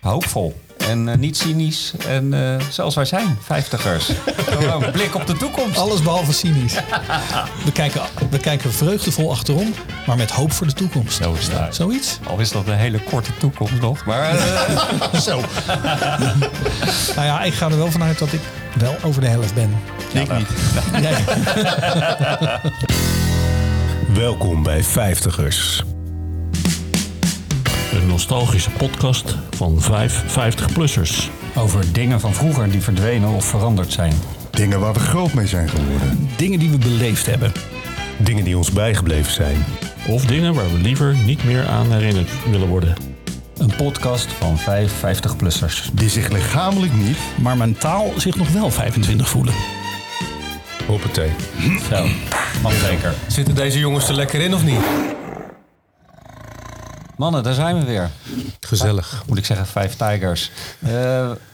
hoopvol. 0.00 0.60
En 0.88 1.08
eh, 1.08 1.16
niet 1.16 1.36
cynisch. 1.36 1.92
En 2.08 2.34
eh, 2.34 2.64
zoals 2.70 2.94
wij 2.94 3.04
zijn, 3.04 3.38
vijftigers. 3.42 4.10
Gewoon 4.58 4.90
blik 4.90 5.14
op 5.14 5.26
de 5.26 5.36
toekomst. 5.36 5.78
Alles 5.78 6.02
behalve 6.02 6.32
cynisch. 6.32 6.74
We 7.64 7.72
kijken, 7.72 8.02
we 8.30 8.38
kijken 8.38 8.72
vreugdevol 8.72 9.30
achterom, 9.30 9.74
maar 10.06 10.16
met 10.16 10.30
hoop 10.30 10.52
voor 10.52 10.66
de 10.66 10.72
toekomst. 10.72 11.22
Zo 11.22 11.32
is 11.32 11.48
het. 11.48 11.74
Zoiets? 11.74 12.18
Al 12.26 12.38
is 12.38 12.50
dat 12.50 12.66
een 12.66 12.76
hele 12.76 12.98
korte 12.98 13.30
toekomst 13.36 13.80
nog. 13.80 14.04
Maar 14.04 14.30
eh, 14.30 15.20
Zo. 15.26 15.40
Nou 17.14 17.26
ja, 17.26 17.42
ik 17.42 17.52
ga 17.54 17.68
er 17.70 17.76
wel 17.76 17.90
vanuit 17.90 18.18
dat 18.18 18.32
ik 18.32 18.40
wel 18.78 18.96
over 19.02 19.20
de 19.20 19.26
helft 19.28 19.54
ben. 19.54 19.76
Ik 20.12 20.32
niet. 20.36 20.48
Welkom 24.14 24.62
bij 24.62 24.82
Vijftigers. 24.82 25.82
Een 27.92 28.06
nostalgische 28.06 28.70
podcast 28.70 29.36
van 29.50 29.80
vijf 29.80 30.24
50-plussers. 30.38 31.30
over 31.56 31.92
dingen 31.92 32.20
van 32.20 32.34
vroeger 32.34 32.70
die 32.70 32.80
verdwenen 32.80 33.28
of 33.28 33.44
veranderd 33.44 33.92
zijn. 33.92 34.12
Dingen 34.50 34.80
waar 34.80 34.92
we 34.92 34.98
groot 34.98 35.32
mee 35.32 35.46
zijn 35.46 35.68
geworden. 35.68 36.28
Dingen 36.36 36.58
die 36.58 36.70
we 36.70 36.78
beleefd 36.78 37.26
hebben. 37.26 37.52
Dingen 38.18 38.44
die 38.44 38.56
ons 38.56 38.70
bijgebleven 38.70 39.32
zijn. 39.32 39.64
Of 40.08 40.24
dingen 40.24 40.54
waar 40.54 40.72
we 40.72 40.78
liever 40.78 41.16
niet 41.24 41.44
meer 41.44 41.66
aan 41.66 41.92
herinnerd 41.92 42.30
willen 42.50 42.68
worden. 42.68 42.94
Een 43.56 43.76
podcast 43.76 44.32
van 44.32 44.58
vijf 44.58 44.92
50-plussers. 44.92 45.92
Die 45.92 46.08
zich 46.08 46.28
lichamelijk 46.28 46.92
niet. 46.92 47.18
Maar 47.40 47.56
mentaal 47.56 48.12
zich 48.16 48.36
nog 48.36 48.52
wel 48.52 48.70
25 48.70 49.28
voelen. 49.28 49.54
Hoppatee. 50.86 51.30
Zo, 51.90 52.06
mag 52.62 52.72
zeker. 52.72 53.14
Zitten 53.26 53.54
deze 53.54 53.78
jongens 53.78 54.08
er 54.08 54.14
lekker 54.14 54.40
in 54.40 54.54
of 54.54 54.64
niet? 54.64 54.80
Mannen, 57.20 57.42
daar 57.42 57.54
zijn 57.54 57.78
we 57.78 57.84
weer. 57.84 58.10
Gezellig. 58.60 59.22
Moet 59.26 59.38
ik 59.38 59.44
zeggen, 59.44 59.66
vijf 59.66 59.96
tigers. 59.96 60.50
Eh, 60.78 60.90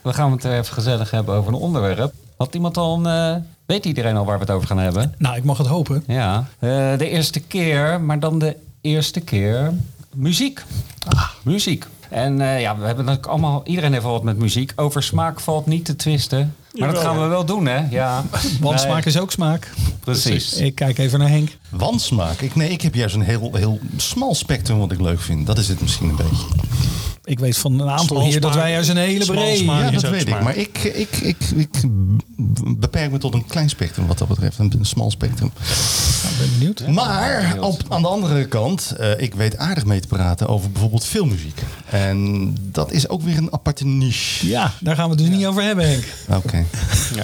we 0.01 0.13
gaan 0.13 0.31
het 0.31 0.43
even 0.43 0.73
gezellig 0.73 1.11
hebben 1.11 1.35
over 1.35 1.53
een 1.53 1.59
onderwerp. 1.59 2.13
Had 2.37 2.55
iemand 2.55 2.77
al 2.77 3.05
een... 3.05 3.35
eh, 3.35 3.41
weet 3.65 3.85
iedereen 3.85 4.17
al 4.17 4.25
waar 4.25 4.37
we 4.39 4.43
het 4.45 4.53
over 4.53 4.67
gaan 4.67 4.77
hebben? 4.77 5.13
Nou, 5.17 5.35
ik 5.35 5.43
mag 5.43 5.57
het 5.57 5.67
hopen. 5.67 6.03
Ja, 6.07 6.47
eh, 6.59 6.69
de 6.97 7.09
eerste 7.09 7.39
keer, 7.39 8.01
maar 8.01 8.19
dan 8.19 8.39
de 8.39 8.55
eerste 8.81 9.19
keer 9.19 9.73
muziek. 10.13 10.63
Ah, 11.07 11.29
muziek. 11.43 11.85
En 12.09 12.41
eh, 12.41 12.61
ja, 12.61 12.77
we 12.77 12.85
hebben 12.85 13.05
natuurlijk 13.05 13.31
allemaal, 13.31 13.61
iedereen 13.65 13.91
heeft 13.91 14.03
wel 14.03 14.11
wat 14.11 14.23
met 14.23 14.37
muziek. 14.37 14.73
Over 14.75 15.03
smaak 15.03 15.39
valt 15.39 15.65
niet 15.65 15.85
te 15.85 15.95
twisten. 15.95 16.55
Maar 16.73 16.93
dat 16.93 17.01
gaan 17.01 17.21
we 17.21 17.27
wel 17.27 17.45
doen, 17.45 17.65
hè? 17.65 17.79
Ja. 17.89 18.23
Want 18.61 18.75
Nee, 18.75 18.85
smaak 18.85 19.05
is 19.05 19.19
ook 19.19 19.31
smaak. 19.31 19.73
Precies. 19.99 20.53
Ik 20.53 20.75
kijk 20.75 20.97
even 20.97 21.19
naar 21.19 21.29
Henk. 21.29 21.57
Wansmaak. 21.69 22.41
Ik, 22.41 22.55
nee, 22.55 22.69
ik 22.69 22.81
heb 22.81 22.95
juist 22.95 23.15
een 23.15 23.21
heel, 23.21 23.49
heel 23.53 23.79
smal 23.97 24.35
spectrum 24.35 24.79
wat 24.79 24.91
ik 24.91 24.99
leuk 24.99 25.21
vind. 25.21 25.45
Dat 25.47 25.57
is 25.57 25.67
het 25.67 25.81
misschien 25.81 26.09
een 26.09 26.15
beetje. 26.15 26.45
Ik 27.27 27.39
weet 27.39 27.57
van 27.57 27.79
een 27.79 27.89
aantal 27.89 28.21
hier 28.21 28.41
dat 28.41 28.55
wij 28.55 28.71
juist 28.71 28.89
een 28.89 28.97
hele 28.97 29.25
brede... 29.25 29.65
Ja, 29.65 29.91
dat 29.91 30.09
weet 30.09 30.27
ik. 30.27 30.41
Maar 30.41 30.55
ik, 30.55 30.77
ik, 30.83 31.15
ik, 31.17 31.37
ik 31.55 31.69
beperk 32.77 33.11
me 33.11 33.17
tot 33.17 33.33
een 33.33 33.45
klein 33.45 33.69
spectrum 33.69 34.07
wat 34.07 34.17
dat 34.17 34.27
betreft. 34.27 34.57
Een, 34.57 34.73
een 34.79 34.85
smal 34.85 35.11
spectrum. 35.11 35.51
Nou, 36.23 36.33
ik 36.33 36.39
ben 36.39 36.49
benieuwd. 36.57 36.87
Maar 36.87 37.57
op, 37.59 37.81
aan 37.89 38.01
de 38.01 38.07
andere 38.07 38.45
kant, 38.47 38.91
eh, 38.91 39.19
ik 39.21 39.35
weet 39.35 39.57
aardig 39.57 39.85
mee 39.85 39.99
te 39.99 40.07
praten 40.07 40.47
over 40.47 40.71
bijvoorbeeld 40.71 41.05
filmmuziek. 41.05 41.61
En 41.89 42.55
dat 42.61 42.91
is 42.91 43.09
ook 43.09 43.21
weer 43.21 43.37
een 43.37 43.53
aparte 43.53 43.85
niche. 43.85 44.47
Ja, 44.47 44.73
daar 44.79 44.95
gaan 44.95 45.09
we 45.09 45.15
het 45.15 45.25
dus 45.25 45.35
niet 45.35 45.45
over 45.45 45.63
hebben, 45.63 45.89
Henk. 45.89 46.03
Oké. 46.29 46.65
Ja. 47.15 47.23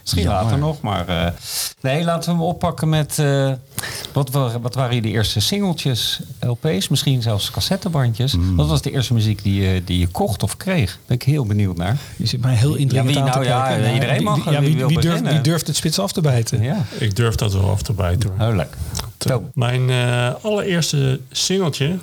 Misschien 0.00 0.26
later 0.26 0.58
nog, 0.58 0.80
maar... 0.80 1.08
eh, 1.08 1.30
nee, 1.80 2.04
laten 2.04 2.30
we 2.30 2.36
hem 2.36 2.46
oppakken 2.46 2.88
met... 2.88 3.18
eh, 3.18 3.52
wat, 4.12 4.30
wa- 4.30 4.60
wat 4.60 4.74
waren 4.74 5.02
de 5.02 5.08
eerste 5.08 5.40
singeltjes, 5.40 6.20
LP's, 6.40 6.88
misschien 6.88 7.22
zelfs 7.22 7.50
cassettebandjes? 7.50 8.34
Wat 8.56 8.68
was 8.68 8.82
de 8.82 8.90
eerste 8.90 9.12
muziek 9.14 9.42
die 9.42 9.62
je, 9.62 9.84
die 9.84 9.98
je 9.98 10.06
kocht 10.08 10.42
of 10.42 10.56
kreeg? 10.56 10.90
Daar 10.90 10.98
ben 11.06 11.16
ik 11.16 11.22
heel 11.22 11.44
benieuwd 11.46 11.76
naar. 11.76 11.96
Je 12.16 12.26
zit 12.26 12.40
mij 12.40 12.54
heel 12.54 12.74
indringend 12.74 13.14
Ja, 13.14 13.14
wie 13.22 13.22
aan 13.24 13.30
te 13.32 13.38
nou? 13.38 13.50
Ja, 13.50 13.62
kijken. 13.64 13.82
Nou, 13.82 13.94
iedereen 13.94 14.16
wie- 14.16 14.24
mag, 14.24 14.44
wie- 14.44 14.52
Ja, 14.52 14.60
wie 14.60 14.76
wie, 14.76 14.86
wie 14.86 15.00
durft, 15.00 15.28
wie 15.28 15.40
durft 15.40 15.66
het 15.66 15.76
spits 15.76 15.98
af 15.98 16.12
te 16.12 16.20
bijten? 16.20 16.62
Ja, 16.62 16.84
Ik 16.98 17.16
durf 17.16 17.34
dat 17.34 17.52
wel 17.52 17.70
af 17.70 17.82
te 17.82 17.92
bijten 17.92 18.30
hoor. 18.38 18.48
oh, 18.48 18.54
leuk. 18.56 18.76
Zo. 19.18 19.50
Mijn 19.54 19.90
eh, 19.90 20.30
allereerste 20.42 21.20
singeltje 21.32 21.96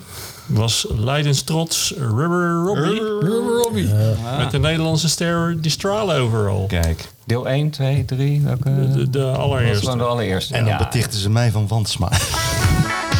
was 0.54 0.86
Leidens 0.90 1.42
Trots 1.42 1.94
Rubber 1.98 2.54
Robbie. 2.54 3.00
Robbie. 3.30 3.90
Met 4.38 4.52
de 4.52 4.60
Nederlandse 4.60 5.10
ster 5.10 5.62
Die 5.62 5.72
Stralen 5.72 6.16
overal. 6.16 6.66
Kijk, 6.68 7.12
deel 7.26 7.48
1, 7.48 7.70
2, 7.70 8.06
3, 8.06 8.42
welke? 8.42 8.92
De, 8.92 9.10
de 9.10 9.10
dat 9.10 9.28
was 9.28 9.38
allereerste. 9.38 9.84
gewoon 9.84 9.98
de 9.98 10.04
allereerste. 10.04 10.54
En 10.54 10.64
dan 10.64 10.74
ja. 10.74 10.78
betichten 10.78 11.20
ze 11.20 11.30
mij 11.30 11.52
van 11.52 11.68
wansmaak. 11.68 12.22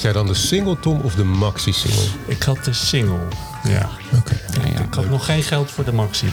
Dat 0.00 0.12
jij 0.12 0.22
dan 0.22 0.32
de 0.32 0.38
single 0.38 0.80
Tom 0.80 1.00
of 1.00 1.14
de 1.14 1.24
maxi 1.24 1.72
single? 1.72 2.04
Ik 2.26 2.42
had 2.42 2.64
de 2.64 2.72
single. 2.72 3.18
Ja. 3.64 3.88
Oké. 4.16 4.34
Ik 4.64 4.94
had 4.94 5.08
nog 5.08 5.24
geen 5.24 5.42
geld 5.42 5.70
voor 5.70 5.84
de 5.84 5.92
maxi. 5.92 6.26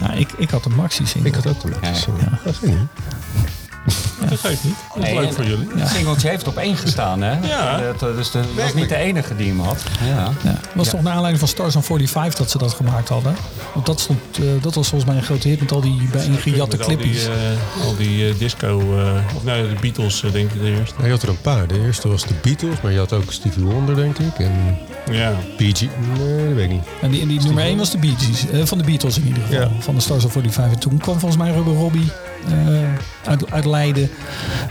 Nou, 0.00 0.16
ik, 0.16 0.32
ik 0.32 0.50
had 0.50 0.64
een 0.64 0.74
maxi-single. 0.74 1.30
Ik 1.30 1.34
had 1.34 1.46
ook 1.46 1.60
de 1.60 1.68
maxi 1.80 2.10
single. 2.52 2.86
Dat 4.32 4.50
geeft 4.50 4.64
niet. 4.64 4.74
Dat 4.94 5.02
is 5.04 5.10
Nee, 5.10 5.20
leuk 5.20 5.32
voor 5.32 5.44
jullie. 5.44 5.68
Het 5.76 5.88
singeltje 5.88 6.28
heeft 6.28 6.46
op 6.48 6.56
één 6.56 6.76
gestaan, 6.76 7.22
hè? 7.22 7.38
Ja. 7.48 7.78
Dat, 7.78 8.10
eh, 8.10 8.16
dus 8.16 8.30
dat 8.30 8.44
was 8.56 8.74
niet 8.74 8.88
de 8.88 8.96
enige 8.96 9.36
die 9.36 9.48
hem 9.48 9.60
had. 9.60 9.82
Ja. 10.08 10.30
Ja, 10.42 10.58
was 10.74 10.88
toch 10.88 11.02
naar 11.02 11.12
aanleiding 11.12 11.38
van 11.38 11.48
Stars 11.48 11.76
on 11.76 11.82
45 11.82 12.38
dat 12.38 12.50
ze 12.50 12.58
dat 12.58 12.74
gemaakt 12.74 13.08
hadden? 13.08 13.36
Want 13.74 13.86
dat, 13.86 14.00
stond, 14.00 14.20
eh, 14.38 14.44
dat 14.60 14.74
was 14.74 14.88
volgens 14.88 15.10
mij 15.10 15.18
een 15.20 15.26
grote 15.26 15.48
hit 15.48 15.60
met 15.60 15.72
al 15.72 15.80
die 15.80 16.08
bijeengejatte 16.12 16.76
Met 16.76 16.86
al 16.86 16.88
die, 16.96 16.98
clippies. 16.98 17.26
eh, 17.26 17.86
al 17.86 17.96
die 17.96 18.28
eh, 18.28 18.38
disco, 18.38 18.80
eh, 18.98 19.36
of 19.36 19.44
nee, 19.44 19.68
de 19.68 19.74
Beatles 19.80 20.20
denk 20.32 20.52
ik 20.52 20.60
de 20.60 20.76
eerste. 20.78 20.94
Je 21.02 21.10
had 21.10 21.22
er 21.22 21.28
een 21.28 21.40
paar. 21.40 21.66
De 21.66 21.80
eerste 21.80 22.08
was 22.08 22.22
de 22.26 22.34
Beatles, 22.42 22.80
maar 22.82 22.92
je 22.92 22.98
had 22.98 23.12
ook 23.12 23.32
Stevie 23.32 23.64
Wonder, 23.64 23.94
denk 23.94 24.18
ik. 24.18 24.38
En 24.38 24.78
Ja. 25.10 25.32
PG. 25.56 25.80
Nee, 25.80 26.46
dat 26.46 26.54
weet 26.54 26.64
ik 26.64 26.70
niet. 26.70 26.84
En 27.02 27.10
die, 27.10 27.20
en 27.22 27.28
die 27.28 27.40
nummer 27.40 27.64
1 27.64 27.78
was 27.78 27.90
de 27.90 27.98
Bee 27.98 28.14
Gees, 28.18 28.48
eh, 28.50 28.60
van 28.64 28.78
de 28.78 28.84
Beatles 28.84 29.18
in 29.18 29.26
ieder 29.26 29.42
geval. 29.42 29.60
Ja. 29.60 29.68
Van 29.80 29.94
de 29.94 30.00
Stars 30.00 30.24
of 30.24 30.32
45. 30.32 30.74
En 30.74 30.80
toen 30.80 30.98
kwam 30.98 31.18
volgens 31.18 31.42
mij 31.42 31.52
Rubber 31.52 31.74
Robbie 31.74 32.10
eh, 32.48 32.54
uit, 33.24 33.50
uit 33.50 33.64
Leiden 33.64 34.10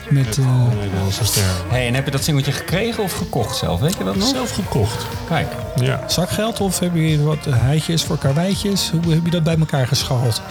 met... 0.10 0.38
eh, 0.38 1.24
ster. 1.24 1.44
Hey, 1.70 1.88
en 1.88 1.94
heb 1.94 2.06
je 2.06 2.12
dat 2.12 2.24
singeltje 2.24 2.52
gekregen 2.52 3.04
of 3.04 3.14
gekocht 3.14 3.58
zelf? 3.58 3.80
Weet 3.80 3.98
je 3.98 4.04
dat 4.04 4.16
nog? 4.16 4.28
Zelf 4.28 4.52
gekocht. 4.52 5.06
Kijk. 5.28 5.48
Ja. 5.82 6.04
zakgeld 6.08 6.60
of 6.60 6.80
heb 6.80 6.96
je 6.96 7.24
wat 7.24 7.46
heitjes 7.50 8.04
voor 8.04 8.18
karweitjes? 8.18 8.92
Hoe 9.04 9.14
heb 9.14 9.26
je 9.26 9.32
dat 9.32 9.44
bij 9.44 9.58
elkaar 9.60 9.88
gescharreld? 9.88 10.42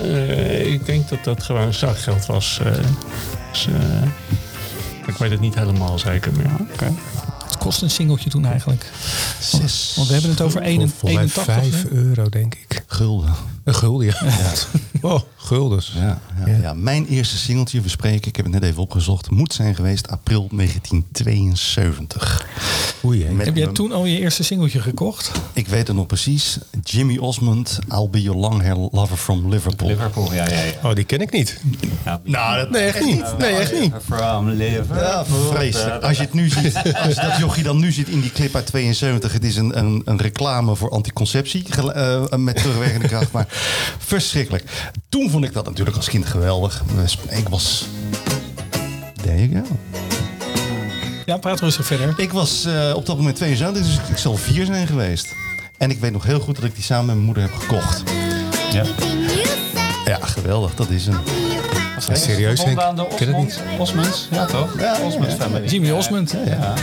Eh, 0.00 0.72
ik 0.72 0.86
denk 0.86 1.08
dat 1.08 1.24
dat 1.24 1.42
gewoon 1.42 1.74
zakgeld 1.74 2.26
was. 2.26 2.60
eh. 2.64 2.72
dus, 3.52 3.66
eh, 3.66 4.08
ik 5.06 5.16
weet 5.16 5.30
het 5.30 5.40
niet 5.40 5.54
helemaal 5.54 5.98
zeker 5.98 6.32
meer. 6.32 6.50
Wat 6.58 7.33
kost 7.64 7.82
een 7.82 7.90
singeltje 7.90 8.30
toen 8.30 8.44
eigenlijk? 8.44 8.90
Zes 9.40 9.92
Want 9.96 10.06
we 10.06 10.12
hebben 10.12 10.30
het 10.30 10.40
over 10.40 10.60
Voor, 10.60 10.68
81. 10.70 10.98
voor 10.98 11.12
mij 11.12 11.22
81, 11.22 11.54
5 11.54 11.82
hè? 11.82 11.88
euro, 11.90 12.28
denk 12.28 12.54
ik. 12.54 12.84
gulden. 12.86 13.34
Een 13.64 13.74
gulden, 13.74 14.06
ja. 14.06 14.14
Oh, 15.10 15.20
guldens. 15.36 15.92
Ja, 15.94 16.20
ja, 16.46 16.56
ja. 16.56 16.74
mijn 16.74 17.06
eerste 17.06 17.36
singeltje, 17.36 17.80
we 17.80 17.88
spreken, 17.88 18.28
ik 18.28 18.36
heb 18.36 18.44
het 18.44 18.54
net 18.54 18.62
even 18.62 18.82
opgezocht, 18.82 19.30
moet 19.30 19.52
zijn 19.52 19.74
geweest 19.74 20.08
april 20.08 20.48
1972. 20.50 22.46
Met 23.12 23.46
Heb 23.46 23.56
jij 23.56 23.66
toen 23.66 23.92
al 23.92 24.04
je 24.04 24.18
eerste 24.18 24.42
singeltje 24.44 24.80
gekocht? 24.80 25.30
Ik 25.52 25.68
weet 25.68 25.86
het 25.86 25.96
nog 25.96 26.06
precies. 26.06 26.58
Jimmy 26.84 27.18
Osmond, 27.18 27.78
I'll 27.92 28.08
be 28.10 28.22
your 28.22 28.38
long 28.38 28.62
hair 28.62 28.76
lover 28.90 29.16
from 29.16 29.48
Liverpool. 29.48 29.88
Liverpool, 29.88 30.32
ja, 30.32 30.48
ja, 30.48 30.60
ja. 30.62 30.72
Oh, 30.88 30.94
die 30.94 31.04
ken 31.04 31.20
ik 31.20 31.30
niet. 31.32 31.60
Nou, 32.22 32.56
dat, 32.58 32.70
Nee, 32.70 32.82
echt 32.82 33.04
niet. 33.04 33.38
Nee, 33.38 33.54
echt 33.54 33.80
niet. 33.80 33.92
From 34.04 34.48
Liverpool. 34.48 34.96
Ja, 34.96 35.24
vreselijk. 35.24 36.02
Als 36.02 36.16
je 36.16 36.22
het 36.22 36.32
nu 36.32 36.48
ziet, 36.48 36.82
als 37.06 37.14
dat 37.14 37.36
jochie 37.38 37.62
dan 37.62 37.78
nu 37.78 37.92
ziet 37.92 38.08
in 38.08 38.20
die 38.20 38.32
clip 38.32 38.54
uit 38.54 38.66
72, 38.66 39.32
het 39.32 39.44
is 39.44 39.56
een, 39.56 39.78
een, 39.78 40.02
een 40.04 40.18
reclame 40.20 40.76
voor 40.76 40.90
anticonceptie 40.90 41.64
gel- 41.68 41.92
eh, 41.92 42.36
met 42.36 42.56
terugwerkende 42.56 43.08
kracht, 43.08 43.32
maar 43.32 43.46
verschrikkelijk. 43.98 44.64
Toen 45.08 45.30
vond 45.30 45.44
ik 45.44 45.52
dat 45.52 45.64
natuurlijk 45.64 45.96
als 45.96 46.08
kind 46.08 46.26
geweldig. 46.26 46.82
Ik 47.30 47.48
was, 47.48 47.86
there 49.22 49.48
you 49.48 49.64
go. 49.64 49.76
Ja, 51.24 51.36
praat 51.36 51.60
rustig 51.60 51.86
verder. 51.86 52.14
Ik 52.16 52.32
was 52.32 52.64
eh, 52.64 52.92
op 52.94 53.06
dat 53.06 53.16
moment 53.16 53.36
72, 53.36 53.84
dus 53.86 54.10
ik 54.10 54.16
zal 54.16 54.36
vier 54.36 54.64
zijn 54.64 54.86
geweest. 54.86 55.34
En 55.78 55.90
ik 55.90 55.98
weet 55.98 56.12
nog 56.12 56.24
heel 56.24 56.40
goed 56.40 56.54
dat 56.54 56.64
ik 56.64 56.74
die 56.74 56.84
samen 56.84 57.06
met 57.06 57.14
mijn 57.14 57.26
moeder 57.26 57.42
heb 57.42 57.54
gekocht. 57.54 58.02
Ja. 58.72 58.84
Ja, 60.04 60.18
geweldig, 60.20 60.74
dat 60.74 60.90
is 60.90 61.06
hem. 61.06 61.18
Ja, 62.08 62.14
serieus, 62.14 62.64
Henk? 62.64 62.96
De 62.96 63.06
Ken 63.16 63.26
het 63.26 63.36
Osmond, 63.36 63.62
Osmonds, 63.78 64.28
ja 64.30 64.44
toch? 64.44 64.78
Ja, 64.78 64.96
Osmonds 65.02 65.34
ja. 65.34 65.40
family. 65.40 65.66
Jimmy 65.66 65.90
Osmond. 65.90 66.34
Ja. 66.46 66.74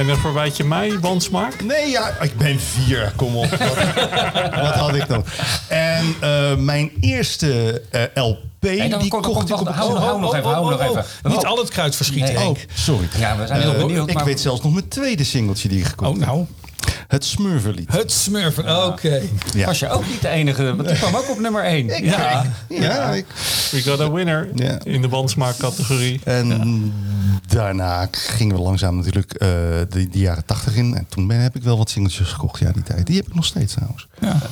En 0.00 0.06
dan 0.06 0.16
verwijt 0.16 0.56
je 0.56 0.64
mij 0.64 0.98
wansmaak? 1.00 1.62
Nee, 1.64 1.90
ja, 1.90 2.08
ik 2.20 2.36
ben 2.36 2.60
vier. 2.60 3.12
Kom 3.16 3.36
op. 3.36 3.50
Wat, 3.50 3.58
wat 4.64 4.74
had 4.74 4.94
ik 4.94 5.08
dan? 5.08 5.24
En 5.68 6.14
eh, 6.20 6.54
mijn 6.56 6.90
eerste 7.00 7.82
eh, 7.90 8.02
LP, 8.14 8.38
Hey, 8.60 8.88
dan 8.88 9.00
die 9.00 9.10
kom- 9.10 9.20
kocht 9.22 9.50
kom- 9.50 9.60
ik 9.60 9.68
op... 9.68 9.74
hou, 9.74 9.98
hou 9.98 10.20
nog 10.20 10.34
even, 10.34 10.50
hou 10.50 10.70
nog 10.70 10.80
even. 10.80 11.04
Niet 11.22 11.44
al 11.44 11.58
het 11.58 11.68
kruid 11.68 11.96
verschieten, 11.96 12.34
Nee. 12.34 12.48
Oh, 12.48 12.56
sorry. 12.74 13.08
Ja, 13.18 13.36
we 13.36 13.46
zijn 13.46 13.60
heel 13.60 13.72
Eh, 13.74 13.78
benieuwd. 13.78 14.08
ik 14.08 14.14
maar- 14.14 14.24
weet 14.24 14.40
zelfs 14.40 14.62
nog 14.62 14.72
mijn 14.72 14.88
tweede 14.88 15.24
singeltje 15.24 15.68
die 15.68 15.78
ik 15.78 15.84
gekocht 15.86 16.10
Oh, 16.10 16.16
heb. 16.18 16.26
nou. 16.26 16.44
Het 17.08 17.24
Smurvenlied. 17.24 17.92
Het 17.92 18.12
smurfen. 18.12 18.86
Oké. 18.86 19.22
Ja. 19.54 19.66
Was 19.66 19.78
je 19.78 19.88
ook 19.90 20.06
niet 20.08 20.20
de 20.20 20.28
enige, 20.28 20.76
want 20.76 20.88
die 20.88 20.96
kwam 20.96 21.14
ook 21.16 21.30
op 21.30 21.38
nummer 21.40 21.64
1. 21.64 22.04
Ja. 22.04 22.44
Ja, 22.68 23.10
ik, 23.12 23.26
We 23.70 23.82
got 23.82 24.00
a 24.00 24.10
winner 24.10 24.48
Ja. 24.54 24.78
in 24.82 25.02
de 25.02 25.08
wansmaak-categorie. 25.08 26.20
En 26.24 26.92
daarna 27.50 28.08
gingen 28.12 28.56
we 28.56 28.62
langzaam 28.62 28.96
natuurlijk 28.96 29.32
eh, 29.32 29.48
de, 29.88 30.08
de 30.10 30.18
jaren 30.18 30.44
tachtig 30.44 30.76
in. 30.76 30.94
En 30.96 31.06
toen 31.08 31.26
ben, 31.26 31.40
heb 31.40 31.56
ik 31.56 31.62
wel 31.62 31.76
wat 31.78 31.90
singeltjes 31.90 32.28
gekocht. 32.28 32.60
Ja, 32.60 32.72
die 32.72 32.82
tijd. 32.82 33.06
Die 33.06 33.16
heb 33.16 33.26
ik 33.26 33.34
nog 33.34 33.44
steeds 33.44 33.72
trouwens. 33.72 34.08
Maar 34.20 34.48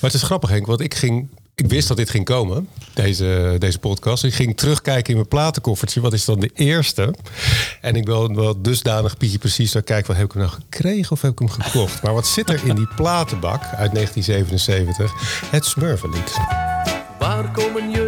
het 0.00 0.14
is 0.14 0.22
grappig, 0.22 0.50
Henk, 0.50 0.66
want 0.66 0.80
ik 0.80 0.94
ging. 0.94 1.28
Ik 1.54 1.68
wist 1.68 1.88
dat 1.88 1.96
dit 1.96 2.10
ging 2.10 2.24
komen, 2.24 2.68
deze, 2.94 3.56
deze 3.58 3.78
podcast. 3.78 4.24
Ik 4.24 4.34
ging 4.34 4.56
terugkijken 4.56 5.10
in 5.10 5.16
mijn 5.16 5.28
platenkoffertje. 5.28 6.00
Wat 6.00 6.12
is 6.12 6.24
dan 6.24 6.40
de 6.40 6.50
eerste? 6.54 7.14
En 7.80 7.96
ik 7.96 8.04
ben 8.04 8.34
wel 8.34 8.62
dusdanig 8.62 9.16
Pietje 9.16 9.38
precies 9.38 9.72
dat 9.72 9.84
kijk, 9.84 10.06
wat 10.06 10.16
heb 10.16 10.24
ik 10.24 10.32
hem 10.32 10.42
nou 10.42 10.54
gekregen 10.54 11.12
of 11.12 11.22
heb 11.22 11.32
ik 11.32 11.38
hem 11.38 11.48
gekocht? 11.48 12.02
Maar 12.02 12.14
wat 12.14 12.26
zit 12.26 12.50
er 12.50 12.60
in 12.64 12.74
die 12.74 12.88
platenbak 12.96 13.62
uit 13.62 13.94
1977? 13.94 15.12
Het 15.50 15.64
Smurfenlied. 15.64 16.36
Waar 17.18 17.50
komen 17.50 17.90
jullie 17.90 18.01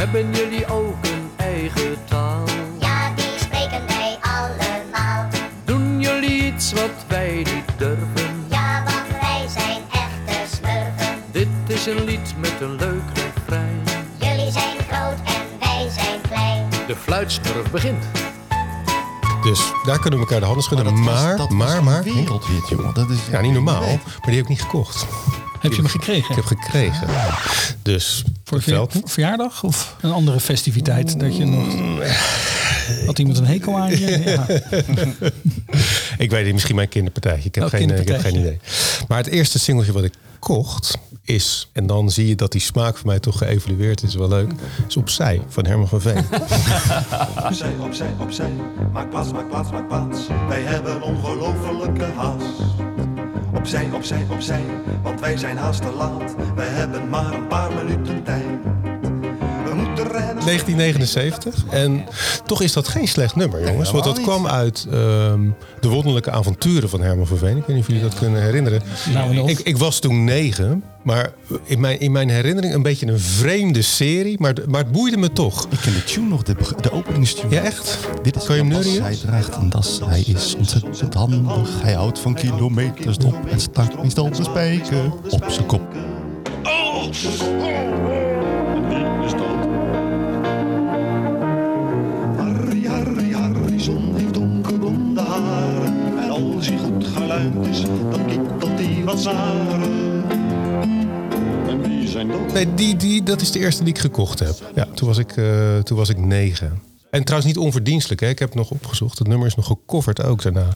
Hebben 0.00 0.34
jullie 0.34 0.66
ook 0.66 1.04
een 1.04 1.30
eigen 1.36 1.96
taal? 2.08 2.44
Ja, 2.78 3.12
die 3.14 3.24
spreken 3.40 3.86
wij 3.86 4.18
allemaal. 4.20 5.28
Doen 5.64 6.00
jullie 6.00 6.52
iets 6.52 6.72
wat 6.72 6.90
wij 7.08 7.36
niet 7.36 7.78
durven? 7.78 8.44
Ja, 8.48 8.82
want 8.84 9.20
wij 9.20 9.46
zijn 9.48 9.82
echte 9.90 10.56
smurfen. 10.56 11.16
Dit 11.30 11.48
is 11.66 11.86
een 11.86 12.04
lied 12.04 12.34
met 12.38 12.54
een 12.60 12.74
leuk 12.76 13.02
refrein. 13.14 13.82
Jullie 14.18 14.50
zijn 14.52 14.76
groot 14.90 15.18
en 15.24 15.58
wij 15.60 15.88
zijn 15.90 16.20
klein. 16.28 16.68
De 16.86 16.96
fluitsmurf 16.96 17.70
begint. 17.70 18.04
Dus 19.42 19.72
daar 19.84 19.98
kunnen 19.98 20.18
we 20.18 20.24
elkaar 20.24 20.40
de 20.40 20.46
handen 20.46 20.64
schudden. 20.64 21.02
Maar, 21.02 21.36
dat 21.36 21.48
was 21.48 21.56
maar, 21.56 21.76
een 21.76 21.84
maar. 21.84 22.02
wereldhit, 22.02 22.68
jongen. 22.68 22.94
Dat 22.94 23.10
is 23.10 23.18
Ja, 23.30 23.40
niet 23.40 23.52
normaal. 23.52 23.80
Maar 23.80 24.00
die 24.24 24.34
heb 24.34 24.42
ik 24.42 24.48
niet 24.48 24.62
gekocht. 24.62 25.06
Heb 25.60 25.72
je 25.72 25.76
hem 25.80 25.90
gekregen? 25.90 26.30
Ik 26.30 26.36
heb 26.36 26.44
gekregen. 26.44 27.08
Dus 27.82 28.24
Voor 28.50 28.88
verjaardag 29.04 29.62
of 29.64 29.96
een 30.00 30.10
andere 30.12 30.40
festiviteit? 30.40 31.20
Dat 31.20 31.36
je 31.36 31.44
nog... 31.44 31.74
Had 33.06 33.18
iemand 33.18 33.38
een 33.38 33.46
hekel 33.46 33.76
aan 33.78 33.90
je? 33.90 34.18
Ja. 34.30 34.46
Ik 36.18 36.30
weet 36.30 36.44
niet, 36.44 36.52
misschien 36.52 36.74
mijn 36.74 36.88
kinderpartijtje. 36.88 37.48
Ik 37.48 37.54
heb, 37.54 37.64
Oh, 37.64 37.70
geen, 37.70 38.00
ik 38.00 38.08
heb 38.08 38.20
geen 38.20 38.36
idee. 38.36 38.60
Maar 39.08 39.18
het 39.18 39.26
eerste 39.26 39.58
singeltje 39.58 39.92
wat 39.92 40.04
ik 40.04 40.12
kocht 40.38 40.98
is, 41.24 41.68
en 41.72 41.86
dan 41.86 42.10
zie 42.10 42.28
je 42.28 42.34
dat 42.34 42.52
die 42.52 42.60
smaak 42.60 42.96
voor 42.96 43.06
mij 43.06 43.18
toch 43.20 43.38
geëvalueerd 43.38 44.02
is, 44.02 44.14
wel 44.14 44.28
leuk, 44.28 44.52
is 44.88 44.96
Opzij 44.96 45.40
van 45.48 45.66
Herman 45.66 45.88
van 45.88 46.00
Veen. 46.00 46.16
Opzij, 47.46 47.72
opzij, 47.80 48.14
opzij. 48.20 48.50
Maak 48.92 49.10
plaats, 49.10 49.32
maak 49.32 49.48
plaats, 49.48 49.70
maak 49.70 49.88
plaats. 49.88 50.18
Wij 50.48 50.62
hebben 50.62 51.02
ongelofelijke 51.02 52.04
haast. 52.16 52.46
Opzij, 53.60 53.90
opzij, 53.92 54.26
opzij. 54.30 54.62
Want 55.02 55.20
wij 55.20 55.36
zijn 55.36 55.56
haast 55.56 55.82
te 55.82 55.92
laat. 55.92 56.34
Wij 56.54 56.66
hebben 56.66 57.08
maar 57.08 57.32
een 57.34 57.46
paar 57.46 57.72
minuten 57.72 58.22
tijd. 58.22 58.79
We 60.02 60.08
moeten 60.08 60.26
rennen. 60.26 60.44
1979. 60.44 61.64
En 61.70 62.04
toch 62.46 62.62
is 62.62 62.72
dat 62.72 62.88
geen 62.88 63.08
slecht 63.08 63.36
nummer, 63.36 63.66
jongens. 63.66 63.90
Want 63.90 64.04
dat 64.04 64.20
kwam 64.20 64.46
uit 64.46 64.86
ehm, 64.90 65.40
De 65.80 65.88
Wonderlijke 65.88 66.30
Avonturen 66.30 66.88
van 66.88 67.00
Herman 67.00 67.26
van 67.26 67.36
Veen. 67.36 67.56
Ik 67.56 67.64
weet 67.66 67.68
niet 67.68 67.78
of 67.78 67.86
jullie 67.86 68.02
dat 68.02 68.14
kunnen 68.14 68.42
herinneren. 68.42 68.82
Nou? 69.12 69.50
Ik, 69.50 69.58
ik 69.58 69.76
was 69.76 69.98
toen 69.98 70.24
negen. 70.24 70.84
Maar 71.02 71.32
in 71.64 71.80
mijn, 71.80 72.00
in 72.00 72.12
mijn 72.12 72.28
herinnering 72.28 72.74
een 72.74 72.82
beetje 72.82 73.06
een 73.06 73.20
vreemde 73.20 73.82
serie. 73.82 74.40
Maar, 74.40 74.54
maar 74.68 74.82
het 74.82 74.92
boeide 74.92 75.16
me 75.16 75.32
toch. 75.32 75.66
Ik 75.70 75.78
ken 75.78 75.92
de 75.92 76.04
tune 76.04 76.28
nog, 76.28 76.42
de, 76.42 76.54
de 76.80 76.92
openingstune. 76.92 77.54
Ja, 77.54 77.62
echt? 77.62 77.98
Dit 78.22 78.36
is 78.36 78.44
Kan 78.44 78.56
je 78.56 78.62
hem? 78.62 79.02
Hij 79.02 79.16
draagt 79.16 79.56
een 79.56 79.70
das. 79.70 80.00
Hij 80.04 80.24
is 80.26 80.56
ontzettend 80.56 81.14
handig. 81.14 81.82
Hij 81.82 81.92
houdt 81.92 82.18
van 82.18 82.34
kilometers 82.34 83.16
op 83.16 83.46
en 83.50 83.60
staat 83.60 84.02
meestal 84.02 84.30
de 84.30 84.44
spijker 84.44 85.12
op 85.30 85.44
zijn 85.48 85.66
kop. 85.66 85.82
Harry, 86.62 88.29
geluid 97.30 97.66
is, 97.66 97.82
dan 98.10 98.26
kittelt 98.26 98.80
hij 98.80 99.04
wat 99.04 99.20
zaren. 99.20 99.82
En 101.68 101.82
wie 101.82 102.08
zijn 102.08 102.28
dat? 102.28 102.52
Nee, 102.52 102.74
die, 102.74 102.96
die, 102.96 103.22
dat 103.22 103.40
is 103.40 103.50
de 103.50 103.58
eerste 103.58 103.84
die 103.84 103.92
ik 103.94 104.00
gekocht 104.00 104.38
heb. 104.38 104.70
Ja, 104.74 104.86
toen 104.94 105.08
was 105.08 105.18
ik, 105.18 105.36
eh, 105.36 105.78
toen 105.78 105.96
was 105.96 106.08
ik 106.08 106.18
negen. 106.18 106.89
En 107.10 107.24
trouwens 107.24 107.52
niet 107.54 107.64
onverdienstelijk. 107.64 108.20
Hè. 108.20 108.28
Ik 108.28 108.38
heb 108.38 108.48
het 108.48 108.58
nog 108.58 108.70
opgezocht. 108.70 109.18
Het 109.18 109.28
nummer 109.28 109.46
is 109.46 109.54
nog 109.54 109.66
gecoverd 109.66 110.22
ook 110.22 110.42
daarna. 110.42 110.68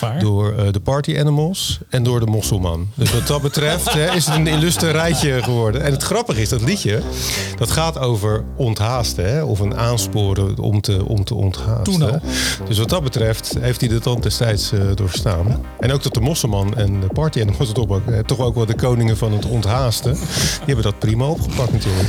Waar? 0.00 0.20
Door 0.20 0.52
eh, 0.52 0.72
de 0.72 0.80
Party 0.80 1.18
Animals 1.18 1.80
en 1.88 2.02
door 2.02 2.20
de 2.20 2.26
Mosselman. 2.26 2.88
Dus 2.94 3.12
wat 3.12 3.26
dat 3.26 3.42
betreft 3.42 3.92
hè, 3.92 4.14
is 4.14 4.26
het 4.26 4.34
een 4.34 4.46
illustre 4.46 4.90
rijtje 4.90 5.42
geworden. 5.42 5.82
En 5.82 5.92
het 5.92 6.02
grappige 6.02 6.40
is, 6.40 6.48
dat 6.48 6.62
liedje, 6.62 7.00
dat 7.56 7.70
gaat 7.70 7.98
over 7.98 8.44
onthaasten. 8.56 9.32
Hè, 9.32 9.42
of 9.42 9.60
een 9.60 9.76
aansporen 9.76 10.58
om 10.58 10.80
te, 10.80 11.04
om 11.08 11.24
te 11.24 11.34
onthaasten. 11.34 11.82
Toen 11.82 12.02
al. 12.02 12.20
Dus 12.66 12.78
wat 12.78 12.88
dat 12.88 13.02
betreft 13.02 13.54
heeft 13.60 13.80
hij 13.80 13.88
dat 13.88 14.04
dan 14.04 14.20
destijds 14.20 14.72
eh, 14.72 14.80
doorstaan. 14.94 15.64
En 15.80 15.92
ook 15.92 16.02
dat 16.02 16.14
de 16.14 16.20
Mosselman 16.20 16.76
en 16.76 17.00
de 17.00 17.06
Party 17.06 17.40
Animals 17.40 17.72
toch 17.72 17.88
ook, 17.88 18.06
eh, 18.06 18.18
toch 18.18 18.38
ook 18.38 18.54
wel 18.54 18.66
de 18.66 18.74
koningen 18.74 19.16
van 19.16 19.32
het 19.32 19.46
onthaasten. 19.46 20.12
Die 20.14 20.66
hebben 20.66 20.84
dat 20.84 20.98
prima 20.98 21.26
opgepakt 21.26 21.72
natuurlijk. 21.72 22.08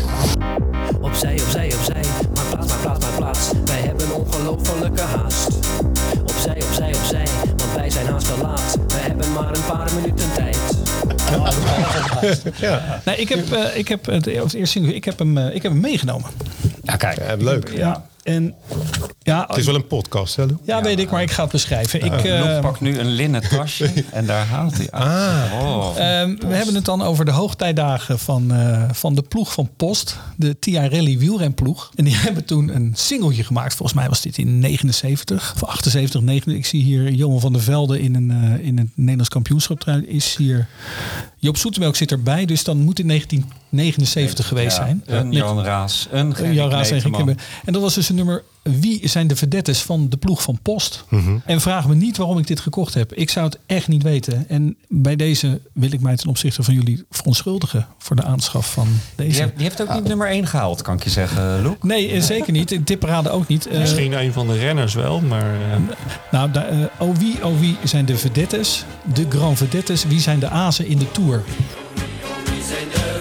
Opzij, 1.01 1.41
opzij, 1.41 1.73
opzij. 1.73 2.03
Ongelofelijke 4.57 5.01
haast. 5.01 5.47
Opzij, 6.21 6.61
opzij, 6.63 6.95
opzij. 6.95 7.25
Want 7.57 7.73
wij 7.75 7.89
zijn 7.89 8.05
haast 8.07 8.25
te 8.25 8.41
laat. 8.41 8.77
We 8.87 8.97
hebben 8.97 9.31
maar 9.31 9.55
een 9.55 9.65
paar 9.67 9.89
minuten 9.95 10.33
tijd. 10.33 10.57
Nee, 13.05 13.15
ik 13.15 13.29
heb, 13.29 13.51
eh, 13.51 13.77
ik 13.77 13.87
heb 13.87 14.05
het, 14.05 14.25
het 14.25 14.53
eerste 14.53 14.65
single, 14.65 14.93
ik 14.93 15.05
heb 15.05 15.19
hem, 15.19 15.37
eh, 15.37 15.55
ik 15.55 15.61
heb 15.63 15.71
hem 15.71 15.81
meegenomen. 15.81 16.29
Ja, 16.83 16.95
kijk. 16.95 17.17
Ja, 17.17 17.35
leuk. 17.35 17.69
Ja. 17.69 18.05
En 18.25 18.55
ja, 19.19 19.45
Het 19.47 19.57
is 19.57 19.65
wel 19.65 19.75
een 19.75 19.87
podcast, 19.87 20.35
hè? 20.35 20.45
Lou? 20.45 20.57
ja, 20.63 20.81
weet 20.81 20.99
ik, 20.99 21.09
maar 21.11 21.21
ik 21.21 21.31
ga 21.31 21.41
het 21.41 21.51
beschrijven. 21.51 22.05
Ik, 22.05 22.23
eh, 22.23 22.59
pakt 22.59 22.79
nu 22.79 22.99
een 22.99 23.07
linnen 23.07 23.49
tasje 23.49 23.91
en 24.11 24.25
daar 24.25 24.45
haalt 24.45 24.77
hij 24.77 24.91
uit. 24.91 25.51
Oh. 25.51 25.89
Ehm, 25.97 26.35
we 26.47 26.55
hebben 26.55 26.75
het 26.75 26.85
dan 26.85 27.01
over 27.01 27.25
de 27.25 27.31
hoogtijdagen 27.31 28.19
van, 28.19 28.51
eh, 28.53 28.83
van 28.91 29.15
de 29.15 29.21
ploeg 29.21 29.53
van 29.53 29.69
Post. 29.77 30.17
De 30.35 30.59
TI 30.59 30.77
Rally 30.77 31.17
wielrenploeg. 31.17 31.91
En 31.95 32.03
die 32.03 32.15
hebben 32.25 32.45
toen 32.45 32.75
een 32.75 32.93
singeltje 32.95 33.43
gemaakt. 33.43 33.75
Volgens 33.75 33.99
mij 33.99 34.09
was 34.09 34.21
dit 34.21 34.37
in 34.37 34.59
79 34.59 35.53
of 35.55 35.63
78, 35.63 36.21
79. 36.21 36.53
Ik 36.53 36.65
zie 36.65 36.83
hier 36.83 37.11
Johan 37.11 37.39
van 37.39 37.53
der 37.53 37.61
Velde 37.61 38.01
in 38.01 38.15
een, 38.15 38.31
eh, 38.31 38.65
in 38.65 38.77
een 38.77 38.91
Nederlands 38.95 39.29
kampioenschap. 39.29 39.83
Is 40.05 40.35
hier, 40.35 40.67
Joop 41.37 41.57
Zoetemelk 41.57 41.95
zit 41.95 42.11
erbij. 42.11 42.45
Dus 42.45 42.63
dan 42.63 42.77
moet 42.77 42.97
het 42.97 43.07
1979 43.07 44.47
geweest 44.47 44.77
Ja, 44.77 44.83
zijn. 44.83 45.03
Een 45.05 45.31
Jan 45.31 45.63
Raas, 45.63 46.07
een 46.11 46.43
een 46.43 46.53
Jan 46.53 46.69
Raas 46.69 46.91
en. 46.91 47.37
En 47.65 47.73
dat 47.73 47.81
was 47.81 47.93
dus 47.93 48.09
een 48.09 48.14
nummer. 48.15 48.43
Wie 48.63 49.07
zijn 49.07 49.27
de 49.27 49.35
verdettes 49.35 49.81
van 49.81 50.09
de 50.09 50.17
ploeg 50.17 50.41
van 50.41 50.59
Post? 50.61 51.05
En 51.45 51.61
vraag 51.61 51.87
me 51.87 51.95
niet 51.95 52.17
waarom 52.17 52.37
ik 52.37 52.47
dit 52.47 52.59
gekocht 52.59 52.93
heb. 52.93 53.13
Ik 53.13 53.29
zou 53.29 53.45
het 53.45 53.59
echt 53.65 53.87
niet 53.87 54.03
weten. 54.03 54.45
En 54.49 54.75
bij 54.87 55.15
deze 55.15 55.61
wil 55.73 55.91
ik 55.91 56.01
mij 56.01 56.15
ten 56.15 56.29
opzichte 56.29 56.63
van 56.63 56.73
jullie 56.73 57.03
verontschuldigen 57.09 57.87
voor 57.97 58.15
de 58.15 58.23
aanschaf 58.23 58.71
van 58.73 58.87
Die 59.15 59.25
deze. 59.27 59.51
die 59.55 59.63
heeft 59.63 59.81
ook 59.81 59.93
niet 59.93 60.03
nummer 60.07 60.27
1 60.27 60.47
gehaald, 60.47 60.81
kan 60.81 60.95
ik 60.95 61.03
je 61.03 61.09
zeggen, 61.09 61.61
Loek. 61.61 61.83
Nee, 61.83 62.11
eh, 62.11 62.21
zeker 62.21 62.51
niet. 62.51 62.71
In 62.71 62.83
tipparade 62.83 63.29
ook 63.29 63.47
niet. 63.47 63.67
Eh, 63.67 63.79
Misschien 63.79 64.13
een 64.13 64.33
van 64.33 64.47
de 64.47 64.57
renners 64.57 64.93
wel, 64.93 65.21
maar 65.21 65.53
eh, 65.71 65.77
nou, 66.31 66.51
da- 66.51 66.89
oh 66.99 67.15
wie, 67.15 67.45
oh 67.45 67.59
wie 67.59 67.77
zijn 67.83 68.05
de 68.05 68.17
verdettes? 68.17 68.83
De 69.13 69.25
grand 69.29 69.57
verdettes. 69.57 70.05
Wie 70.05 70.19
zijn 70.19 70.39
de 70.39 70.49
azen 70.49 70.87
in 70.87 70.97
de 70.97 71.11
Tour? 71.11 71.43
We 72.45 73.14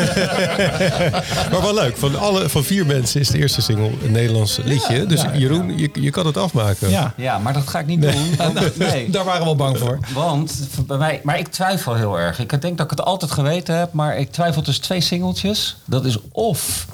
maar 1.50 1.60
wel 1.62 1.74
leuk. 1.74 1.96
Van, 1.96 2.18
alle, 2.18 2.48
van 2.48 2.64
vier 2.64 2.86
mensen 2.86 3.20
is 3.20 3.28
de 3.28 3.38
eerste 3.38 3.62
single 3.62 3.90
een 4.04 4.12
Nederlands 4.12 4.58
liedje. 4.64 5.06
dus 5.06 5.22
Jeroen, 5.34 5.78
Je, 5.78 5.90
je 5.92 6.10
kan 6.10 6.26
het 6.26 6.36
afmaken. 6.36 6.90
Ja, 6.90 7.14
Ja, 7.16 7.38
maar 7.38 7.52
dat 7.52 7.68
ga 7.68 7.78
ik 7.78 7.86
niet 7.86 8.02
doen. 8.02 8.36
want- 8.36 8.76
nee. 8.78 9.10
daar 9.10 9.24
waren 9.24 9.42
we 9.42 9.46
al 9.48 9.56
bang 9.56 9.78
voor. 9.78 9.98
Want 10.14 10.68
bij 10.86 10.96
mij, 10.98 11.20
maar 11.24 11.38
ik 11.38 11.48
twijfel 11.48 11.94
heel 11.94 12.18
erg. 12.18 12.38
Ik 12.38 12.60
denk 12.60 12.76
dat 12.76 12.84
ik 12.92 12.98
het 12.98 13.02
altijd 13.06 13.30
geweten 13.30 13.78
heb, 13.78 13.92
maar 13.92 14.18
ik 14.18 14.30
twijfel 14.32 14.62
tussen 14.62 14.84
twee 14.84 15.00
singeltjes. 15.00 15.76
Dat 15.84 16.04
is 16.04 16.16
of 16.32 16.86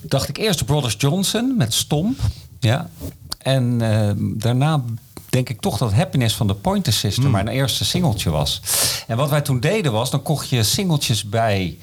dacht 0.00 0.28
ik 0.28 0.36
eerst 0.36 0.64
Brothers 0.64 0.94
Johnson 0.98 1.54
met 1.58 1.74
Stomp, 1.74 2.18
ja, 2.60 2.88
en 3.38 3.76
eh, 3.80 4.10
daarna 4.16 4.82
denk 5.34 5.48
ik 5.48 5.60
toch 5.60 5.78
dat 5.78 5.92
Happiness 5.92 6.34
van 6.36 6.46
de 6.46 6.54
Pointer 6.54 6.92
Sister 6.92 7.30
mijn 7.30 7.48
eerste 7.48 7.84
singeltje 7.84 8.30
was. 8.30 8.60
En 9.06 9.16
wat 9.16 9.30
wij 9.30 9.40
toen 9.40 9.60
deden 9.60 9.92
was, 9.92 10.10
dan 10.10 10.22
kocht 10.22 10.48
je 10.48 10.62
singeltjes 10.62 11.24
bij 11.24 11.78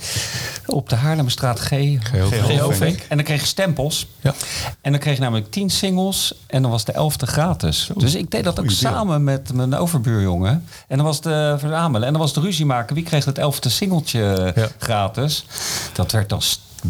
op 0.66 0.90
de 0.90 0.96
Haarlemmerstraat 0.96 1.60
G. 1.60 1.70
Gehovink. 2.00 3.00
En 3.10 3.16
dan 3.18 3.26
kreeg 3.26 3.42
je 3.42 3.48
stempels. 3.48 4.08
Ja. 4.20 4.34
En 4.82 4.92
dan 4.92 5.00
kreeg 5.00 5.16
je 5.16 5.22
namelijk 5.22 5.52
tien 5.52 5.70
singles 5.70 6.34
en 6.48 6.62
dan 6.62 6.72
was 6.72 6.86
de 6.86 6.92
elfde 6.92 7.28
gratis. 7.28 7.90
Dus 7.96 8.16
ik 8.16 8.32
deed 8.32 8.44
dat 8.44 8.60
ook 8.60 8.70
samen 8.72 9.24
met 9.24 9.54
mijn 9.54 9.76
overbuurjongen. 9.76 10.66
En 10.88 10.98
dan 10.98 11.06
was 11.06 11.22
de 11.22 11.56
verzamelen. 11.60 12.08
En 12.08 12.14
dan 12.14 12.22
was 12.22 12.34
de 12.34 12.42
ruzie 12.42 12.66
maken. 12.66 12.96
Wie 12.96 13.04
kreeg 13.04 13.26
het 13.26 13.38
elfde 13.38 13.70
singeltje 13.70 14.54
Ja. 14.56 14.68
gratis? 14.78 15.46
Dat 15.94 16.12
werd 16.12 16.30
dan 16.30 16.42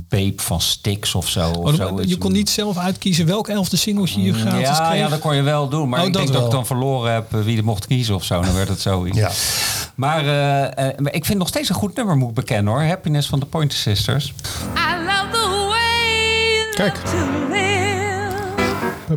Beep 0.10 0.42
van 0.42 0.62
Stix 0.62 1.16
of 1.16 1.30
zo. 1.30 1.50
Of 1.50 1.58
Oh, 1.72 1.74
zoiets. 1.74 2.10
je 2.12 2.18
kon 2.18 2.32
niet 2.32 2.50
zelf 2.50 2.78
uitkiezen 2.78 3.26
welk 3.26 3.48
elfde 3.48 3.78
singeltje 3.78 4.22
je 4.22 4.34
gratis 4.34 4.60
ja, 4.62 4.88
kreeg? 4.88 5.00
ja, 5.00 5.08
dat 5.08 5.20
kon 5.20 5.36
je 5.36 5.42
wel 5.42 5.70
doen. 5.70 5.90
Maar 5.90 6.00
Oh, 6.02 6.06
ik 6.08 6.14
denk 6.14 6.32
dat 6.34 6.46
ik 6.46 6.52
dan 6.52 6.66
verloren 6.66 7.14
heb 7.14 7.34
eh, 7.34 7.42
wie 7.42 7.58
er 7.58 7.64
mocht 7.64 7.88
kiezen 7.88 8.16
of 8.16 8.24
zo. 8.24 8.42
Dan 8.42 8.54
werd 8.54 8.68
het 8.70 8.82
zoiets. 8.82 9.18
Ja. 9.18 9.32
Maar, 9.96 10.26
eh, 10.26 10.88
eh, 10.90 10.98
maar 10.98 11.14
ik 11.14 11.26
vind 11.26 11.40
nog 11.40 11.48
steeds 11.48 11.70
een 11.70 11.76
goed 11.76 11.96
nummer, 11.96 12.18
moet 12.18 12.30
ik 12.30 12.36
bekennen 12.36 12.74
hoor. 12.74 12.82
Happiness 12.84 13.28
van 13.28 13.40
de 13.40 13.46
Pointer 13.46 13.78
Sisters. 13.78 14.34
I 14.76 15.06
love 15.06 15.28
the 15.32 15.66
way 15.68 16.90
Kijk. 16.90 16.98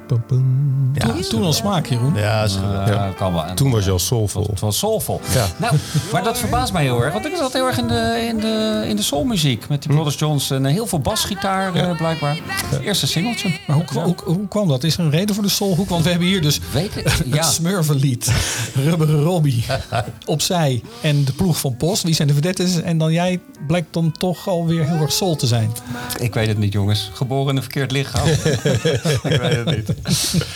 Live. 0.08 1.08
toen, 1.12 1.20
toen 1.28 1.42
al 1.42 1.52
smaak, 1.52 1.86
Jeroen. 1.86 2.14
Ja, 2.14 2.42
is 2.42 2.54
geweldig. 2.54 2.94
Ja, 2.94 3.12
kan 3.16 3.32
wel. 3.32 3.44
En- 3.44 3.54
Toen 3.54 3.70
was 3.70 3.84
je 3.84 3.90
al 3.90 3.98
soulful. 3.98 4.46
Het 4.50 4.60
was 4.60 4.78
soulful. 4.78 5.20
Ja. 5.34 5.46
Nou, 5.56 5.76
maar 6.12 6.22
dat 6.24 6.38
verbaast 6.38 6.72
mij 6.72 6.82
heel 6.82 7.02
erg. 7.04 7.12
Want 7.12 7.26
ik 7.26 7.36
zat 7.36 7.52
heel 7.52 7.66
erg 7.66 7.78
in 7.78 7.86
de, 7.88 8.24
in 8.28 8.36
de, 8.40 8.84
in 8.88 8.96
de 8.96 9.02
soulmuziek. 9.02 9.68
Met 9.68 9.78
die 9.82 9.88
Hm. 9.90 9.94
Brothers 9.96 10.18
Johnson. 10.18 10.56
en 10.66 10.72
Heel 10.72 10.86
veel 10.86 10.98
basgitaar 11.00 11.74
eh, 11.74 11.96
blijkbaar. 11.96 12.38
Het 12.46 12.80
eerste 12.80 13.06
singeltje. 13.06 13.48
Maar 13.66 13.76
hoe, 13.76 14.02
hoe, 14.02 14.14
hoe 14.24 14.48
kwam 14.48 14.68
dat? 14.68 14.84
Is 14.84 14.94
er 14.98 15.04
een 15.04 15.10
reden 15.10 15.34
voor 15.34 15.44
de 15.44 15.50
soulhoek? 15.50 15.88
Want 15.88 16.04
we 16.04 16.10
hebben 16.10 16.28
hier 16.28 16.42
dus 16.42 16.60
Weet 16.72 16.96
ik, 16.96 17.04
het 17.04 17.22
ja. 17.26 17.42
Smurvenlied, 17.42 18.32
Rubberen 18.74 19.22
Robbie, 19.22 19.64
Opzij 20.26 20.82
en 21.00 21.24
de 21.24 21.32
ploeg 21.32 21.58
van 21.58 21.76
Post. 21.76 22.02
Wie 22.02 22.14
zijn 22.14 22.28
de 22.28 22.34
verdettes? 22.34 22.82
En 22.82 22.98
dan 22.98 23.12
jij 23.12 23.40
blijkt 23.66 23.86
dan 23.92 24.12
toch 24.12 24.48
alweer 24.48 24.88
heel 24.88 25.00
erg 25.00 25.12
soul 25.12 25.36
te 25.36 25.46
zijn. 25.46 25.72
Ik 26.18 26.34
weet 26.34 26.46
het 26.46 26.58
niet, 26.58 26.72
jongens. 26.72 27.10
Geboren 27.12 27.50
in 27.50 27.56
een 27.56 27.62
verkeerd 27.62 27.90
lichaam. 27.92 28.26
ik 28.28 29.40
weet 29.40 29.56
het 29.56 29.64
niet. 29.76 29.83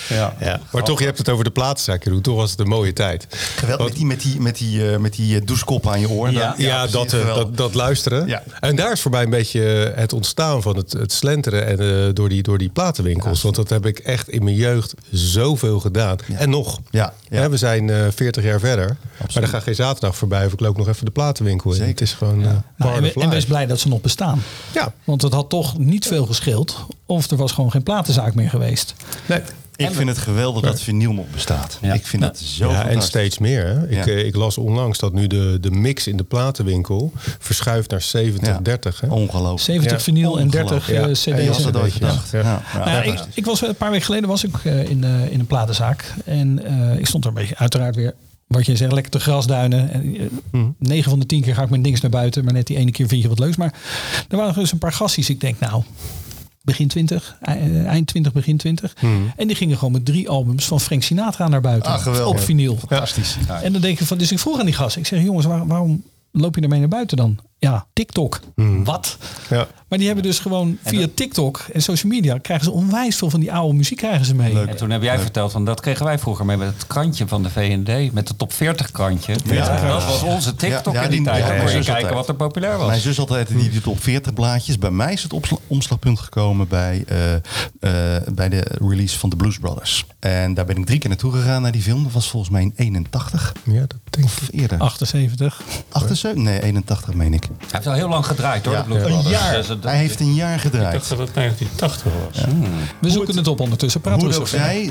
Ja. 0.08 0.34
Ja. 0.40 0.60
Maar 0.72 0.82
toch, 0.82 0.98
je 0.98 1.04
hebt 1.04 1.18
het 1.18 1.28
over 1.28 1.44
de 1.44 1.50
platenzaak, 1.50 2.04
Jeroen. 2.04 2.20
Toch 2.20 2.36
was 2.36 2.50
het 2.50 2.60
een 2.60 2.68
mooie 2.68 2.92
tijd. 2.92 3.26
Geweldig. 3.56 3.86
Met 3.86 3.94
die, 3.96 4.06
met 4.06 4.20
die, 4.20 4.40
met 4.40 4.56
die, 4.58 4.90
eh, 4.92 4.98
met 4.98 5.12
die 5.14 5.36
eh, 5.40 5.46
douchekop 5.46 5.88
aan 5.88 6.00
je 6.00 6.08
oor. 6.10 6.30
Ja. 6.30 6.48
Dan- 6.56 6.66
Ja, 6.66 6.86
dat, 6.86 7.12
eh, 7.12 7.34
dat, 7.34 7.56
dat 7.56 7.74
luisteren. 7.74 8.26
Ja. 8.26 8.42
En 8.60 8.76
daar 8.76 8.92
is 8.92 9.00
voor 9.00 9.10
mij 9.10 9.22
een 9.22 9.30
beetje 9.30 9.60
het 9.94 10.12
ontstaan 10.12 10.62
van 10.62 10.76
het, 10.76 10.92
het 10.92 11.12
slenteren 11.12 11.66
en, 11.66 11.78
eh, 12.06 12.14
door, 12.14 12.28
die, 12.28 12.42
door 12.42 12.58
die 12.58 12.68
platenwinkels. 12.68 13.42
Want 13.42 13.54
dat 13.54 13.68
heb 13.68 13.86
ik 13.86 13.98
echt 13.98 14.28
in 14.28 14.44
mijn 14.44 14.56
jeugd 14.56 14.94
zoveel 15.10 15.80
gedaan. 15.80 16.16
En 16.36 16.50
nog. 16.50 16.78
Ja, 16.90 17.12
we 17.50 17.56
zijn 17.56 17.90
eh 17.90 17.96
40 18.14 18.44
jaar 18.44 18.60
verder. 18.60 18.96
Maar 19.34 19.42
er 19.42 19.48
gaat 19.48 19.62
geen 19.62 19.74
zaterdag 19.74 20.16
voorbij 20.16 20.46
of 20.46 20.52
ik 20.52 20.60
loop 20.60 20.76
nog 20.76 20.88
even 20.88 21.04
de 21.04 21.10
platenwinkel 21.10 21.70
in. 21.70 21.76
Zeker. 21.76 21.90
Het 21.92 22.00
is 22.00 22.12
gewoon 22.12 22.38
eh 22.40 22.46
Nou, 22.46 22.60
part 22.78 22.96
en, 22.96 23.04
of 23.04 23.14
we- 23.14 23.20
en 23.20 23.30
wees 23.30 23.44
blij 23.44 23.66
dat 23.66 23.80
ze 23.80 23.88
nog 23.88 24.00
bestaan. 24.00 24.42
Ja. 24.72 24.92
Want 25.04 25.22
het 25.22 25.32
had 25.32 25.48
toch 25.48 25.78
niet 25.78 26.06
veel 26.06 26.26
gescheeld. 26.26 26.86
Of 27.08 27.30
er 27.30 27.36
was 27.36 27.52
gewoon 27.52 27.70
geen 27.70 27.82
platenzaak 27.82 28.34
meer 28.34 28.50
geweest. 28.50 28.94
Nee. 29.26 29.40
Ik 29.76 29.90
vind 29.90 30.08
het 30.08 30.18
geweldig 30.18 30.62
dat 30.62 30.80
vinyl 30.80 31.12
nog 31.12 31.24
bestaat. 31.32 31.78
Ja. 31.82 31.92
Ik 31.92 32.06
vind 32.06 32.22
dat 32.22 32.38
zo 32.38 32.70
Ja, 32.70 32.88
en 32.88 33.02
steeds 33.02 33.38
meer. 33.38 33.66
Hè? 33.66 33.88
Ik, 33.88 33.94
Ja. 34.04 34.04
eh, 34.12 34.26
ik 34.26 34.36
las 34.36 34.58
onlangs 34.58 34.98
dat 34.98 35.12
nu 35.12 35.26
de, 35.26 35.58
de 35.60 35.70
mix 35.70 36.06
in 36.06 36.16
de 36.16 36.24
platenwinkel 36.24 37.12
verschuift 37.38 37.90
naar 37.90 38.02
70-30. 38.02 39.00
hè? 39.00 39.08
Ongelooflijk. 39.08 39.60
70 39.60 39.92
Ja. 39.92 40.00
vinyl 40.04 40.38
en 40.38 40.48
30 40.50 40.90
Ja. 40.90 41.06
eh, 41.06 41.12
cd's. 41.12 41.46
Was 41.48 41.62
dat 41.62 41.76
ooit 41.76 41.92
gedacht? 41.92 42.30
Ja. 42.30 42.38
Ja. 42.38 42.62
Ja. 42.72 42.78
Nou 42.78 42.90
ja, 42.90 43.02
ik, 43.02 43.20
ik 43.34 43.44
was 43.44 43.62
een 43.62 43.74
paar 43.74 43.90
weken 43.90 44.04
geleden 44.06 44.28
was 44.28 44.44
ik 44.44 44.54
eh, 44.64 44.88
in, 44.90 45.04
eh, 45.04 45.30
in 45.32 45.40
een 45.40 45.46
platenzaak. 45.46 46.14
En 46.24 46.64
eh, 46.64 46.98
ik 46.98 47.06
stond 47.06 47.24
er 47.24 47.30
een 47.30 47.36
beetje 47.36 47.56
uiteraard 47.56 47.96
weer. 47.96 48.14
Wat 48.46 48.66
je 48.66 48.76
zegt, 48.76 48.92
lekker 48.92 49.10
te 49.12 49.20
grasduinen. 49.20 49.92
En, 49.92 50.16
eh, 50.52 50.60
9 50.78 51.10
van 51.10 51.18
de 51.20 51.26
10 51.26 51.42
keer 51.42 51.54
ga 51.54 51.62
ik 51.62 51.70
mijn 51.70 51.82
dings 51.82 52.00
naar 52.00 52.10
buiten. 52.10 52.44
Maar 52.44 52.52
net 52.52 52.66
die 52.66 52.76
ene 52.76 52.90
keer 52.90 53.08
vind 53.08 53.22
je 53.22 53.28
wat 53.28 53.38
leuks. 53.38 53.56
Maar 53.56 53.72
er 54.28 54.36
waren 54.36 54.54
dus 54.54 54.72
een 54.72 54.78
paar 54.78 54.92
gasties. 54.92 55.30
Ik 55.30 55.40
denk, 55.40 55.60
nou, 55.60 55.82
begin 56.68 56.88
20, 56.88 57.36
eh, 57.40 57.86
eind 57.86 58.06
20, 58.06 58.32
begin 58.32 58.56
20. 58.56 58.96
En 59.36 59.46
die 59.46 59.56
gingen 59.56 59.76
gewoon 59.78 59.92
met 59.92 60.04
drie 60.04 60.28
albums 60.28 60.64
van 60.64 60.80
Frank 60.80 61.02
Sinatra 61.02 61.48
naar 61.48 61.60
buiten. 61.60 61.92
Ah, 61.92 61.98
geweldig. 62.02 62.26
op 62.40 62.40
vinyl. 62.40 62.76
Fantastisch. 62.76 63.36
En 63.62 63.72
dan 63.72 63.80
denk 63.82 64.00
ik 64.00 64.06
van, 64.06 64.18
dus 64.18 64.32
ik 64.32 64.38
vroeg 64.38 64.58
aan 64.58 64.64
die 64.64 64.74
gast. 64.74 64.96
Ik 64.96 65.06
zeg, 65.06 65.22
jongens, 65.22 65.46
waar- 65.46 65.66
waarom 65.66 66.02
loop 66.32 66.54
je 66.54 66.60
ermee 66.60 66.78
naar 66.78 66.88
buiten 66.88 67.16
dan? 67.16 67.38
Ja, 67.60 67.86
TikTok. 67.92 68.40
Wat? 68.84 69.16
Ja. 69.50 69.66
Maar 69.88 69.98
die 69.98 70.06
hebben 70.06 70.24
dus 70.24 70.38
gewoon 70.38 70.78
via 70.84 71.06
TikTok 71.14 71.64
en 71.72 71.82
social 71.82 72.12
media 72.12 72.38
krijgen 72.38 72.64
ze 72.66 72.72
onwijs 72.72 73.16
veel 73.16 73.30
van 73.30 73.40
die 73.40 73.52
oude 73.52 73.74
muziek 73.74 73.96
krijgen 73.98 74.26
ze 74.26 74.34
mee. 74.34 74.58
En 74.66 74.76
toen 74.76 74.90
heb 74.90 75.02
jij 75.02 75.18
verteld, 75.18 75.52
van 75.52 75.64
dat 75.64 75.80
kregen 75.80 76.04
wij 76.04 76.18
vroeger 76.18 76.44
mee 76.44 76.56
met 76.56 76.68
het 76.68 76.86
krantje 76.86 77.28
van 77.28 77.42
de 77.42 77.50
V&D. 77.50 78.12
Met 78.12 78.26
de 78.28 78.36
top 78.36 78.52
40 78.52 78.90
krantje. 78.90 79.36
Dat 79.44 80.04
was 80.04 80.22
onze 80.22 80.54
TikTok 80.54 80.94
Ja, 80.94 81.00
ja, 81.00 81.04
in 81.04 81.10
die 81.10 81.18
die- 81.20 81.28
tijd. 81.28 81.46
ja, 81.46 81.54
ja, 81.54 81.60
kijken 81.68 81.94
altijd. 81.94 82.12
wat 82.12 82.28
er 82.28 82.34
populair 82.34 82.76
was. 82.78 82.86
Mijn 82.86 83.00
zus 83.00 83.18
altijd 83.18 83.48
die 83.48 83.70
doet 83.70 83.86
op 83.86 84.02
40 84.02 84.32
blaadjes. 84.32 84.78
Bij 84.78 84.90
mij 84.90 85.12
is 85.12 85.22
het 85.22 85.34
omslagpunt 85.66 86.18
gekomen 86.18 86.68
bij, 86.68 87.04
eh, 87.06 87.34
eh, 87.34 88.22
bij 88.34 88.48
de 88.48 88.66
release 88.80 89.18
van 89.18 89.30
de 89.30 89.36
Blues 89.36 89.58
Brothers. 89.58 90.06
En 90.18 90.54
daar 90.54 90.64
ben 90.64 90.76
ik 90.76 90.86
drie 90.86 90.98
keer 90.98 91.08
naartoe 91.08 91.32
gegaan 91.32 91.62
naar 91.62 91.72
die 91.72 91.82
film. 91.82 92.02
Dat 92.02 92.12
was 92.12 92.28
volgens 92.28 92.52
mij 92.52 92.62
in 92.62 92.72
81. 92.76 93.52
Ja, 93.64 93.80
dat 93.80 93.94
denk 94.10 94.16
ik. 94.16 94.24
Of 94.24 94.48
eerder. 94.50 94.78
78. 94.78 95.62
78? 95.88 96.42
Nee, 96.42 96.62
81 96.62 97.14
meen 97.14 97.34
ik. 97.34 97.47
Hij 97.58 97.66
heeft 97.70 97.86
al 97.86 97.92
heel 97.92 98.08
lang 98.08 98.26
gedraaid 98.26 98.64
hoor. 98.64 98.74
Ja, 98.74 98.84
een 98.88 99.22
jaar. 99.28 99.54
Dus 99.56 99.68
het- 99.68 99.84
Hij 99.84 99.96
heeft 99.96 100.20
een 100.20 100.34
jaar 100.34 100.54
Ik 100.54 100.60
gedraaid. 100.60 100.92
dacht 100.92 101.08
dat 101.08 101.18
het 101.18 101.34
1980 101.34 102.12
was. 102.32 102.44
We 103.00 103.10
zoeken 103.10 103.36
het 103.36 103.46
op 103.46 103.60
ondertussen. 103.60 104.00
Praten 104.00 104.20
Hoe 104.22 104.30
we 104.32 104.38
ook 104.40 104.48
zij, 104.48 104.90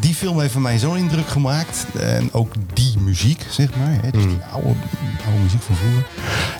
die 0.00 0.14
film 0.14 0.40
heeft 0.40 0.52
voor 0.52 0.60
mij 0.62 0.78
zo'n 0.78 0.96
indruk 0.96 1.28
gemaakt. 1.28 1.86
En 1.98 2.28
ook 2.32 2.52
die 2.74 2.85
muziek, 3.00 3.44
zeg 3.50 3.68
maar. 3.76 3.98
Hè, 4.02 4.10
dus 4.10 4.22
die 4.22 4.38
oude, 4.52 4.68
oude 5.26 5.40
muziek 5.42 5.62
van 5.62 5.76
vroeger. 5.76 6.06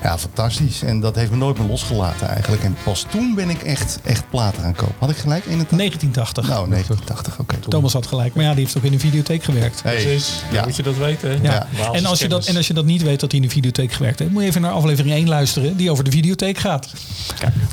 Ja, 0.03 0.19
fantastisch. 0.19 0.83
En 0.83 1.01
dat 1.01 1.15
heeft 1.15 1.31
me 1.31 1.37
nooit 1.37 1.59
meer 1.59 1.69
losgelaten 1.69 2.29
eigenlijk. 2.29 2.63
En 2.63 2.77
pas 2.85 3.07
toen 3.11 3.35
ben 3.35 3.51
ik 3.51 3.63
echt, 3.63 3.99
echt 4.05 4.31
platen 4.31 4.63
gaan 4.63 4.75
kopen. 4.75 4.95
Had 4.99 5.11
ik 5.11 5.17
gelijk? 5.17 5.45
81? 5.47 5.77
1980. 5.79 6.49
Nou, 6.49 6.69
1980, 6.71 7.39
oké. 7.39 7.69
Thomas 7.69 7.93
had 7.93 8.07
gelijk. 8.07 8.35
Maar 8.35 8.45
ja, 8.45 8.55
die 8.55 8.61
heeft 8.65 8.77
ook 8.77 8.83
in 8.83 8.93
een 8.93 9.01
videotheek 9.01 9.45
gewerkt. 9.45 9.83
Hey, 9.83 9.95
Precies, 10.03 10.43
ja. 10.53 10.65
moet 10.65 10.77
je 10.77 10.83
dat 10.83 10.97
weten. 10.97 11.31
hè? 11.31 11.37
Ja. 11.43 11.67
En, 11.93 12.05
als 12.07 12.19
je 12.19 12.29
dat, 12.29 12.47
en 12.47 12.57
als 12.57 12.67
je 12.67 12.75
dat 12.75 12.85
niet 12.85 13.03
weet 13.03 13.21
dat 13.21 13.31
hij 13.31 13.41
in 13.41 13.47
de 13.47 13.53
videotheek 13.53 13.93
gewerkt 13.93 14.19
heeft, 14.19 14.31
moet 14.31 14.43
je 14.43 14.49
even 14.49 14.61
naar 14.61 14.73
aflevering 14.73 15.15
1 15.15 15.29
luisteren, 15.29 15.77
die 15.77 15.91
over 15.91 16.05
de 16.05 16.11
videotheek 16.11 16.59
gaat. 16.59 16.93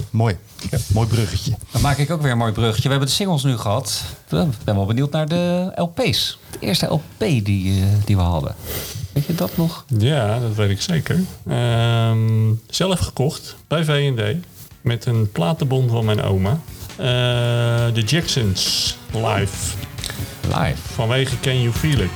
Mooi. 0.09 0.37
Mooi 0.93 1.07
bruggetje. 1.07 1.53
Dan 1.71 1.81
maak 1.81 1.97
ik 1.97 2.11
ook 2.11 2.21
weer 2.21 2.31
een 2.31 2.37
mooi 2.37 2.51
bruggetje. 2.51 2.83
We 2.83 2.89
hebben 2.89 3.07
de 3.07 3.13
singles 3.13 3.43
nu 3.43 3.57
gehad. 3.57 4.03
Ik 4.29 4.63
ben 4.63 4.75
wel 4.75 4.85
benieuwd 4.85 5.11
naar 5.11 5.27
de 5.27 5.71
LP's. 5.75 6.37
De 6.59 6.65
eerste 6.65 6.85
LP 6.85 7.19
die, 7.19 7.81
eh, 7.81 7.87
die 8.05 8.15
we 8.15 8.21
hadden. 8.21 8.55
Weet 9.13 9.25
je 9.25 9.35
dat 9.35 9.57
nog? 9.57 9.85
Ja, 9.97 10.39
dat 10.39 10.55
weet 10.55 10.69
ik 10.69 10.81
zeker. 10.81 11.19
Ehm, 11.47 12.51
zelf 12.69 12.99
gekocht 12.99 13.55
bij 13.67 13.83
V&D 13.83 14.35
met 14.81 15.05
een 15.05 15.31
platenbon 15.31 15.89
van 15.89 16.05
mijn 16.05 16.21
oma. 16.21 16.59
Eh, 16.95 17.05
De 17.93 18.01
Jacksons 18.05 18.95
live 19.11 19.75
Live. 20.47 20.75
vanwege 20.93 21.39
Can 21.39 21.61
You 21.61 21.73
Feel 21.73 21.99
It. 21.99 22.09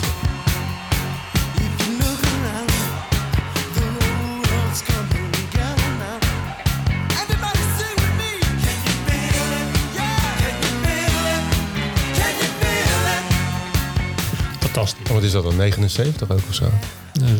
Fantastisch. 14.87 15.13
Wat 15.13 15.23
is 15.23 15.31
dat 15.31 15.43
dan? 15.43 15.55
79 15.55 16.31
ook 16.31 16.41
of 16.49 16.55
zo? 16.55 16.65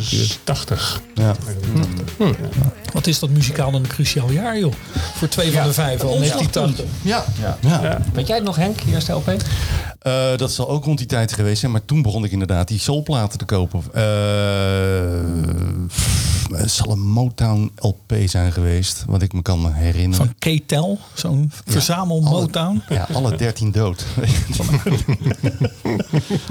Dus 0.10 0.40
80. 0.44 1.02
Ja. 1.14 1.36
Wat 2.94 3.08
is 3.08 3.20
dat 3.20 3.30
muzikaal 3.30 3.72
dan 3.72 3.84
een 3.84 3.90
cruciaal 3.90 4.32
jaar, 4.32 4.60
joh? 4.60 4.74
Voor 5.16 5.28
twee 5.28 5.52
van 5.52 5.64
de 5.64 5.74
vijf 5.74 6.02
al, 6.02 6.18
1980. 6.18 6.86
Ja. 7.02 7.24
Ja. 7.42 7.58
ja. 7.62 7.82
Ja. 7.84 8.02
Weet 8.14 8.28
jij 8.28 8.36
het 8.36 8.46
nog 8.46 8.56
Henk, 8.56 8.80
eerste 8.90 9.12
LP? 9.12 9.36
Eh, 10.00 10.38
dat 10.38 10.52
zal 10.52 10.70
ook 10.70 10.86
rond 10.86 10.98
die 10.98 11.08
tijd 11.08 11.34
geweest 11.34 11.60
zijn. 11.60 11.72
Maar 11.72 11.86
toen 11.86 12.02
begon 12.02 12.24
ik 12.24 12.32
inderdaad 12.32 12.68
die 12.68 12.80
soulplaten 12.80 13.40
te 13.40 13.46
kopen. 13.46 13.84
Eh, 13.94 14.04
Het 16.56 16.72
zal 16.72 16.92
een 16.92 17.08
Motown 17.08 17.72
LP 17.76 18.14
zijn 18.26 18.52
geweest, 18.52 19.04
wat 19.08 19.22
ik 19.22 19.34
me 19.34 19.42
kan 19.42 19.74
herinneren. 19.74 20.26
Van 20.26 20.36
K-Tel, 20.60 21.00
zo'n 21.14 21.52
verzamel 21.66 22.22
Motown 22.22 22.82
Ja, 22.90 23.08
alle 23.14 23.36
dertien 23.36 23.72
dood. 23.72 24.06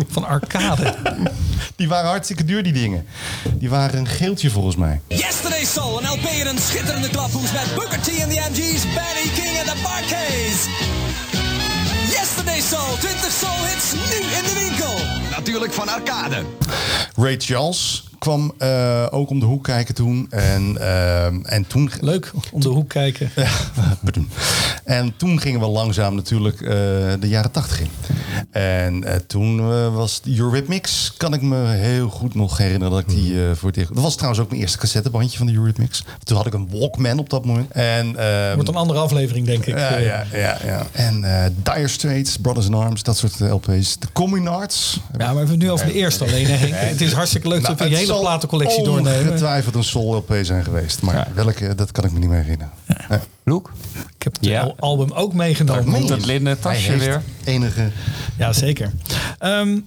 van 0.09 0.25
Arcade. 0.25 0.95
Die 1.77 1.89
waren 1.89 2.11
hartstikke 2.11 2.45
duur, 2.45 2.63
die 2.63 2.73
dingen. 2.73 3.07
Die 3.59 3.71
waren 3.71 3.99
een 3.99 4.07
geeltje 4.07 4.51
volgens 4.51 4.77
mij. 4.77 5.01
Yesterday 5.09 5.65
Soul, 5.65 6.03
een 6.03 6.09
LP 6.09 6.25
in 6.25 6.47
een 6.47 6.59
schitterende 6.59 7.09
klaphoes 7.09 7.53
met 7.53 7.73
Booker 7.75 8.01
T 8.01 8.09
en 8.09 8.29
de 8.29 8.47
MG's, 8.51 8.83
Benny 8.83 9.29
King 9.35 9.57
en 9.59 9.65
de 9.65 9.75
Barcades. 9.83 10.67
Yesterday 12.11 12.61
Soul, 12.61 12.97
20 12.99 13.33
soul 13.33 13.65
hits 13.67 13.93
nu 13.93 14.17
in 14.39 14.45
de 14.45 14.67
winkel. 14.69 14.95
Natuurlijk 15.31 15.73
van 15.73 15.89
Arcade. 15.89 16.43
Ray 17.17 17.37
Charles 17.39 18.06
kwam 18.19 18.53
eh, 18.59 19.07
ook 19.11 19.31
om 19.31 19.41
de 19.41 19.47
hoek 19.47 19.65
kijken 19.65 19.95
toen. 19.95 20.27
En, 20.31 20.77
eh, 20.81 21.53
en 21.53 21.67
toen... 21.67 21.91
Leuk, 22.01 22.33
om 22.53 22.61
de 22.61 22.69
hoek 22.69 22.89
kijken. 22.89 23.31
En 24.85 25.15
toen 25.17 25.41
gingen 25.41 25.61
we 25.61 25.67
langzaam 25.67 26.15
natuurlijk 26.15 26.61
eh, 26.61 26.69
de 27.21 27.29
jaren 27.29 27.51
tachtig 27.51 27.81
in. 27.81 27.91
En 28.51 29.27
toen 29.27 29.57
was 29.95 30.21
Eurythmics, 30.25 31.13
kan 31.17 31.35
ik 31.35 31.43
me 31.43 31.67
heel 31.67 32.09
goed 32.09 32.35
nog 32.35 32.59
herinneren 32.59 32.91
dat 32.91 33.01
ik 33.01 33.09
die 33.09 33.45
eh, 33.45 33.51
voor 33.55 33.69
het 33.69 33.79
eerst... 33.79 33.95
Dat 33.95 34.03
was 34.03 34.15
trouwens 34.15 34.43
ook 34.43 34.49
mijn 34.49 34.61
eerste 34.61 34.79
cassettebandje 34.79 35.39
van 35.39 35.47
de 35.47 35.53
Eurythmics. 35.53 36.05
Toen 36.23 36.37
had 36.37 36.47
ik 36.47 36.55
een 36.55 36.69
Walkman 36.71 37.19
op 37.19 37.31
dat 37.31 37.45
moment. 37.45 37.71
En, 37.71 38.17
ehm, 38.17 38.55
Wordt 38.55 38.69
een 38.69 38.75
andere 38.75 38.99
aflevering, 38.99 39.47
denk 39.47 39.67
ik. 39.67 39.79
ja, 39.79 39.97
ja, 39.97 40.25
ja, 40.33 40.59
ja. 40.65 40.87
En 40.93 41.25
Dire 41.63 41.89
Straits, 41.89 42.37
Brothers 42.37 42.67
in 42.67 42.75
Arms, 42.75 43.03
dat 43.03 43.17
soort 43.17 43.41
LP's. 43.41 43.99
De 43.99 44.07
Communards. 44.13 45.01
Ja, 45.13 45.19
maar 45.19 45.33
we 45.33 45.39
hebben 45.39 45.49
het 45.49 45.59
nu 45.59 45.71
over 45.71 45.87
de 45.87 45.93
eerste 45.93 46.25
alleen. 46.25 46.47
Hè, 46.47 46.55
Henk? 46.55 46.75
Het 46.75 47.01
is 47.01 47.13
hartstikke 47.13 47.49
leuk 47.49 47.65
dat 47.65 47.79
we 47.79 47.85
Nou, 47.85 47.91
je 47.91 47.97
het 47.97 48.06
hele 48.07 48.19
zal 48.19 48.21
platencollectie 48.31 48.83
doornemen. 48.85 49.27
ongetwijfeld 49.27 49.75
een 49.75 49.85
Soul 49.85 50.15
LP 50.17 50.35
zijn 50.43 50.65
geweest. 50.65 51.03
Maar 51.03 51.29
welke, 51.35 51.75
dat 51.75 51.91
kan 51.93 52.05
ik 52.05 52.13
me 52.13 52.19
niet 52.19 52.29
meer 52.29 52.43
herinneren. 52.43 52.73
Ja. 53.09 53.21
Loek? 53.45 53.73
Ik 54.17 54.23
heb 54.23 54.35
het 54.35 54.45
Ja. 54.45 54.73
album 54.79 55.13
ook 55.13 55.33
meegenomen. 55.35 55.91
meen 55.91 56.03
je 56.03 56.09
Dat 56.09 56.27
linnen 56.27 56.61
tasje 56.61 56.81
Hij 56.81 56.91
heeft 56.91 57.05
weer. 57.05 57.23
Enige... 57.45 57.91
Ja, 58.39 58.53
zeker. 58.53 58.91
Ehm, 59.39 59.79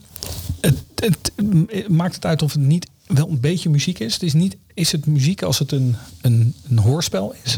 het, 0.62 0.76
het, 0.96 1.32
maakt 1.90 2.16
het 2.16 2.26
uit 2.26 2.42
of 2.42 2.52
het 2.52 2.62
niet 2.62 2.88
wel 3.16 3.30
een 3.30 3.40
beetje 3.40 3.70
muziek 3.70 4.00
is? 4.00 4.14
Het 4.14 4.24
is, 4.24 4.34
niet, 4.34 4.58
is 4.74 4.92
het 4.92 5.06
muziek 5.06 5.42
als 5.42 5.60
het 5.60 5.72
een, 5.72 5.96
een, 6.22 6.54
een 6.70 6.78
hoorspel 6.78 7.36
is? 7.44 7.58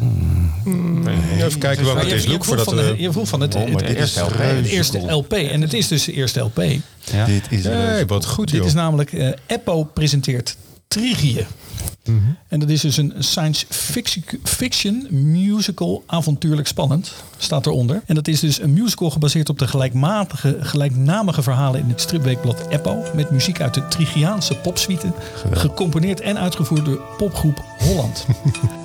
Even 1.38 1.60
kijken 1.60 1.84
welke 1.84 2.00
Maar 2.00 2.06
het 2.06 2.14
is, 2.14 2.26
Loek, 2.26 2.44
voelt 2.44 2.46
voordat 2.46 2.66
van, 2.66 2.76
de, 2.76 2.84
we... 2.84 3.02
je 3.02 3.12
voelt 3.12 3.30
van 3.30 3.42
het, 3.42 3.56
Oh, 3.56 3.66
het, 3.66 3.88
het 3.88 3.98
is 3.98 4.16
Het 4.16 4.66
eerste. 4.66 5.00
LP. 5.00 5.34
En 5.34 5.62
het 5.62 5.74
is 5.74 5.88
dus 5.88 6.04
de 6.04 6.14
eerste 6.14 6.40
LP. 6.40 6.64
Ja. 7.12 7.26
Dit 7.26 7.44
is 7.50 7.64
Nee, 7.64 8.06
wat 8.06 8.26
goed 8.26 8.52
Dit 8.52 8.66
is 8.66 8.74
namelijk 8.74 9.14
eh 9.14 9.32
Eppo 9.46 9.84
presenteert 9.84 10.58
Trigie. 10.88 11.46
En 12.48 12.60
dat 12.60 12.70
is 12.70 12.82
dus 12.82 12.98
een 12.98 13.14
science 13.20 13.66
fiction, 13.70 14.24
fiction 14.44 15.08
musical 15.10 16.04
avontuurlijk 16.06 16.68
spannend. 16.68 17.14
Staat 17.38 17.66
eronder. 17.66 18.02
En 18.06 18.16
dat 18.16 18.28
is 18.28 18.40
dus 18.40 18.62
een 18.62 18.74
musical 18.74 19.10
gebaseerd 19.10 19.50
op 19.50 19.60
de 19.60 19.68
gelijkmatige, 19.68 20.58
gelijknamige 20.60 21.42
verhalen 21.42 21.80
in 21.80 21.90
het 21.90 22.02
stripweekblad 22.02 22.68
Eppo. 22.68 23.04
Met 23.16 23.32
muziek 23.32 23.62
uit 23.62 23.74
de 23.74 23.88
Trigiaanse 23.88 24.56
popsuite. 24.56 25.14
Gecomponeerd 25.52 26.22
en 26.22 26.38
uitgevoerd 26.38 26.86
door 26.86 27.02
popgroep 27.18 27.64
Holland. 27.80 28.26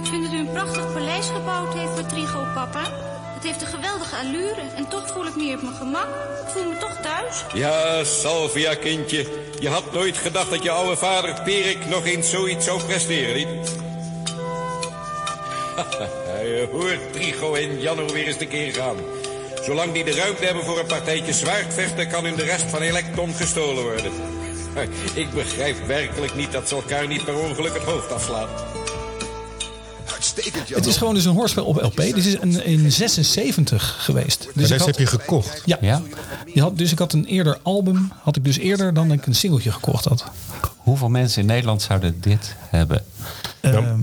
Ik 0.00 0.06
vind 0.06 0.22
dat 0.24 0.32
u 0.32 0.38
een 0.38 0.52
prachtig 0.52 0.92
paleis 0.92 1.26
gebouwd 1.26 1.74
heeft 1.74 1.92
voor 1.92 2.06
Trigo, 2.06 2.44
papa. 2.54 2.82
Het 3.34 3.42
heeft 3.42 3.62
een 3.62 3.68
allure 4.20 4.62
en 4.76 4.88
toch 4.88 5.06
voel 5.06 5.26
ik 5.26 5.36
me 5.36 5.54
op 5.54 5.62
mijn 5.62 5.74
gemak. 5.74 6.08
Ik 6.42 6.48
voel 6.48 6.64
me 6.64 6.78
toch 6.78 6.96
thuis. 7.02 7.44
Ja, 7.54 8.04
Salvia, 8.04 8.74
kindje. 8.74 9.26
Je 9.58 9.68
had 9.68 9.92
nooit 9.92 10.16
gedacht 10.16 10.50
dat 10.50 10.62
je 10.62 10.70
oude 10.70 10.96
vader 10.96 11.42
Perik 11.44 11.86
nog 11.86 12.06
eens 12.06 12.30
zoiets 12.30 12.64
zou 12.64 12.82
presteren, 12.82 13.34
niet? 13.34 13.76
je 16.54 16.68
hoort 16.72 17.12
Trigo 17.12 17.54
en 17.54 17.80
Janno 17.80 18.06
weer 18.06 18.26
eens 18.26 18.38
de 18.38 18.46
keer 18.46 18.72
gaan. 18.72 18.96
Zolang 19.62 19.92
die 19.92 20.04
de 20.04 20.14
ruimte 20.14 20.44
hebben 20.44 20.64
voor 20.64 20.78
een 20.78 20.86
partijtje 20.86 21.32
zwaardvechten... 21.32 22.08
kan 22.08 22.24
hun 22.24 22.36
de 22.36 22.44
rest 22.44 22.70
van 22.70 22.80
Electon 22.80 23.34
gestolen 23.34 23.82
worden. 23.82 24.12
Ik 25.22 25.30
begrijp 25.30 25.86
werkelijk 25.86 26.34
niet 26.34 26.52
dat 26.52 26.68
ze 26.68 26.74
elkaar 26.74 27.06
niet 27.06 27.24
per 27.24 27.38
ongeluk 27.38 27.74
het 27.74 27.82
hoofd 27.82 28.12
afslaan. 28.12 28.48
Uitstekend, 30.20 30.68
Jan. 30.68 30.78
Het 30.78 30.88
is 30.88 30.96
gewoon 30.96 31.14
dus 31.14 31.24
een 31.24 31.34
hoorspel 31.34 31.64
op 31.64 31.82
LP. 31.82 31.96
Dit 31.96 32.16
is 32.16 32.34
een, 32.40 32.64
in 32.64 32.92
76 32.92 33.96
geweest. 34.04 34.42
Dus 34.54 34.68
deze 34.68 34.74
had- 34.76 34.86
heb 34.86 34.98
je 34.98 35.06
gekocht. 35.06 35.62
Ja. 35.64 35.78
Ja? 35.80 36.02
Je 36.54 36.60
had, 36.60 36.78
dus 36.78 36.92
ik 36.92 36.98
had 36.98 37.12
een 37.12 37.24
eerder 37.24 37.58
album, 37.62 38.12
had 38.22 38.36
ik 38.36 38.44
dus 38.44 38.58
eerder 38.58 38.94
dan 38.94 39.12
ik 39.12 39.26
een 39.26 39.34
singeltje 39.34 39.72
gekocht 39.72 40.04
had. 40.04 40.24
Hoeveel 40.76 41.08
mensen 41.08 41.40
in 41.40 41.46
Nederland 41.46 41.82
zouden 41.82 42.20
dit 42.20 42.54
hebben? 42.58 43.04
Ehm, 43.60 44.00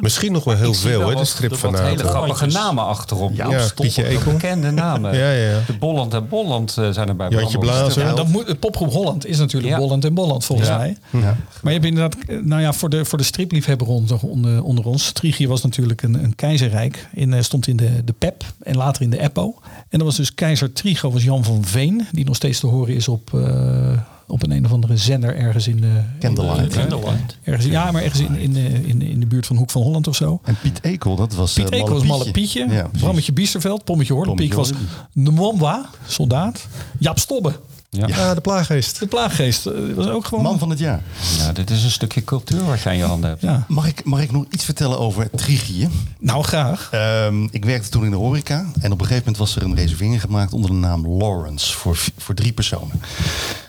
Misschien 0.00 0.32
nog 0.32 0.44
wel 0.44 0.56
heel 0.56 0.74
veel, 0.74 1.08
hè, 1.08 1.14
de 1.14 1.24
strip 1.24 1.50
wat 1.50 1.58
van 1.58 1.76
hele 1.78 1.96
Nato. 1.96 2.08
grappige 2.08 2.46
namen 2.46 2.84
achterop. 2.84 3.32
Ja, 3.34 3.44
Stolper, 3.44 3.74
Pietje 3.74 4.04
Ekel. 4.06 4.32
Bekende 4.32 4.70
namen. 4.84 5.14
Ja, 5.16 5.30
ja, 5.32 5.50
ja. 5.50 5.58
De 5.66 5.72
Bolland 5.72 6.14
en 6.14 6.28
Bolland 6.28 6.76
eh, 6.78 6.90
zijn 6.90 7.08
erbij. 7.08 7.28
Jantje. 7.28 7.58
Blazer. 7.58 8.02
Ja, 8.06 8.14
dat 8.14 8.28
moet, 8.28 8.58
popgroep 8.60 8.92
Holland 8.92 9.26
is 9.26 9.38
natuurlijk 9.38 9.72
Ja. 9.72 9.78
Bolland 9.78 10.04
en 10.04 10.14
Bolland 10.14 10.44
volgens 10.44 10.68
Ja. 10.68 10.76
mij. 10.76 10.96
Maar 11.10 11.32
je 11.62 11.70
hebt 11.70 11.84
inderdaad, 11.84 12.16
eh, 12.26 12.38
nou 12.42 12.60
ja, 12.62 12.72
voor 12.72 12.88
de, 12.90 13.04
voor 13.04 13.18
de 13.18 13.24
stripliefhebber 13.24 13.86
onder, 13.88 14.18
onder, 14.22 14.62
onder 14.62 14.84
ons. 14.86 15.12
Trigie 15.12 15.48
was 15.48 15.62
natuurlijk 15.62 16.02
een, 16.02 16.24
een 16.24 16.34
keizerrijk. 16.34 17.08
In, 17.14 17.32
eh, 17.34 17.42
stond 17.42 17.66
in 17.66 17.76
de, 17.76 18.04
de 18.04 18.14
PEP 18.18 18.44
en 18.62 18.76
later 18.76 19.02
in 19.02 19.10
de 19.10 19.18
EPO. 19.18 19.54
En 19.88 19.98
dat 19.98 20.02
was 20.02 20.16
dus 20.16 20.34
keizer 20.34 20.72
Trigo, 20.72 21.10
was 21.10 21.22
Jan 21.24 21.44
van 21.44 21.64
Veen. 21.64 22.06
Die 22.12 22.24
nog 22.24 22.36
steeds 22.36 22.60
te 22.60 22.66
horen 22.66 22.94
is 22.94 23.08
op, 23.08 23.30
eh, 23.34 23.90
op 24.30 24.42
een 24.42 24.50
een 24.50 24.64
of 24.64 24.72
andere 24.72 24.96
zender 24.96 25.36
ergens 25.36 25.68
in 25.68 25.80
de... 25.80 26.00
Candlelight. 26.18 27.36
Ergens, 27.42 27.66
ja, 27.66 27.90
maar 27.90 28.02
ergens 28.02 28.20
in, 28.20 28.34
in, 28.38 28.52
de, 28.52 28.68
in, 28.86 28.98
de- 28.98 29.10
in 29.10 29.20
de 29.20 29.26
buurt 29.26 29.46
van 29.46 29.56
Hoek 29.56 29.70
van 29.70 29.82
Holland 29.82 30.08
of 30.08 30.16
zo. 30.16 30.40
En 30.44 30.56
Piet 30.62 30.78
Ekel, 30.82 31.16
dat 31.16 31.34
was 31.34 31.52
Piet 31.52 31.68
eh, 31.70 31.78
Ekel 31.80 31.94
was 31.94 32.02
Malle 32.04 32.30
Pietje. 32.30 32.66
Ja. 32.68 32.90
Brammetje 33.00 33.32
Biesterveld. 33.32 33.84
Pommetje 33.84 34.12
Horlepiek 34.14 34.54
was 34.54 34.70
Mwamba, 35.12 35.90
soldaat. 36.06 36.66
Jaap 36.98 37.18
Stobbe, 37.18 37.52
Ja. 37.90 38.06
Ja, 38.06 38.34
de 38.34 38.40
plaaggeest. 38.40 38.98
de 38.98 39.06
plaaggeest. 39.06 39.66
eh, 39.66 39.72
was 39.94 40.06
ook 40.06 40.24
gewoon... 40.26 40.44
Man 40.44 40.58
van 40.58 40.70
het 40.70 40.78
jaar. 40.78 41.02
Ja, 41.38 41.52
dit 41.52 41.70
is 41.70 41.84
een 41.84 41.90
stukje 41.90 42.24
cultuur 42.24 42.64
wat 42.64 42.80
je 42.80 42.88
aan 42.88 42.96
je 42.96 43.04
handen 43.04 43.28
hebt. 43.30 43.42
Ja. 43.42 43.64
Mag 43.68 43.86
ik, 43.86 44.04
mag 44.04 44.20
ik 44.20 44.30
nog 44.32 44.44
iets 44.50 44.64
vertellen 44.64 44.98
over 44.98 45.30
Trigie? 45.30 45.88
Nou, 46.18 46.42
graag. 46.44 46.88
Ehm, 46.92 47.44
ik 47.50 47.64
werkte 47.64 47.88
toen 47.88 48.04
in 48.04 48.10
de 48.10 48.16
horeca. 48.16 48.58
En 48.80 48.92
op 48.92 49.00
een 49.00 49.06
gegeven 49.06 49.16
moment 49.18 49.36
was 49.36 49.56
er 49.56 49.62
een 49.62 49.74
reservering 49.74 50.20
gemaakt 50.20 50.52
onder 50.52 50.70
de 50.70 50.76
naam 50.76 51.06
Lawrence. 51.08 51.76
Voor, 51.76 51.98
voor 52.16 52.34
drie 52.34 52.52
personen. 52.52 53.02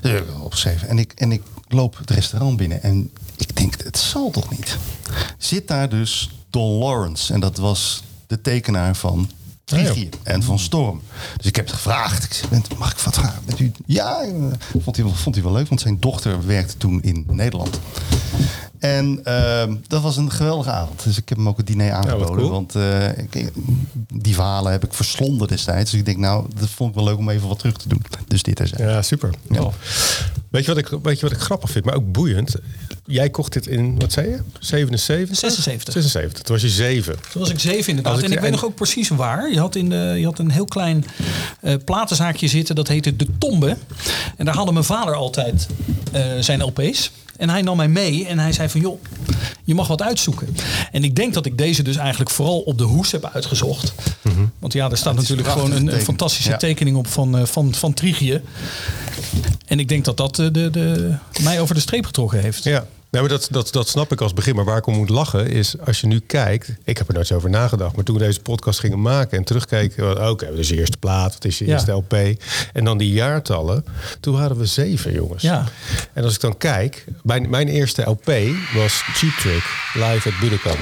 Dus 0.02 0.22
opgeschreven. 0.42 0.88
En 0.88 1.00
ik, 1.00 1.12
en 1.16 1.32
ik 1.32 1.42
loop 1.68 1.98
het 1.98 2.10
restaurant 2.10 2.58
binnen. 2.58 2.84
En 2.84 3.12
ik 3.38 3.56
denk, 3.56 3.74
het 3.84 3.98
zal 3.98 4.30
toch 4.30 4.50
niet? 4.50 4.78
Zit 5.38 5.68
daar 5.68 5.90
dus 5.90 6.30
Don 6.50 6.72
Lawrence. 6.78 7.34
En 7.34 7.40
dat 7.40 7.58
was 7.58 8.04
de 8.28 8.42
tekenaar 8.42 8.96
van 8.96 9.30
Trigie 9.78 10.10
en 10.24 10.44
van 10.44 10.60
Storm. 10.60 11.02
Dus 11.38 11.46
ik 11.46 11.56
heb 11.56 11.66
het 11.66 11.76
gevraagd. 11.76 12.24
Ik 12.24 12.34
zei, 12.34 12.48
"Bent- 12.50 12.78
mag 12.78 12.92
ik 12.92 12.98
wat 13.00 13.14
vragen? 13.16 13.42
Bent 13.46 13.60
u? 13.60 13.72
Ja, 13.86 14.22
eh, 14.22 14.32
vond 14.84 14.96
hij, 14.96 15.06
wel- 15.06 15.14
vond 15.14 15.36
hij 15.36 15.44
wel 15.44 15.54
leuk. 15.54 15.68
Want 15.68 15.82
zijn 15.82 16.00
dochter 16.00 16.46
werkte 16.46 16.78
toen 16.78 17.02
in 17.02 17.26
Nederland. 17.30 17.80
En 18.80 19.20
ehm, 19.24 19.76
dat 19.88 20.02
was 20.02 20.18
een 20.18 20.32
geweldige 20.32 20.72
avond. 20.72 21.04
Dus 21.04 21.18
ik 21.18 21.30
heb 21.30 21.38
hem 21.38 21.48
ook 21.48 21.58
het 21.58 21.68
diner 21.68 21.92
aangeboden. 21.92 22.36
cool. 22.36 22.50
Want 22.50 22.76
eh, 22.76 23.18
ik- 23.18 23.52
die 24.14 24.34
verhalen 24.34 24.72
heb 24.72 24.84
ik 24.84 24.94
verslonden 24.94 25.48
destijds. 25.48 25.92
Dus 25.92 26.00
ik 26.00 26.06
denk, 26.06 26.18
nou, 26.18 26.46
dat 26.60 26.70
vond 26.70 26.90
ik 26.90 26.96
wel 26.96 27.04
leuk 27.06 27.18
om 27.18 27.30
even 27.30 27.48
wat 27.48 27.60
terug 27.60 27.78
te 27.78 27.88
doen. 27.90 28.02
Dus 28.28 28.44
dit 28.44 28.60
is 28.60 28.72
Ja, 28.78 29.02
super. 29.02 29.30
Weet, 30.52 30.66
je 30.66 30.74
wat 30.74 30.78
ik, 30.78 31.00
weet 31.04 31.20
je 31.20 31.22
wat 31.28 31.32
ik 31.36 31.42
grappig 31.42 31.70
vind, 31.70 31.86
maar 31.86 31.96
ook 31.96 32.12
boeiend? 32.12 32.56
Jij 33.06 33.30
kocht 33.30 33.54
dit 33.54 33.68
in, 33.68 34.00
wat 34.00 34.12
zei 34.12 34.30
je? 34.30 34.40
77? 34.60 35.38
76. 35.38 35.94
76. 35.94 36.44
Toen 36.44 36.54
was 36.56 36.64
je 36.64 36.70
zeven. 36.70 37.16
Toen 37.32 37.42
was 37.42 37.50
ik 37.50 37.60
zeven 37.60 37.90
inderdaad. 37.90 38.14
Als 38.14 38.22
ik- 38.22 38.28
en 38.28 38.32
ik 38.34 38.40
weet 38.40 38.48
en- 38.48 38.56
nog 38.56 38.66
ook 38.66 38.76
precies 38.76 39.10
waar. 39.10 39.52
Je 39.52 39.60
had, 39.60 39.76
in 39.76 39.90
de, 39.90 40.14
je 40.18 40.26
had 40.26 40.40
een 40.40 40.52
heel 40.52 40.66
klein 40.66 41.06
eh, 41.62 41.76
platenzaakje 41.86 42.48
zitten. 42.48 42.76
Dat 42.76 42.88
heette 42.88 43.16
De 43.16 43.28
Tombe. 43.38 43.78
En 44.38 44.46
daar 44.46 44.56
hadden 44.56 44.74
mijn 44.74 44.86
vader 44.86 45.16
altijd 45.16 45.68
eh, 46.12 46.24
zijn 46.40 46.62
LP's. 46.64 47.12
En 47.38 47.50
hij 47.50 47.62
nam 47.62 47.78
mij 47.78 47.88
mee 47.88 48.26
en 48.28 48.40
hij 48.40 48.52
zei 48.52 48.70
van 48.70 48.82
joh, 48.82 49.02
je 49.64 49.74
mag 49.76 49.88
wat 49.88 50.02
uitzoeken. 50.02 50.48
En 50.92 51.04
ik 51.04 51.16
denk 51.16 51.34
dat 51.34 51.46
ik 51.46 51.58
deze 51.58 51.84
dus 51.84 51.96
eigenlijk 51.96 52.30
vooral 52.30 52.60
op 52.60 52.78
de 52.78 52.84
hoes 52.84 53.12
heb 53.12 53.30
uitgezocht. 53.34 53.94
Want 54.60 54.74
ja, 54.74 54.90
er 54.90 54.98
staat 54.98 55.16
natuurlijk 55.16 55.48
gewoon 55.50 55.72
een, 55.72 56.02
fantastische 56.02 56.50
tekening. 56.50 56.78
tekening 56.78 56.98
op 56.98 57.08
van, 57.08 57.38
eh, 57.38 57.46
van, 57.46 57.74
van 57.74 57.94
Trigie. 57.94 58.42
En 59.72 59.80
ik 59.80 59.88
denk 59.88 60.06
dat 60.06 60.18
dat 60.18 60.40
eh, 60.40 60.48
de, 60.52 60.70
de, 60.70 61.16
mij 61.42 61.60
over 61.62 61.76
de 61.76 61.82
streep 61.82 62.06
getrokken 62.06 62.40
heeft. 62.40 62.64
Ja. 62.64 62.86
Nee, 63.10 63.22
maar 63.22 63.30
dat, 63.32 63.48
dat, 63.52 63.72
dat 63.72 63.88
snap 63.88 64.12
ik 64.12 64.22
als 64.22 64.34
begin. 64.34 64.56
Maar 64.56 64.66
waar 64.66 64.78
ik 64.78 64.86
om 64.86 64.96
moet 64.96 65.10
lachen 65.10 65.48
is, 65.50 65.76
als 65.86 66.02
je 66.02 66.08
nu 66.08 66.20
kijkt... 66.20 66.70
Ik 66.84 66.98
heb 66.98 67.08
er 67.08 67.14
nooit 67.14 67.28
zo 67.28 67.36
over 67.36 67.50
nagedacht. 67.50 67.96
Maar 67.96 68.04
toen 68.06 68.18
we 68.18 68.24
deze 68.24 68.40
podcast 68.40 68.80
gingen 68.80 69.02
maken 69.02 69.38
en 69.38 69.44
terugkeken... 69.44 70.22
oh, 70.22 70.30
Oké, 70.30 70.56
dus 70.56 70.70
je 70.70 70.78
eerste 70.78 70.98
plaat, 70.98 71.34
wat 71.34 71.46
is 71.46 71.58
je 71.58 71.66
Ja. 71.66 71.72
eerste 71.74 71.92
LP? 71.92 72.14
En 72.74 72.84
dan 72.84 72.98
die 72.98 73.12
jaartallen. 73.12 73.86
Toen 74.20 74.34
waren 74.34 74.58
we 74.58 74.66
zeven, 74.66 75.14
jongens. 75.14 75.42
Ja. 75.42 75.66
En 76.14 76.24
als 76.24 76.34
ik 76.36 76.42
dan 76.42 76.58
kijk... 76.58 77.06
Mijn, 77.24 77.50
mijn 77.50 77.68
eerste 77.68 78.02
LP 78.02 78.32
was 78.74 79.02
Cheap 79.14 79.34
Trick, 79.34 79.64
live 79.94 80.30
at 80.30 80.40
Budokan. 80.40 80.78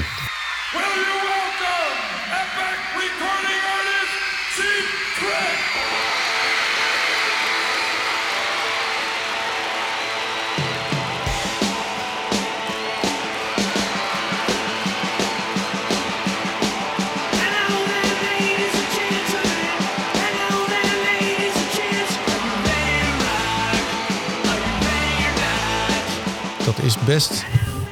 Dat 26.66 26.76
is 26.84 26.96
best... 27.06 27.46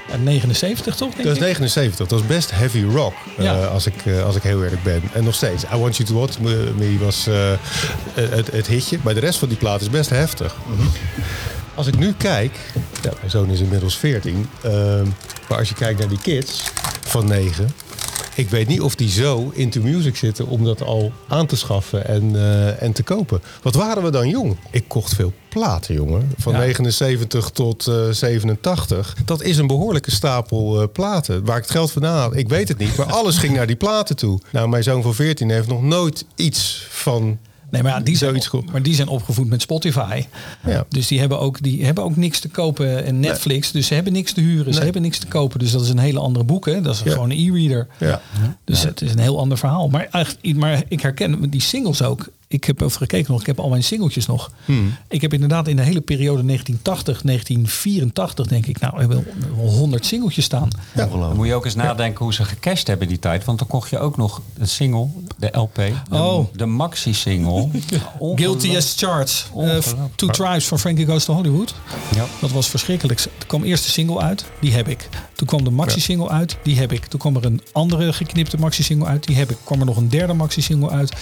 Ja, 0.07 0.17
79 0.17 0.95
toch? 0.95 1.13
Denk 1.13 1.23
Dat 1.23 1.35
is 1.35 1.41
ik? 1.41 1.47
79. 1.47 2.07
Dat 2.07 2.19
is 2.19 2.25
best 2.25 2.51
heavy 2.51 2.83
rock, 2.83 3.13
eh, 3.37 3.71
als, 3.71 3.85
ik, 3.85 4.05
eh, 4.05 4.23
als 4.23 4.35
ik 4.35 4.43
heel 4.43 4.63
eerlijk 4.63 4.83
ben. 4.83 5.01
En 5.13 5.23
nog 5.23 5.35
steeds. 5.35 5.63
I 5.63 5.77
Want 5.77 5.97
You 5.97 6.09
To 6.09 6.19
Watch 6.19 6.39
Me 6.39 6.97
was 6.99 7.27
eh, 7.27 7.51
het, 8.13 8.51
het 8.51 8.67
hitje. 8.67 8.99
Maar 9.01 9.13
de 9.13 9.19
rest 9.19 9.39
van 9.39 9.47
die 9.47 9.57
plaat 9.57 9.81
is 9.81 9.89
best 9.89 10.09
heftig. 10.09 10.55
Als 11.75 11.87
ik 11.87 11.97
nu 11.97 12.13
kijk... 12.17 12.57
Ja, 13.01 13.11
mijn 13.19 13.31
zoon 13.31 13.49
is 13.49 13.59
inmiddels 13.59 13.97
14. 13.97 14.49
ehm, 14.61 15.05
maar 15.49 15.57
als 15.57 15.69
je 15.69 15.75
kijkt 15.75 15.99
naar 15.99 16.09
die 16.09 16.21
kids 16.21 16.63
van 17.01 17.27
9... 17.27 17.73
Ik 18.37 18.49
weet 18.49 18.67
niet 18.67 18.81
of 18.81 18.95
die 18.95 19.09
zo 19.09 19.51
into 19.53 19.81
music 19.81 20.15
zitten 20.15 20.47
om 20.47 20.63
dat 20.63 20.81
al 20.81 21.11
aan 21.27 21.45
te 21.45 21.55
schaffen 21.55 22.07
en, 22.07 22.35
eh, 22.35 22.81
en 22.81 22.91
te 22.91 23.03
kopen. 23.03 23.41
Wat 23.61 23.75
waren 23.75 24.03
we 24.03 24.09
dan 24.09 24.29
jong? 24.29 24.57
Ik 24.71 24.83
kocht 24.87 25.15
veel 25.15 25.33
platen, 25.49 25.93
jongen. 25.95 26.31
Van 26.37 26.53
Ja. 26.53 26.59
79 26.59 27.49
tot 27.49 27.87
eh, 27.87 27.95
87. 28.09 29.15
Dat 29.25 29.41
is 29.41 29.57
een 29.57 29.67
behoorlijke 29.67 30.11
stapel 30.11 30.81
eh, 30.81 30.87
platen. 30.93 31.45
Waar 31.45 31.57
ik 31.57 31.61
het 31.63 31.71
geld 31.71 31.91
vandaan 31.91 32.19
had, 32.19 32.35
ik 32.35 32.49
weet 32.49 32.67
het 32.67 32.77
niet. 32.77 32.95
Maar 32.97 33.11
alles 33.11 33.37
ging 33.37 33.55
naar 33.55 33.67
die 33.67 33.75
platen 33.75 34.15
toe. 34.15 34.39
Nou, 34.51 34.69
mijn 34.69 34.83
zoon 34.83 35.01
van 35.01 35.13
14 35.15 35.49
heeft 35.49 35.67
nog 35.67 35.81
nooit 35.81 36.25
iets 36.35 36.87
van 36.89 37.37
Nee, 37.69 37.83
maar 37.83 37.91
ja, 37.91 37.99
die 37.99 38.17
zijn, 38.17 38.29
zoiets 38.29 38.47
goed. 38.47 38.71
maar 38.71 38.81
die 38.83 38.95
zijn 38.95 39.07
opgevoed 39.07 39.47
met 39.47 39.61
Spotify. 39.61 40.23
Ja. 40.65 40.85
Dus 40.89 41.07
die 41.07 41.19
hebben, 41.19 41.39
ook, 41.39 41.61
die 41.61 41.85
hebben 41.85 42.03
ook 42.03 42.15
niks 42.15 42.39
te 42.39 42.47
kopen 42.49 43.05
en 43.05 43.19
Netflix. 43.19 43.71
Dus 43.71 43.87
ze 43.87 43.93
hebben 43.93 44.13
niks 44.13 44.31
te 44.33 44.41
huren. 44.41 44.73
Ze 44.73 44.83
hebben 44.83 45.01
niks 45.01 45.19
te 45.19 45.27
kopen. 45.27 45.59
Dus 45.59 45.71
dat 45.71 45.81
is 45.81 45.89
een 45.89 45.97
hele 45.97 46.19
andere 46.19 46.45
boek. 46.45 46.65
Hè? 46.65 46.81
Dat 46.81 46.93
is 46.95 47.01
Ja. 47.03 47.11
gewoon 47.11 47.29
een 47.29 47.37
e-reader. 47.37 47.87
Ja. 47.99 48.21
Dus 48.63 48.83
het 48.83 49.01
is 49.01 49.11
een 49.11 49.19
heel 49.19 49.39
ander 49.39 49.57
verhaal. 49.57 49.89
Maar, 49.89 50.07
echt, 50.11 50.55
maar 50.55 50.83
ik 50.87 51.01
herken 51.01 51.49
die 51.49 51.61
singles 51.61 52.01
ook. 52.01 52.29
Ik 52.49 52.63
heb 52.63 52.81
even 52.81 52.97
gekeken 52.97 53.31
nog. 53.31 53.39
Ik 53.41 53.47
heb 53.47 53.59
al 53.59 53.69
mijn 53.69 53.83
singeltjes 53.83 54.25
nog. 54.25 54.51
Hmm. 54.65 54.95
Ik 55.07 55.21
heb 55.21 55.33
inderdaad 55.33 55.67
in 55.67 55.75
de 55.75 55.81
hele 55.81 56.01
periode 56.01 56.43
1980, 56.45 57.21
1984 57.21 58.47
denk 58.47 58.65
ik. 58.65 58.79
Nou, 58.79 59.01
ik 59.01 59.07
wel 59.07 59.23
100 59.55 60.05
singeltjes 60.05 60.45
staan. 60.45 60.67
Dan 60.95 61.35
moet 61.35 61.47
je 61.47 61.53
ook 61.53 61.65
eens 61.65 61.75
nadenken 61.75 62.23
hoe 62.23 62.33
ze 62.33 62.43
gecashed 62.45 62.87
hebben 62.87 63.07
die 63.07 63.19
tijd. 63.19 63.45
Want 63.45 63.59
dan 63.59 63.67
kocht 63.67 63.89
je 63.89 63.99
ook 63.99 64.17
nog 64.17 64.41
de 64.57 64.65
single, 64.65 65.07
de 65.37 65.49
LP, 65.51 65.75
de, 65.75 65.93
Oh. 66.09 66.45
de 66.53 66.65
maxi-single. 66.65 67.69
Guilty 68.35 68.75
as 68.75 68.95
Charged. 68.97 69.45
Uh, 69.49 69.55
Ongelooflijk. 69.55 70.15
Two 70.15 70.27
Tribes 70.29 70.65
van 70.67 70.79
Frankie 70.79 71.05
Goes 71.05 71.25
to 71.25 71.33
Hollywood. 71.33 71.75
Ja. 72.15 72.25
Dat 72.41 72.51
was 72.51 72.67
verschrikkelijk. 72.67 73.19
Er 73.19 73.45
kwam 73.47 73.63
eerst 73.63 73.83
de 73.83 73.89
single 73.89 74.19
uit, 74.19 74.45
die 74.61 74.73
heb 74.73 74.87
ik. 74.87 75.09
Toen 75.35 75.47
kwam 75.47 75.63
de 75.63 75.69
maxi-single 75.69 76.29
uit, 76.29 76.57
die 76.63 76.77
heb 76.79 76.91
ik. 76.91 77.05
Toen 77.05 77.19
kwam 77.19 77.35
er 77.35 77.45
een 77.45 77.61
andere 77.71 78.13
geknipte 78.13 78.57
maxi-single 78.57 79.07
uit, 79.07 79.27
die 79.27 79.35
heb 79.35 79.51
ik. 79.51 79.57
kwam 79.63 79.79
er 79.79 79.85
nog 79.85 79.97
een 79.97 80.09
derde 80.09 80.33
maxi-single 80.33 80.89
uit. 80.89 81.13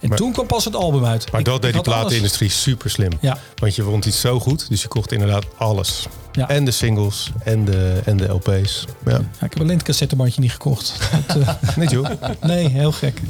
En 0.00 0.10
toen 0.10 0.32
kwam 0.32 0.46
pas 0.46 0.66
het 0.72 0.76
album 0.82 1.04
uit. 1.04 1.30
Maar 1.32 1.40
Ik- 1.40 1.46
dat 1.46 1.62
deed 1.62 1.72
die 1.72 1.82
platenindustrie 1.82 2.50
super 2.50 2.90
slim. 2.90 3.10
Ja. 3.20 3.38
Want 3.56 3.74
je 3.74 3.82
vond 3.82 4.04
iets 4.06 4.20
zo 4.20 4.40
goed, 4.40 4.68
dus 4.68 4.82
je 4.82 4.88
kocht 4.88 5.12
inderdaad 5.12 5.44
alles. 5.56 6.06
Ja. 6.32 6.48
En 6.48 6.64
de 6.64 6.70
singles 6.70 7.30
en 7.44 7.64
de, 7.64 8.00
en 8.04 8.16
de 8.16 8.28
LP's. 8.28 8.84
Ja. 9.04 9.10
Ja, 9.12 9.18
ik 9.18 9.52
heb 9.52 9.60
alleen 9.60 9.76
het 9.76 9.82
cassettebandje 9.82 10.40
niet 10.40 10.52
gekocht. 10.52 10.92
Dat, 11.26 11.36
eh, 11.36 11.48
Nee, 11.76 11.88
joh. 11.88 12.06
nee, 12.42 12.68
heel 12.68 12.92
gek. 12.92 13.20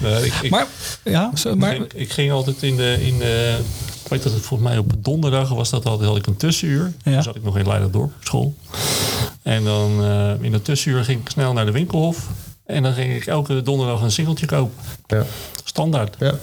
Nee, 0.00 0.24
ik, 0.26 0.32
ik, 0.42 0.50
Maar, 0.50 0.66
ja, 1.04 1.30
zo, 1.34 1.56
maar 1.56 1.74
ik, 1.74 1.92
ik 1.92 2.12
ging 2.12 2.32
altijd 2.32 2.62
in 2.62 2.76
de... 2.76 2.96
In 3.06 3.18
de 3.18 3.58
ik 4.04 4.08
weet 4.18 4.22
dat 4.22 4.32
het 4.32 4.42
volgens 4.46 4.68
mij 4.68 4.78
op 4.78 4.92
donderdag 4.98 5.48
was 5.48 5.70
dat 5.70 5.84
altijd, 5.86 6.08
had 6.08 6.18
ik 6.18 6.26
een 6.26 6.36
tussenuur. 6.36 6.92
Ja. 7.04 7.12
Toen 7.12 7.22
zat 7.22 7.36
ik 7.36 7.42
nog 7.42 7.58
in 7.58 7.66
Leiderdorp 7.66 8.12
op 8.16 8.24
school. 8.24 8.54
En 9.42 9.64
dan 9.64 10.04
eh, 10.04 10.30
in 10.44 10.52
dat 10.52 10.64
tussenuur 10.64 11.04
ging 11.04 11.20
ik 11.20 11.28
snel 11.30 11.52
naar 11.52 11.66
de 11.66 11.72
winkelhof. 11.72 12.26
En 12.72 12.82
dan 12.82 12.92
ging 12.92 13.14
ik 13.14 13.26
elke 13.26 13.62
donderdag 13.62 14.00
een 14.02 14.10
singeltje 14.12 14.46
kopen. 14.46 14.74
Ja. 15.06 15.24
Standaard. 15.64 16.16
Ja. 16.18 16.34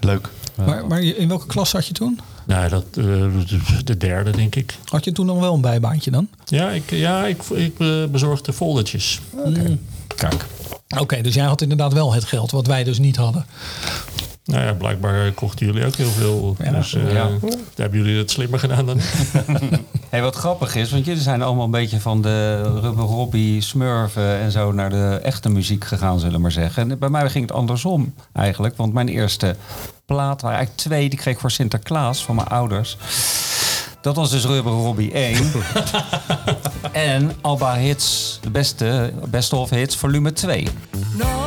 Leuk. 0.00 0.28
maar, 0.66 0.86
maar 0.86 1.02
je- 1.02 1.16
in 1.16 1.28
welke 1.28 1.46
klas 1.46 1.70
zat 1.70 1.86
je 1.86 1.92
toen? 1.94 2.20
Nou, 2.46 2.68
dat, 2.68 2.84
eh, 2.90 3.04
de- 3.04 3.82
de 3.84 3.96
derde 3.96 4.30
denk 4.30 4.54
ik. 4.54 4.74
Had 4.84 5.04
je 5.04 5.12
toen 5.12 5.26
nog 5.26 5.38
wel 5.40 5.54
een 5.54 5.60
bijbaantje 5.60 6.10
dan? 6.10 6.28
Ja, 6.44 6.70
ik, 6.70 6.90
ja, 6.90 7.26
ik, 7.26 7.42
ik 7.42 7.74
eh, 7.78 8.04
bezorgde 8.04 8.52
foldertjes. 8.52 9.20
Kijk. 10.16 10.44
Oké, 10.98 11.20
dus 11.20 11.34
jij 11.34 11.44
had 11.44 11.62
inderdaad 11.62 11.92
wel 11.92 12.12
het 12.14 12.24
geld 12.24 12.50
wat 12.50 12.66
wij 12.66 12.84
dus 12.84 12.98
niet 12.98 13.16
hadden. 13.16 13.46
Nou 14.46 14.64
ja, 14.64 14.72
blijkbaar 14.72 15.32
kochten 15.32 15.66
jullie 15.66 15.86
ook 15.86 15.94
heel 15.94 16.10
veel. 16.10 16.56
Ja. 16.64 16.70
dus 16.70 16.94
eh, 16.94 17.12
Ja. 17.12 17.28
daar 17.40 17.50
hebben 17.76 17.98
jullie 17.98 18.18
het 18.18 18.30
slimmer 18.30 18.58
gedaan 18.58 18.86
dan 18.86 18.98
ik. 18.98 19.04
Hey, 20.08 20.22
wat 20.22 20.36
grappig 20.36 20.74
is, 20.74 20.90
want 20.90 21.04
jullie 21.04 21.22
zijn 21.22 21.42
allemaal 21.42 21.64
een 21.64 21.70
beetje 21.70 22.00
van 22.00 22.22
de 22.22 22.62
Rubber 22.80 23.04
Robbie, 23.04 23.60
Smurfen 23.60 24.38
en 24.38 24.50
zo 24.50 24.72
naar 24.72 24.90
de 24.90 25.20
echte 25.22 25.48
muziek 25.48 25.84
gegaan, 25.84 26.18
zullen 26.18 26.34
we 26.34 26.40
maar 26.40 26.52
zeggen. 26.52 26.90
En 26.90 26.98
bij 26.98 27.08
mij 27.08 27.30
ging 27.30 27.46
het 27.46 27.56
andersom 27.56 28.14
eigenlijk, 28.32 28.76
want 28.76 28.92
mijn 28.92 29.08
eerste 29.08 29.56
plaat 30.04 30.40
waren 30.40 30.56
eigenlijk 30.56 30.88
twee, 30.88 31.08
die 31.08 31.18
kreeg 31.18 31.34
ik 31.34 31.40
voor 31.40 31.50
Sinterklaas 31.50 32.24
van 32.24 32.34
mijn 32.34 32.48
ouders. 32.48 32.96
Dat 34.00 34.16
was 34.16 34.30
dus 34.30 34.44
Rubber 34.44 34.72
Robbie 34.72 35.12
1. 35.12 35.52
en 36.92 37.32
Alba 37.40 37.74
Hits, 37.74 38.38
de 38.42 38.50
beste, 38.50 39.12
best 39.28 39.52
of 39.52 39.70
hits, 39.70 39.96
volume 39.96 40.32
2. 40.32 40.66
No 41.18 41.45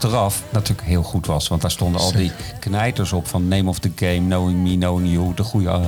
achteraf 0.00 0.42
natuurlijk 0.50 0.88
heel 0.88 1.02
goed 1.02 1.26
was. 1.26 1.48
Want 1.48 1.60
daar 1.60 1.70
stonden 1.70 2.00
al 2.00 2.12
die 2.12 2.32
knijters 2.60 3.12
op 3.12 3.26
van 3.26 3.48
Name 3.48 3.68
of 3.68 3.78
the 3.78 3.90
Game, 3.94 4.18
Knowing 4.18 4.62
Me, 4.62 4.74
Knowing 4.76 5.12
You. 5.12 5.34
De 5.34 5.42
goede, 5.42 5.68
eh, 5.68 5.78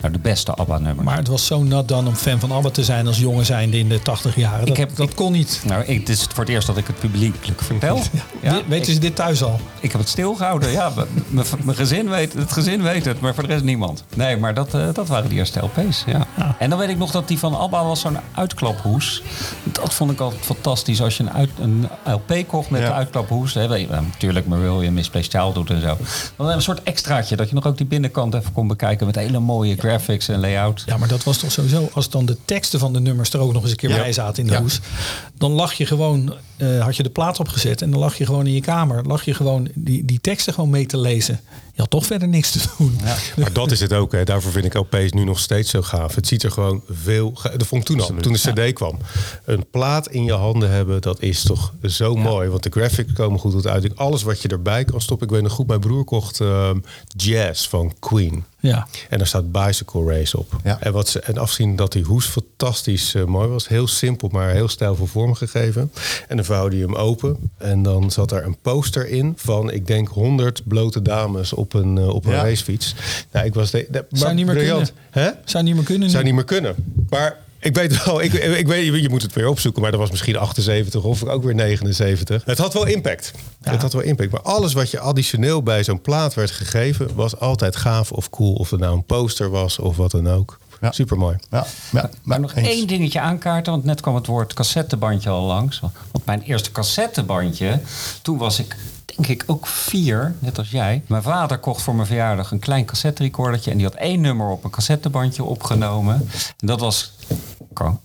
nou, 0.00 0.12
de 0.12 0.18
beste 0.18 0.54
ABBA-nummers. 0.54 1.06
Maar 1.06 1.16
het 1.16 1.26
was 1.28 1.46
zo 1.46 1.62
nat 1.62 1.88
dan 1.88 2.06
om 2.06 2.14
fan 2.14 2.40
van 2.40 2.52
ABBA 2.52 2.70
te 2.70 2.84
zijn 2.84 3.06
als 3.06 3.18
jongen 3.18 3.44
zijnde 3.46 3.78
in 3.78 3.88
de 3.88 4.02
80 4.02 4.36
jaren. 4.36 4.66
Dat, 4.66 4.76
heb- 4.76 4.96
dat 4.96 5.14
kon 5.14 5.32
niet. 5.32 5.60
Nou, 5.64 5.82
ik, 5.84 6.06
dit 6.06 6.16
is 6.16 6.22
voor 6.34 6.44
het 6.44 6.48
eerst 6.52 6.66
dat 6.66 6.76
ik 6.76 6.86
het 6.86 6.98
publiekelijk 6.98 7.62
vertel. 7.62 8.00
Ja, 8.42 8.52
We- 8.54 8.62
Weten 8.68 8.92
ze 8.92 8.98
dit 9.00 9.16
thuis 9.16 9.42
al? 9.42 9.60
Ik 9.80 9.90
heb 9.92 10.00
het 10.00 10.10
stilgehouden. 10.10 10.70
Ja, 10.70 10.92
mijn 11.64 11.76
gezin 11.76 12.08
weet 12.08 12.32
het, 12.32 12.52
gezin 12.52 12.82
weet 12.82 13.04
het, 13.04 13.20
maar 13.20 13.34
voor 13.34 13.42
de 13.46 13.48
rest 13.52 13.64
niemand. 13.64 14.04
Nee, 14.14 14.36
maar 14.36 14.54
dat, 14.54 14.74
eh, 14.74 14.86
dat 14.92 15.08
waren 15.08 15.28
die 15.28 15.38
eerste 15.38 15.60
LP's. 15.60 16.04
Ja. 16.06 16.26
En 16.58 16.70
dan 16.70 16.78
weet 16.78 16.88
ik 16.88 16.98
nog 16.98 17.10
dat 17.10 17.28
die 17.28 17.38
van 17.38 17.58
ABBA 17.58 17.84
was 17.84 18.00
zo'n 18.00 18.16
uitklaphoes. 18.34 19.22
Dat 19.72 19.94
vond 19.94 20.10
ik 20.10 20.20
altijd 20.20 20.40
fantastisch. 20.42 21.02
Als 21.02 21.16
je 21.16 21.22
een, 21.22 21.30
uit, 21.32 21.50
een 21.60 21.88
LP 22.04 22.34
kocht 22.46 22.70
met 22.70 22.80
Ja. 22.80 22.86
een 22.86 22.92
uitklaphoes. 22.92 23.54
Hè, 23.54 23.68
weet 23.68 23.80
je, 23.80 23.86
eh, 23.94 24.00
natuurlijk 24.00 24.46
Marillion, 24.46 24.94
Misplaced 24.94 25.30
Childhood 25.32 25.70
en 25.70 25.80
zo. 25.80 25.96
Dan 26.36 26.48
een 26.48 26.62
soort 26.62 26.82
extraatje 26.82 27.36
dat 27.36 27.48
je 27.48 27.54
nog 27.54 27.66
ook 27.66 27.76
die 27.76 27.86
binnenkant 27.86 28.34
even 28.34 28.52
kon 28.52 28.66
bekijken 28.68 29.06
met 29.06 29.14
hele 29.14 29.38
mooie 29.38 29.76
graphics 29.76 30.28
en 30.28 30.40
layout. 30.40 30.82
Ja, 30.86 30.96
maar 30.96 31.08
dat 31.08 31.24
was 31.24 31.38
toch 31.38 31.52
sowieso, 31.52 31.88
als 31.92 32.10
dan 32.10 32.26
de 32.26 32.36
teksten 32.44 32.78
van 32.78 32.92
de 32.92 33.00
nummers 33.00 33.32
er 33.32 33.40
ook 33.40 33.52
nog 33.52 33.62
eens 33.62 33.70
een 33.70 33.76
keer 33.76 33.88
bij 33.96 34.12
zaten 34.12 34.42
in 34.42 34.48
de 34.48 34.54
Ja. 34.54 34.60
hoes. 34.60 34.80
Dan 35.38 35.50
lag 35.52 35.72
je 35.72 35.86
gewoon, 35.86 36.34
eh, 36.56 36.80
had 36.80 36.96
je 36.96 37.02
de 37.02 37.10
plaat 37.10 37.40
opgezet 37.40 37.82
en 37.82 37.90
dan 37.90 38.00
lag 38.00 38.18
je 38.18 38.26
gewoon 38.26 38.46
in 38.46 38.52
je 38.52 38.60
kamer. 38.60 39.04
Lag 39.06 39.24
je 39.24 39.34
gewoon 39.34 39.68
die, 39.74 40.04
die 40.04 40.20
teksten 40.20 40.54
gewoon 40.54 40.70
mee 40.70 40.86
te 40.86 40.98
lezen. 40.98 41.40
Je 41.78 41.84
had 41.84 41.92
toch 41.92 42.06
verder 42.06 42.28
niks 42.28 42.50
te 42.50 42.60
doen. 42.78 42.98
Maar 43.36 43.52
dat 43.52 43.70
is 43.70 43.80
het 43.80 43.92
ook. 43.92 44.12
Hè. 44.12 44.24
Daarvoor 44.24 44.52
vind 44.52 44.64
ik 44.64 44.74
LP's 44.74 45.12
nu 45.12 45.24
nog 45.24 45.38
steeds 45.38 45.70
zo 45.70 45.82
gaaf. 45.82 46.14
Het 46.14 46.26
ziet 46.26 46.42
er 46.42 46.50
gewoon 46.50 46.82
veel... 46.90 47.38
Dat 47.42 47.66
vond 47.66 47.80
ik 47.82 47.86
toen 47.86 48.00
al, 48.00 48.20
toen 48.20 48.32
de 48.32 48.68
cd 48.68 48.72
kwam. 48.72 48.98
Een 49.44 49.66
plaat 49.70 50.08
in 50.08 50.24
je 50.24 50.32
handen 50.32 50.70
hebben, 50.70 51.00
dat 51.00 51.22
is 51.22 51.42
toch 51.42 51.72
zo 51.82 52.14
mooi. 52.14 52.48
Want 52.48 52.62
de 52.62 52.70
graphics 52.70 53.12
komen 53.12 53.40
goed 53.40 53.52
tot 53.52 53.66
uiting. 53.66 53.96
Alles 53.96 54.22
wat 54.22 54.42
je 54.42 54.48
erbij 54.48 54.84
kan 54.84 55.00
stoppen. 55.00 55.26
Ik 55.26 55.32
weet 55.32 55.42
nog 55.42 55.52
goed, 55.52 55.66
mijn 55.66 55.80
broer 55.80 56.04
kocht 56.04 56.40
ehm, 56.40 56.78
Jazz 57.16 57.68
van 57.68 57.94
Queen. 57.98 58.44
Ja. 58.60 58.86
En 59.08 59.18
daar 59.18 59.26
staat 59.26 59.52
Bicycle 59.52 60.04
Race 60.04 60.38
op. 60.38 60.52
Ja. 60.64 60.80
En, 60.80 60.92
wat 60.92 61.08
ze, 61.08 61.20
en 61.20 61.38
afzien 61.38 61.76
dat 61.76 61.92
die 61.92 62.04
hoes 62.04 62.26
fantastisch 62.26 63.14
eh, 63.14 63.24
mooi 63.24 63.48
was. 63.48 63.68
Heel 63.68 63.86
simpel, 63.86 64.28
maar 64.32 64.50
heel 64.50 64.68
stijlvol 64.68 65.06
vormgegeven. 65.06 65.92
En 66.28 66.36
dan 66.36 66.44
vouwde 66.44 66.76
je 66.76 66.82
hem 66.84 66.94
open. 66.94 67.50
En 67.58 67.82
dan 67.82 68.10
zat 68.10 68.32
er 68.32 68.44
een 68.44 68.56
poster 68.62 69.08
in 69.08 69.32
van, 69.36 69.70
ik 69.70 69.86
denk, 69.86 70.08
100 70.08 70.62
blote 70.68 71.02
dames 71.02 71.52
op 71.52 71.74
een, 71.74 71.98
eh, 71.98 72.08
op 72.08 72.24
een 72.24 72.32
Ja. 72.32 72.42
racefiets. 72.42 72.94
Nou, 73.32 73.46
ik 73.46 73.54
was 73.54 73.70
de, 73.70 73.86
de- 73.90 74.06
Zou 74.10 74.24
maar 74.24 74.34
niet 74.34 74.46
meer 74.46 74.54
briljant. 74.54 74.92
Hè? 75.10 75.30
Zou 75.44 75.64
niet 75.64 75.74
meer 75.74 75.84
kunnen 75.84 76.10
Zou 76.10 76.24
niet 76.24 76.34
meer 76.34 76.44
kunnen. 76.44 76.74
Maar 77.08 77.36
ik 77.60 77.74
weet 77.74 78.04
wel, 78.04 78.22
ik, 78.22 78.32
ik 78.32 78.66
weet, 78.66 79.02
je 79.02 79.08
moet 79.08 79.22
het 79.22 79.32
weer 79.32 79.48
opzoeken, 79.48 79.82
maar 79.82 79.90
dat 79.90 80.00
was 80.00 80.10
misschien 80.10 80.36
78 80.36 81.04
of 81.04 81.24
ook 81.24 81.42
weer 81.42 81.54
79. 81.54 82.42
Het 82.44 82.58
had 82.58 82.72
wel 82.72 82.86
impact. 82.86 83.32
Het 83.62 83.82
had 83.82 83.92
wel 83.92 84.02
impact. 84.02 84.30
Maar 84.30 84.42
alles 84.42 84.72
wat 84.72 84.90
je 84.90 85.00
additioneel 85.00 85.62
bij 85.62 85.84
zo'n 85.84 86.00
plaat 86.00 86.34
werd 86.34 86.50
gegeven, 86.50 87.14
was 87.14 87.38
altijd 87.40 87.76
gaaf 87.76 88.12
of 88.12 88.30
cool. 88.30 88.52
Of 88.54 88.70
het 88.70 88.80
nou 88.80 88.94
een 88.96 89.04
poster 89.04 89.50
was 89.50 89.78
of 89.78 89.96
wat 89.96 90.10
dan 90.10 90.28
ook. 90.28 90.58
Ja. 90.80 90.92
Super 90.92 91.16
mooi. 91.18 91.36
Ja, 91.50 91.66
ja, 91.92 92.10
Maar 92.22 92.40
nog 92.40 92.54
eens. 92.54 92.68
één 92.68 92.86
dingetje 92.86 93.20
aankaarten, 93.20 93.72
want 93.72 93.84
net 93.84 94.00
kwam 94.00 94.14
het 94.14 94.26
woord 94.26 94.52
cassettebandje 94.54 95.30
al 95.30 95.42
langs. 95.46 95.80
Want 95.80 96.24
mijn 96.24 96.42
eerste 96.42 96.72
cassettebandje, 96.72 97.80
toen 98.22 98.38
was 98.38 98.58
ik 98.58 98.76
denk 99.26 99.40
ik 99.42 99.44
ook 99.50 99.66
vier, 99.66 100.34
net 100.38 100.58
als 100.58 100.70
jij. 100.70 101.02
Mijn 101.06 101.22
vader 101.22 101.58
kocht 101.58 101.82
voor 101.82 101.94
mijn 101.94 102.06
verjaardag 102.06 102.50
een 102.50 102.58
klein 102.58 102.84
cassetterecordertje 102.84 103.70
en 103.70 103.76
die 103.76 103.86
had 103.86 103.94
één 103.94 104.20
nummer 104.20 104.48
op 104.48 104.64
een 104.64 104.70
cassettebandje 104.70 105.42
opgenomen. 105.44 106.28
En 106.58 106.66
dat 106.66 106.80
was 106.80 107.12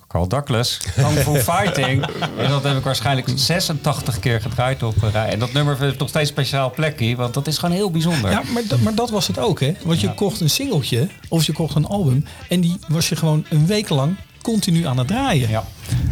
Carl, 0.08 0.28
Douglas, 0.28 0.78
Kung 0.96 1.18
Fu 1.18 1.40
Fighting. 1.52 2.06
En 2.38 2.50
dat 2.50 2.64
heb 2.64 2.78
ik 2.78 2.84
waarschijnlijk 2.84 3.28
86 3.36 4.20
keer 4.20 4.42
gedraaid 4.42 4.84
op 4.84 5.02
een 5.04 5.12
rij. 5.12 5.30
En 5.30 5.40
dat 5.40 5.54
nummer 5.54 5.80
heeft 5.80 6.00
nog 6.00 6.10
steeds 6.10 6.30
speciaal 6.30 6.72
plekje, 6.72 7.16
want 7.16 7.34
dat 7.34 7.48
is 7.48 7.58
gewoon 7.58 7.76
heel 7.76 7.92
bijzonder. 7.92 8.32
Ja, 8.32 8.42
maar, 8.54 8.64
dat- 8.68 8.80
maar 8.80 8.96
dat 8.96 9.10
was 9.10 9.28
het 9.28 9.40
ook, 9.40 9.60
hè? 9.60 9.74
Want 9.84 10.00
je 10.02 10.14
kocht 10.14 10.40
een 10.42 10.50
singeltje 10.50 11.08
of 11.30 11.44
je 11.46 11.54
kocht 11.54 11.76
een 11.76 11.86
album 11.88 12.26
en 12.50 12.62
die 12.62 12.78
was 12.88 13.10
je 13.10 13.16
gewoon 13.16 13.46
een 13.50 13.66
week 13.66 13.90
lang 13.90 14.16
continu 14.44 14.86
aan 14.86 14.98
het 14.98 15.08
draaien. 15.08 15.50
Ja. 15.50 15.64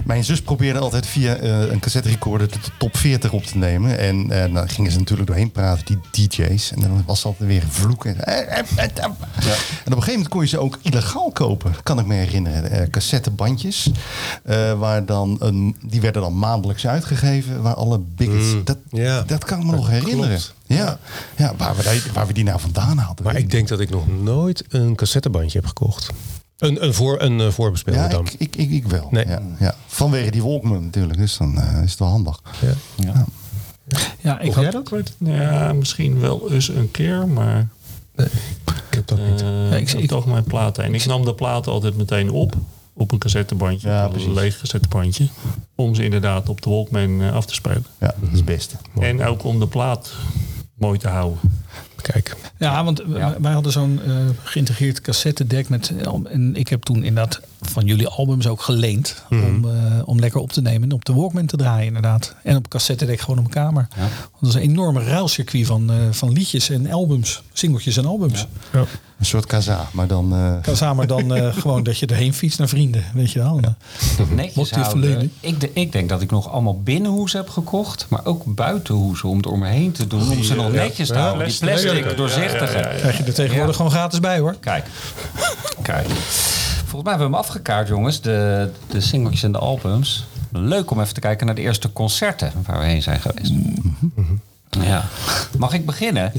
Mijn 0.05 0.23
zus 0.23 0.41
probeerde 0.41 0.79
altijd 0.79 1.05
via 1.05 1.35
eh, 1.35 1.71
een 1.71 1.79
cassette 1.79 2.09
recorder 2.09 2.51
de 2.51 2.57
top 2.77 2.97
40 2.97 3.31
op 3.31 3.43
te 3.43 3.57
nemen. 3.57 3.97
En 3.99 4.31
eh, 4.43 4.53
dan 4.53 4.69
gingen 4.69 4.91
ze 4.91 4.97
natuurlijk 4.97 5.27
doorheen 5.27 5.51
praten, 5.51 5.85
die 6.11 6.27
DJ's. 6.27 6.71
En 6.71 6.79
dan 6.81 7.03
was 7.05 7.25
altijd 7.25 7.49
weer 7.49 7.63
vloeken. 7.69 8.25
Eh, 8.25 8.57
eh. 8.59 8.65
En 8.77 9.11
op 9.11 9.17
een 9.85 9.93
gegeven 9.93 10.11
moment 10.11 10.27
kon 10.27 10.41
je 10.41 10.47
ze 10.47 10.59
ook 10.59 10.79
illegaal 10.81 11.31
kopen. 11.31 11.75
Kan 11.83 11.99
ik 11.99 12.05
me 12.05 12.13
herinneren. 12.15 12.71
Eh, 12.71 12.89
cassettebandjes. 12.89 13.91
eh, 14.43 14.79
waar 14.79 15.05
dan 15.05 15.35
een, 15.39 15.75
die 15.85 16.01
werden 16.01 16.21
dan 16.21 16.37
maandelijks 16.39 16.87
uitgegeven. 16.87 17.61
Waar 17.61 17.73
alle 17.75 17.99
biggets... 17.99 18.53
Mm, 18.53 18.63
dat, 18.63 18.77
ja. 18.89 19.21
dat 19.21 19.43
kan 19.43 19.59
ik 19.59 19.65
me 19.65 19.71
nog 19.71 19.89
Dat 19.89 19.99
herinneren. 19.99 20.27
klopt. 20.29 20.53
Ja, 20.65 20.97
ja 21.37 21.53
waar, 21.57 21.75
we 21.75 21.89
die, 21.91 22.11
waar 22.13 22.27
we 22.27 22.33
die 22.33 22.43
nou 22.43 22.59
vandaan 22.59 22.97
hadden. 22.97 23.25
Maar 23.25 23.35
ik 23.35 23.51
denk 23.51 23.67
dat 23.67 23.79
ik 23.79 23.89
nog 23.89 24.07
nooit 24.21 24.63
een 24.69 24.95
cassettebandje 24.95 25.57
heb 25.59 25.67
gekocht. 25.67 26.09
Een, 26.61 26.83
een, 26.83 26.93
voor, 26.93 27.21
een 27.21 27.39
eh, 27.41 27.47
voorbespeelde 27.51 27.99
Ja, 27.99 28.07
dan. 28.07 28.25
ik, 28.25 28.33
ik, 28.37 28.55
ik, 28.55 28.71
ik 28.71 28.87
wel. 28.87 29.07
Nee. 29.11 29.27
Ja, 29.27 29.41
ja. 29.59 29.75
Vanwege 29.87 30.31
die 30.31 30.43
Walkman 30.43 30.83
natuurlijk. 30.83 31.17
Dus 31.19 31.37
dan 31.37 31.57
eh, 31.57 31.83
is 31.83 31.89
het 31.89 31.99
wel 31.99 32.07
handig. 32.07 32.41
Ja. 32.95 33.25
Ja, 34.19 34.39
ik 34.39 34.47
Of 34.47 34.53
had, 34.55 34.63
jij 34.63 34.71
dat? 34.71 34.89
Weet, 34.89 35.13
ja, 35.17 35.73
misschien 35.73 36.19
wel 36.19 36.51
eens 36.51 36.67
een 36.67 36.91
keer, 36.91 37.27
maar... 37.27 37.67
Ik 38.15 38.25
heb 38.89 39.07
dat 39.07 39.19
niet. 39.29 39.41
Eh, 39.41 39.79
ik, 39.79 39.91
ik 39.91 40.07
toch 40.07 40.25
mijn 40.25 40.43
platen. 40.43 40.83
En 40.83 40.93
ik 40.93 41.05
nam 41.05 41.25
de 41.25 41.33
platen 41.33 41.71
altijd 41.71 41.97
meteen 41.97 42.31
op. 42.31 42.55
Op 42.93 43.11
een 43.11 43.17
cassettebandje. 43.17 43.89
Ja, 43.89 44.09
een 44.13 44.33
leeg 44.33 44.59
cassettebandje. 44.59 45.27
Om 45.75 45.95
ze 45.95 46.03
inderdaad 46.03 46.49
op 46.49 46.61
de 46.61 46.69
Walkman 46.69 47.31
af 47.31 47.45
te 47.45 47.53
spelen. 47.53 47.85
Ja, 47.99 48.15
dat 48.19 48.29
is 48.29 48.35
het 48.35 48.45
beste. 48.45 48.75
En 48.99 49.23
ook 49.23 49.43
om 49.43 49.59
de 49.59 49.67
plaat 49.67 50.11
mooi 50.73 50.99
te 50.99 51.07
houden. 51.07 51.39
Kijk. 52.01 52.35
Ja, 52.57 52.83
want 52.83 53.03
wij 53.39 53.51
hadden 53.51 53.71
zo'n 53.71 53.99
eh, 54.05 54.13
geïntegreerd 54.43 55.01
cassettedek 55.01 55.69
met. 55.69 55.91
En 56.29 56.55
ik 56.55 56.67
heb 56.67 56.83
toen 56.83 57.03
inderdaad 57.03 57.41
van 57.61 57.85
jullie 57.85 58.07
albums 58.07 58.47
ook 58.47 58.61
geleend. 58.61 59.23
Mhm. 59.29 59.43
Om, 59.43 59.65
eh, 59.69 59.75
om 60.05 60.19
lekker 60.19 60.39
op 60.41 60.51
te 60.51 60.61
nemen 60.61 60.89
en 60.89 60.95
op 60.95 61.05
de 61.05 61.13
Walkman 61.13 61.45
te 61.45 61.57
draaien, 61.57 61.85
inderdaad. 61.87 62.35
En 62.43 62.55
op 62.55 62.67
cassettedek 62.69 63.19
gewoon 63.19 63.37
op 63.39 63.53
mijn 63.53 63.65
kamer. 63.65 63.87
Dat 64.39 64.49
is 64.49 64.55
een 64.55 64.61
enorme 64.61 65.03
ruilcircuit 65.03 65.65
van, 65.65 65.89
eh, 65.91 65.95
van 66.11 66.31
liedjes 66.31 66.69
en 66.69 66.91
albums. 66.91 67.41
Singeltjes 67.53 67.97
en 67.97 68.05
albums. 68.05 68.45
Een 68.71 69.25
soort 69.27 69.45
kaza, 69.45 69.87
maar 69.91 70.07
dan... 70.07 70.33
eh, 70.35 70.53
Kan 70.61 70.75
samen 70.75 71.07
dan 71.07 71.35
eh, 71.35 71.53
gewoon 71.61 71.83
dat 71.83 71.97
je 71.97 72.05
erheen 72.05 72.33
fietst 72.33 72.59
naar 72.59 72.67
vrienden. 72.67 73.03
Weet 73.13 73.31
je 73.31 73.39
wel. 73.39 73.59
Dat 74.17 74.29
netjes 74.35 74.69
je 74.69 74.75
houden. 74.75 75.31
Ik, 75.39 75.59
de- 75.59 75.71
ik 75.73 75.91
denk 75.91 76.09
dat 76.09 76.21
ik 76.21 76.31
nog 76.31 76.49
allemaal 76.51 76.79
binnenhoesen 76.81 77.39
heb 77.39 77.49
gekocht. 77.49 78.05
Maar 78.09 78.25
ook 78.25 78.43
buitenhoesen 78.55 79.29
om 79.29 79.37
er 79.41 79.49
omheen 79.51 79.91
te 79.91 80.07
doen. 80.07 80.29
Om 80.31 80.43
ze 80.43 80.55
nog 80.55 80.65
ja. 80.65 80.71
netjes 80.71 81.07
te 81.07 81.13
Ja, 81.13 81.19
houden. 81.21 81.47
Die 81.47 81.57
plastic. 81.57 81.67
plastic, 81.81 81.91
Ja, 82.03 82.05
ja, 82.05 82.09
ja, 82.09 82.15
doorzichtige. 82.17 82.77
ja, 82.77 82.83
ja, 82.87 82.91
ja. 82.93 82.99
Krijg 82.99 83.17
je 83.17 83.23
er 83.23 83.33
tegenwoordig 83.33 83.75
gewoon 83.75 83.91
gratis 83.91 84.19
bij 84.19 84.39
hoor. 84.39 84.55
Kijk. 84.59 84.85
Kijk. 85.81 86.07
Volgens 86.91 87.11
mij 87.11 87.19
hebben 87.19 87.39
we 87.39 87.43
hem 87.43 87.51
afgekaart, 87.51 87.87
jongens. 87.87 88.21
De, 88.21 88.69
de 88.87 89.01
singeltjes 89.01 89.43
en 89.43 89.51
de 89.51 89.57
albums. 89.57 90.25
Leuk 90.51 90.91
om 90.91 91.01
even 91.01 91.13
te 91.13 91.19
kijken 91.19 91.45
naar 91.45 91.55
de 91.55 91.61
eerste 91.61 91.93
concerten 91.93 92.51
waar 92.65 92.79
we 92.79 92.85
heen 92.85 93.01
zijn 93.01 93.19
geweest. 93.19 93.53
Ja. 94.69 95.05
Mag 95.57 95.73
ik 95.73 95.85
beginnen? 95.85 96.31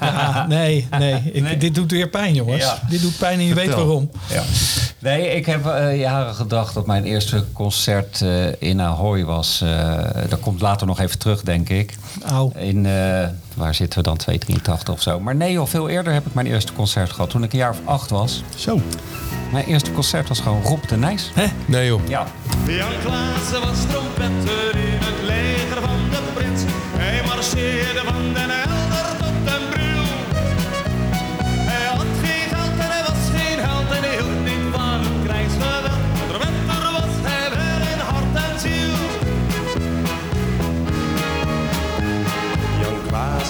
Ja, 0.00 0.46
nee, 0.48 0.86
nee. 0.98 1.22
Ik, 1.32 1.60
Dit 1.60 1.74
doet 1.74 1.90
weer 1.90 2.08
pijn, 2.08 2.34
jongens. 2.34 2.62
Ja. 2.62 2.78
Dit 2.88 3.00
doet 3.00 3.18
pijn 3.18 3.38
en 3.38 3.44
je 3.44 3.54
weet 3.54 3.74
waarom. 3.74 4.10
Ja. 4.28 4.42
Nee, 5.04 5.28
ik 5.28 5.46
heb 5.46 5.66
eh, 5.66 5.98
jaren 5.98 6.34
gedacht 6.34 6.74
dat 6.74 6.86
mijn 6.86 7.04
eerste 7.04 7.44
concert 7.52 8.22
eh, 8.22 8.62
in 8.62 8.80
Ahoy 8.80 9.24
was. 9.24 9.60
eh 9.60 9.98
dat 10.28 10.40
komt 10.40 10.60
later 10.60 10.86
nog 10.86 11.00
even 11.00 11.18
terug, 11.18 11.42
denk 11.42 11.68
ik. 11.68 11.96
In, 12.54 12.86
eh, 12.86 13.28
waar 13.54 13.74
zitten 13.74 13.98
we 13.98 14.04
dan, 14.04 14.16
283 14.16 14.94
of 14.94 15.02
zo. 15.02 15.20
Maar 15.20 15.34
nee, 15.34 15.58
al 15.58 15.66
veel 15.66 15.88
eerder 15.88 16.12
heb 16.12 16.26
ik 16.26 16.34
mijn 16.34 16.46
eerste 16.46 16.72
concert 16.72 17.12
gehad. 17.12 17.30
Toen 17.30 17.42
ik 17.42 17.52
een 17.52 17.58
jaar 17.58 17.70
of 17.70 17.80
acht 17.84 18.10
was. 18.10 18.42
Zo. 18.56 18.80
Mijn 19.52 19.64
eerste 19.64 19.92
concert 19.92 20.28
was 20.28 20.40
gewoon 20.40 20.62
Rob 20.62 20.88
de 20.88 20.96
Nijs. 20.96 21.30
Hè? 21.34 21.46
Nee 21.66 21.86
joh. 21.86 22.08
Ja. 22.08 22.26
Jan 22.66 22.92
Klaassen 23.04 23.60
was 23.60 23.86
trompetter 23.90 24.76
in 24.76 24.98
het 24.98 25.22
leger 25.26 25.80
van 25.82 26.10
de 26.10 26.18
prins. 26.34 26.62
Hij 26.96 27.26
marcheerde 27.26 28.00
van 28.04 28.32
den 28.32 28.50
Helder 28.50 28.73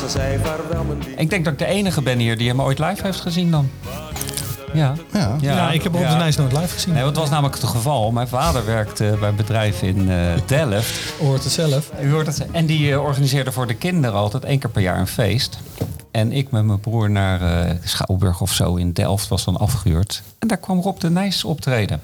Klaassen 0.04 0.20
zei 0.20 0.44
vaarwel 0.44 0.84
mijn 0.84 0.98
lief. 0.98 1.16
Ik 1.16 1.30
denk 1.30 1.44
dat 1.44 1.52
ik 1.52 1.58
de 1.58 1.66
enige 1.66 2.02
ben 2.02 2.18
hier 2.18 2.36
die 2.36 2.48
hem 2.48 2.62
ooit 2.62 2.78
live 2.78 3.02
heeft 3.02 3.20
gezien 3.20 3.50
dan. 3.50 3.70
Ja. 4.72 4.94
Ja. 5.12 5.36
Ja, 5.40 5.70
ik 5.70 5.82
heb 5.82 5.94
Rob 5.94 6.08
de. 6.08 6.14
Nijs 6.14 6.36
nooit 6.36 6.52
live 6.52 6.68
gezien. 6.68 6.92
Nee, 6.92 7.02
want 7.02 7.14
het 7.14 7.24
was 7.24 7.32
namelijk 7.32 7.60
het 7.60 7.70
geval. 7.70 8.12
Mijn 8.12 8.28
vader 8.28 8.66
werkte 8.66 9.16
bij 9.20 9.28
een 9.28 9.36
bedrijf 9.36 9.82
in 9.82 10.10
eh, 10.10 10.16
Delft. 10.46 11.20
U 11.22 11.24
hoort 11.24 11.44
het 11.44 11.52
zelf. 11.52 11.90
U 12.02 12.12
hoort 12.12 12.26
het. 12.26 12.46
En 12.50 12.66
die 12.66 12.92
eh, 12.92 13.02
organiseerde 13.02 13.52
voor 13.52 13.66
de 13.66 13.74
kinderen 13.74 14.18
altijd 14.18 14.44
één 14.44 14.58
keer 14.58 14.70
per 14.70 14.82
jaar 14.82 14.98
een 14.98 15.06
feest. 15.06 15.58
En 16.14 16.32
ik 16.32 16.50
met 16.50 16.64
mijn 16.64 16.80
broer 16.80 17.10
naar 17.10 17.40
eh, 17.66 17.70
Schouwburg 17.84 18.40
of 18.40 18.52
zo 18.52 18.74
in 18.74 18.92
Delft 18.92 19.28
was 19.28 19.44
dan 19.44 19.56
afgehuurd. 19.56 20.22
En 20.38 20.48
daar 20.48 20.58
kwam 20.58 20.80
Rob 20.80 21.00
de 21.00 21.10
Nijs 21.10 21.44
optreden. 21.44 22.00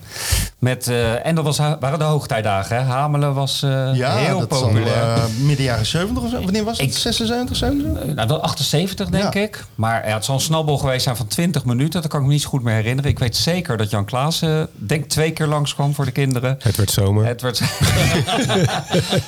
Met, 0.59 0.89
eh, 0.89 1.27
en 1.27 1.35
dat 1.35 1.45
was, 1.45 1.57
waren 1.59 1.99
de 1.99 2.05
hoogtijdagen. 2.05 2.77
Hè? 2.77 2.83
Hamelen 2.83 3.35
was 3.35 3.63
eh, 3.63 3.95
Ja, 3.95 4.17
heel 4.17 4.39
dat 4.39 4.53
is 4.53 4.57
al 4.61 4.67
populair. 4.67 5.19
midden 5.43 5.65
jaren 5.65 5.87
70 5.87 6.23
of 6.23 6.31
zo. 6.31 6.43
Wanneer 6.43 6.65
was 6.65 6.79
het? 6.79 6.95
76, 6.95 7.57
77? 7.57 8.15
Nou, 8.15 8.29
dat 8.29 8.41
78 8.43 9.09
denk 9.09 9.35
Ja. 9.35 9.41
ik. 9.41 9.65
Maar 9.75 10.09
ja, 10.09 10.15
het 10.15 10.25
zal 10.25 10.35
een 10.35 10.41
snabbel 10.41 10.79
geweest 10.79 11.03
zijn 11.03 11.17
van 11.17 11.27
20 11.27 11.65
minuten. 11.65 12.01
Dat 12.03 12.11
kan 12.11 12.21
ik 12.21 12.27
me 12.27 12.33
niet 12.33 12.43
zo 12.43 12.49
goed 12.49 12.63
meer 12.63 12.75
herinneren. 12.75 13.11
Ik 13.11 13.19
weet 13.19 13.37
zeker 13.37 13.77
dat 13.77 13.91
Jan 13.91 14.05
Klaassen, 14.05 14.69
denk 14.73 15.09
twee 15.09 15.31
keer 15.31 15.47
langskwam 15.47 15.95
voor 15.95 16.05
de 16.05 16.11
kinderen. 16.13 16.59
Het 16.63 16.77
werd 16.77 16.91
zomer. 16.91 17.27
Het 17.27 17.43
werd... 17.43 17.61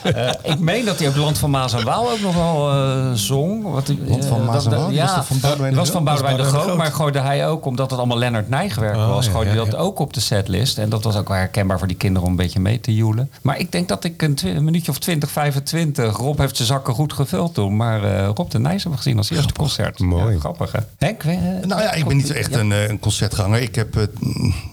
Eh, 0.03 0.31
ik 0.42 0.59
meen 0.59 0.85
dat 0.85 0.99
hij 0.99 1.09
ook 1.09 1.16
Land 1.16 1.38
van 1.38 1.51
Maas 1.51 1.73
en 1.73 1.85
Waal 1.85 2.11
ook 2.11 2.21
nog 2.21 2.35
wel 2.35 2.71
eh, 2.71 3.12
zong. 3.14 3.62
Wat, 3.62 3.92
Land 4.07 4.25
van 4.25 4.45
Maas 4.45 4.64
en 4.66 4.71
dat- 4.76 4.90
Ja, 4.92 5.16
was 5.16 5.26
van 5.26 5.40
Boudewijn 5.40 5.72
de 5.72 5.78
was 5.78 5.88
Groot? 5.88 5.96
van 5.96 6.04
Boudewijn 6.14 6.37
de 6.37 6.42
Groot. 6.58 6.76
Maar 6.76 6.87
de 6.87 6.92
gooide 6.92 7.20
hij 7.20 7.48
ook, 7.48 7.64
omdat 7.64 7.90
het 7.90 7.98
allemaal 7.98 8.18
Leonard 8.18 8.48
Nijgewerk 8.48 8.96
Oh, 8.96 9.08
was, 9.08 9.28
gooide 9.28 9.50
hij 9.50 9.58
dat 9.64 9.74
ook 9.76 9.98
op 9.98 10.12
de 10.12 10.20
setlist. 10.20 10.78
En 10.78 10.88
dat 10.88 11.04
was 11.04 11.16
ook 11.16 11.28
wel 11.28 11.37
herkenbaar 11.37 11.78
voor 11.78 11.88
die 11.88 11.96
kinderen 11.96 12.24
om 12.26 12.30
een 12.30 12.37
beetje 12.38 12.61
mee 12.61 12.80
te 12.80 12.94
joelen. 12.94 13.30
Maar 13.42 13.58
ik 13.58 13.72
denk 13.72 13.88
dat 13.88 14.04
ik 14.04 14.22
een, 14.22 14.38
minuutje 14.64 14.90
of 14.90 14.98
20, 14.98 15.30
25... 15.30 16.16
Rob 16.16 16.38
heeft 16.38 16.56
zijn 16.56 16.68
zakken 16.68 16.94
goed 16.94 17.12
gevuld 17.12 17.54
toen. 17.54 17.76
Maar 17.76 18.04
eh, 18.04 18.28
Rob 18.35 18.50
de 18.50 18.58
Nijs 18.58 18.72
hebben 18.74 18.92
we 18.92 18.96
gezien 19.04 19.16
als 19.18 19.30
eerste 19.30 19.52
concert. 19.52 19.98
Mooi. 19.98 20.38
Grappig 20.38 20.72
hè? 20.72 20.78
Henk? 20.98 21.22
eh, 21.22 21.37
Nou 21.66 21.82
ja, 21.82 21.92
ik 21.92 22.04
ben 22.06 22.16
niet 22.16 22.26
zo 22.26 22.32
echt 22.32 22.54
een, 22.54 22.72
eh, 22.72 22.88
een 22.88 22.98
concertganger. 22.98 23.61
Ik 23.62 23.74
heb 23.74 24.08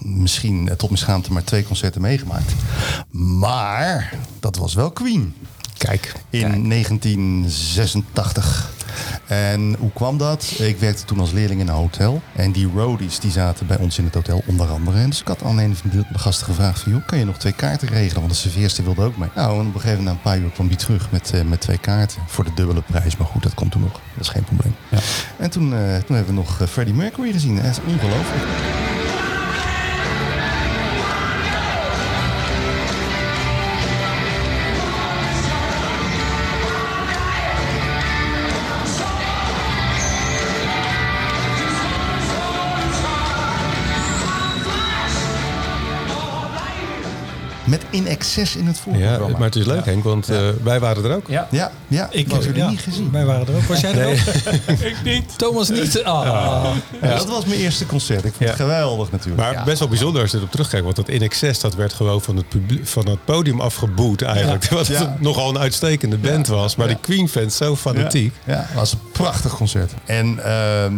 misschien 0.00 0.70
tot 0.76 0.88
mijn 0.88 1.00
schaamte 1.02 1.32
maar 1.32 1.44
twee 1.44 1.64
concerten 1.64 2.00
meegemaakt. 2.00 2.52
Maar 3.10 4.14
dat 4.40 4.56
was 4.56 4.74
wel 4.74 4.90
Queen. 4.90 5.34
Kijk. 5.76 6.12
In 6.30 6.68
1986. 6.68 8.70
En 9.26 9.76
hoe 9.78 9.92
kwam 9.92 10.18
dat? 10.18 10.54
Ik 10.58 10.78
werkte 10.78 11.04
toen 11.04 11.20
als 11.20 11.32
leerling 11.32 11.60
in 11.60 11.68
een 11.68 11.74
hotel. 11.74 12.22
En 12.36 12.52
die 12.52 12.70
roadies 12.74 13.18
die 13.18 13.30
zaten 13.30 13.66
bij 13.66 13.76
ons 13.76 13.98
in 13.98 14.04
het 14.04 14.14
hotel 14.14 14.42
onder 14.46 14.68
andere. 14.68 14.98
En 14.98 15.10
dus 15.10 15.20
ik 15.20 15.28
had 15.28 15.42
aan 15.42 15.58
een 15.58 15.76
van 15.76 15.90
de 15.90 16.04
gasten 16.18 16.46
gevraagd 16.46 16.80
van... 16.80 16.92
joh, 16.92 17.06
kan 17.06 17.18
je 17.18 17.24
nog 17.24 17.38
twee 17.38 17.52
kaarten 17.52 17.88
regelen? 17.88 18.20
Want 18.20 18.32
de 18.32 18.38
serveerster 18.38 18.84
wilde 18.84 19.02
ook 19.02 19.16
mee. 19.16 19.28
Nou, 19.34 19.60
en 19.60 19.66
op 19.66 19.74
een 19.74 19.80
gegeven 19.80 20.04
moment 20.04 20.04
na 20.04 20.30
een 20.30 20.38
paar 20.38 20.38
uur 20.38 20.50
kwam 20.50 20.68
die 20.68 20.76
terug 20.76 21.10
met, 21.10 21.30
eh, 21.32 21.42
met 21.42 21.60
twee 21.60 21.78
kaarten. 21.78 22.22
Voor 22.26 22.44
de 22.44 22.54
dubbele 22.54 22.82
prijs. 22.82 23.16
Maar 23.16 23.26
goed, 23.26 23.42
dat 23.42 23.54
komt 23.54 23.72
toen 23.72 23.82
nog. 23.82 23.92
Dat 23.92 24.24
is 24.24 24.28
geen 24.28 24.44
probleem. 24.44 24.74
En 25.36 25.50
toen, 25.50 25.74
eh, 25.74 25.78
toen 25.78 26.16
hebben 26.16 26.34
we 26.34 26.40
nog 26.40 26.60
eh, 26.60 26.66
Freddie 26.66 26.94
Mercury 26.94 27.32
gezien. 27.32 27.56
Dat 27.56 27.64
is 27.64 27.78
ongelooflijk. 27.86 28.99
Met 47.70 47.82
in 47.90 48.06
excess 48.06 48.56
in 48.56 48.66
het 48.66 48.76
Ja, 48.76 48.82
voorprogramma. 48.82 49.28
maar 49.38 49.46
het 49.46 49.56
is 49.56 49.66
leuk 49.66 49.84
Henk, 49.84 50.04
want 50.04 50.28
eh, 50.28 50.48
wij 50.62 50.80
waren 50.80 51.04
er 51.04 51.14
ook. 51.16 51.28
Ja. 51.28 51.46
Ja, 51.50 51.70
ja 51.88 52.08
ik 52.10 52.30
heb 52.30 52.42
jullie 52.42 52.62
ja, 52.62 52.70
niet 52.70 52.80
gezien. 52.80 53.10
Wij 53.12 53.24
waren 53.24 53.46
er 53.46 53.54
ook. 53.54 53.62
Was 53.62 53.80
jij 53.80 53.92
er 53.94 54.06
ook? 54.08 54.16
Ik 54.90 54.96
niet. 55.04 55.38
Thomas 55.38 55.68
niet. 55.68 56.02
Ah. 56.04 56.74
Ja, 57.02 57.08
dat 57.16 57.28
was 57.28 57.44
mijn 57.44 57.60
eerste 57.60 57.86
concert. 57.86 58.24
Ik 58.24 58.32
vond 58.32 58.38
het 58.50 58.58
Ja. 58.58 58.64
geweldig 58.64 59.10
natuurlijk. 59.10 59.42
Maar 59.42 59.52
Ja. 59.52 59.64
best 59.64 59.78
wel 59.78 59.88
bijzonder 59.88 60.22
als 60.22 60.30
je 60.30 60.36
erop 60.36 60.50
terugkijkt. 60.50 60.84
Want 60.84 60.96
dat 60.96 61.08
in 61.08 61.22
excess, 61.22 61.60
dat 61.60 61.74
werd 61.74 61.92
gewoon 61.92 62.22
van 62.22 62.36
het, 62.36 62.48
publiek, 62.48 62.86
van 62.86 63.08
het 63.08 63.24
podium 63.24 63.60
afgeboet 63.60 64.22
eigenlijk. 64.22 64.68
Wat 64.80 64.86
Ja. 64.86 65.16
nogal 65.20 65.48
een 65.48 65.58
uitstekende 65.58 66.18
band 66.18 66.46
was. 66.46 66.76
Maar 66.76 66.88
Ja. 66.88 66.92
die 66.94 67.02
Queen-fans 67.02 67.56
zo 67.56 67.76
fanatiek. 67.76 68.34
Ja, 68.44 68.52
ja, 68.52 68.58
dat 68.58 68.68
was 68.74 68.92
een 68.92 68.98
prachtig 69.12 69.56
concert. 69.56 69.92
En 70.04 70.44
ehm, 70.44 70.94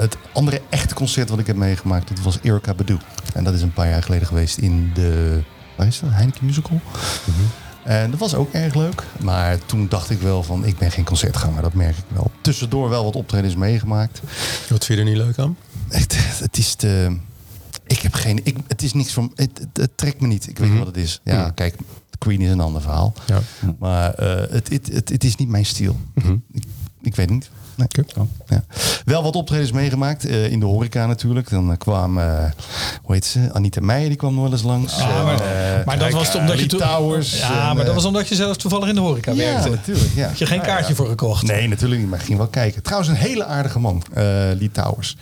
het 0.00 0.16
andere 0.32 0.60
echte 0.68 0.94
concert 0.94 1.30
wat 1.30 1.38
ik 1.38 1.46
heb 1.46 1.56
meegemaakt, 1.56 2.08
dat 2.08 2.20
was 2.20 2.38
Erika 2.42 2.74
Badu. 2.74 2.96
En 3.34 3.44
dat 3.44 3.54
is 3.54 3.62
een 3.62 3.72
paar 3.72 3.88
jaar 3.88 4.02
geleden 4.02 4.26
geweest 4.26 4.58
in 4.58 4.90
de, 4.94 5.40
waar 5.76 5.86
is 5.86 6.00
dat, 6.00 6.10
Heineken 6.10 6.46
Musical. 6.46 6.80
En 7.82 8.10
dat 8.10 8.20
was 8.20 8.34
ook 8.34 8.52
erg 8.52 8.74
leuk. 8.74 9.02
Maar 9.22 9.58
toen 9.66 9.88
dacht 9.88 10.10
ik 10.10 10.20
wel 10.20 10.42
van, 10.42 10.64
ik 10.64 10.78
ben 10.78 10.90
geen 10.90 11.04
concertganger, 11.04 11.62
dat 11.62 11.74
merk 11.74 11.96
ik 11.96 12.04
wel. 12.08 12.30
Tussendoor 12.40 12.88
wel 12.88 13.04
wat 13.04 13.16
optredens 13.16 13.56
meegemaakt. 13.56 14.20
Wat 14.68 14.84
vind 14.84 14.98
je 14.98 15.04
er 15.04 15.10
niet 15.10 15.16
leuk 15.16 15.38
aan? 15.38 15.56
Het, 15.88 16.16
het 16.40 16.58
is 16.58 16.74
te... 16.74 17.16
Ik 17.86 17.98
heb 17.98 18.14
geen... 18.14 18.40
Ik, 18.42 18.56
het 18.68 18.82
is 18.82 18.92
niks 18.92 19.12
van... 19.12 19.32
Het, 19.34 19.58
het, 19.58 19.68
het 19.76 19.96
trekt 19.96 20.20
me 20.20 20.26
niet. 20.26 20.48
Ik 20.48 20.58
weet 20.58 20.68
niet 20.68 20.78
wat 20.78 20.86
het 20.86 20.96
is. 20.96 21.20
Ja, 21.24 21.40
Mhm. 21.44 21.54
kijk, 21.54 21.76
Queen 22.18 22.40
is 22.40 22.50
een 22.50 22.60
ander 22.60 22.80
verhaal. 22.82 23.14
Ja. 23.26 23.40
Maar 23.78 24.14
eh, 24.14 24.50
het, 24.50 24.68
het, 24.68 24.88
het, 24.92 25.08
het 25.08 25.24
is 25.24 25.36
niet 25.36 25.48
mijn 25.48 25.66
stijl. 25.66 26.00
Mhm. 26.14 26.36
ik, 26.52 26.64
ik 27.02 27.14
weet 27.16 27.30
niet. 27.30 27.50
Nee. 27.76 27.88
Ja. 28.48 28.64
Wel 29.04 29.22
wat 29.22 29.36
optredens 29.36 29.72
meegemaakt. 29.72 30.24
eh, 30.24 30.50
in 30.50 30.60
de 30.60 30.66
horeca 30.66 31.06
natuurlijk. 31.06 31.50
Dan 31.50 31.70
eh, 31.70 31.78
kwam, 31.78 32.18
eh, 32.18 32.44
hoe 33.02 33.14
heet 33.14 33.24
ze? 33.24 33.48
Anita 33.52 33.80
Meijer, 33.80 34.08
die 34.08 34.16
kwam 34.16 34.34
nog 34.34 34.42
wel 34.42 34.52
eens 34.52 34.62
langs. 34.62 34.96
Ja, 34.96 35.22
maar, 35.22 35.34
Eh, 35.34 35.84
maar 35.86 35.98
dat 35.98 36.08
kijk, 36.08 36.12
was 36.12 36.34
omdat 36.34 36.60
je 36.60 36.66
Towers. 36.66 37.38
Ja, 37.38 37.68
en, 37.70 37.76
maar 37.76 37.84
dat 37.84 37.94
was 37.94 38.04
omdat 38.04 38.28
je 38.28 38.34
zelf 38.34 38.56
toevallig 38.56 38.88
in 38.88 38.94
de 38.94 39.00
horeca 39.00 39.30
ja, 39.32 39.36
werkte. 39.36 39.70
natuurlijk. 39.70 40.10
Ja. 40.14 40.26
Had 40.28 40.38
je 40.38 40.46
geen 40.46 40.60
kaartje 40.60 40.88
ja. 40.88 40.94
voor 40.94 41.08
gekocht? 41.08 41.42
Nee, 41.42 41.68
natuurlijk 41.68 42.00
niet, 42.00 42.10
maar 42.10 42.18
ik 42.18 42.24
ging 42.24 42.38
wel 42.38 42.46
kijken. 42.46 42.82
Trouwens, 42.82 43.10
een 43.10 43.16
hele 43.16 43.44
aardige 43.44 43.78
man, 43.78 44.02
eh 44.12 44.22
Lee 44.58 44.70
Towers. 44.72 45.16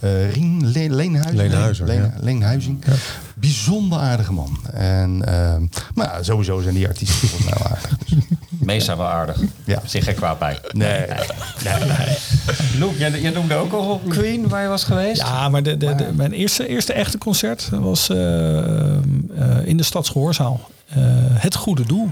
Eh 0.00 0.30
Rien 0.32 0.70
Le 0.72 0.90
Leenhuizen. 0.90 1.86
Leen-. 2.20 2.82
Bijzonder 3.34 3.98
aardige 3.98 4.32
man. 4.32 4.58
En, 4.72 5.22
ehm, 5.26 5.66
maar 5.94 6.18
sowieso 6.20 6.60
zijn 6.60 6.74
die 6.74 6.86
artiesten 6.88 7.28
volgens 7.28 7.50
mij 7.50 7.58
wel 7.58 7.68
aardig. 7.76 7.93
Meestal 8.64 8.96
wel 8.96 9.06
aardig. 9.06 9.40
Ja. 9.64 9.80
Zich 9.86 10.04
geen 10.04 10.14
kwaad 10.14 10.38
bij. 10.38 10.58
nee. 10.72 11.04
Loek, 12.78 12.96
jij, 12.96 13.20
jij 13.20 13.30
noemde 13.30 13.54
ook 13.54 13.72
al 13.72 14.00
Queen 14.08 14.48
waar 14.48 14.62
je 14.62 14.68
was 14.68 14.84
geweest. 14.84 15.20
Ja, 15.20 15.48
maar 15.48 15.62
de, 15.62 15.76
de, 15.76 15.94
de- 15.94 16.12
mijn 16.12 16.32
eerste, 16.32 16.68
eerste 16.68 16.92
echte 16.92 17.18
concert 17.18 17.68
was 17.72 18.08
eh, 18.08 18.18
eh, 18.94 18.98
in 19.64 19.76
de 19.76 19.82
Stadsgehoorzaal. 19.82 20.60
Eh, 20.88 20.96
het 21.34 21.54
Goede 21.54 21.86
Doel. 21.86 22.08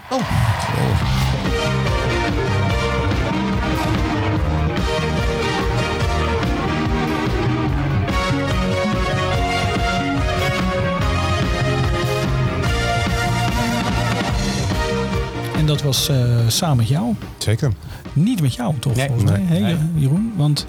En 15.63 15.69
dat 15.69 15.83
was 15.83 16.09
eh, 16.09 16.17
samen 16.49 16.77
met 16.77 16.89
jou. 16.89 17.15
Zeker. 17.39 17.73
Niet 18.13 18.41
met 18.41 18.55
jou, 18.55 18.75
toch? 18.79 18.95
Nee. 18.95 19.07
volgens 19.07 19.31
mij, 19.31 19.41
Nee. 19.41 19.63
hè, 19.63 19.75
Nee. 19.75 19.77
Jeroen? 19.95 20.33
Want 20.37 20.67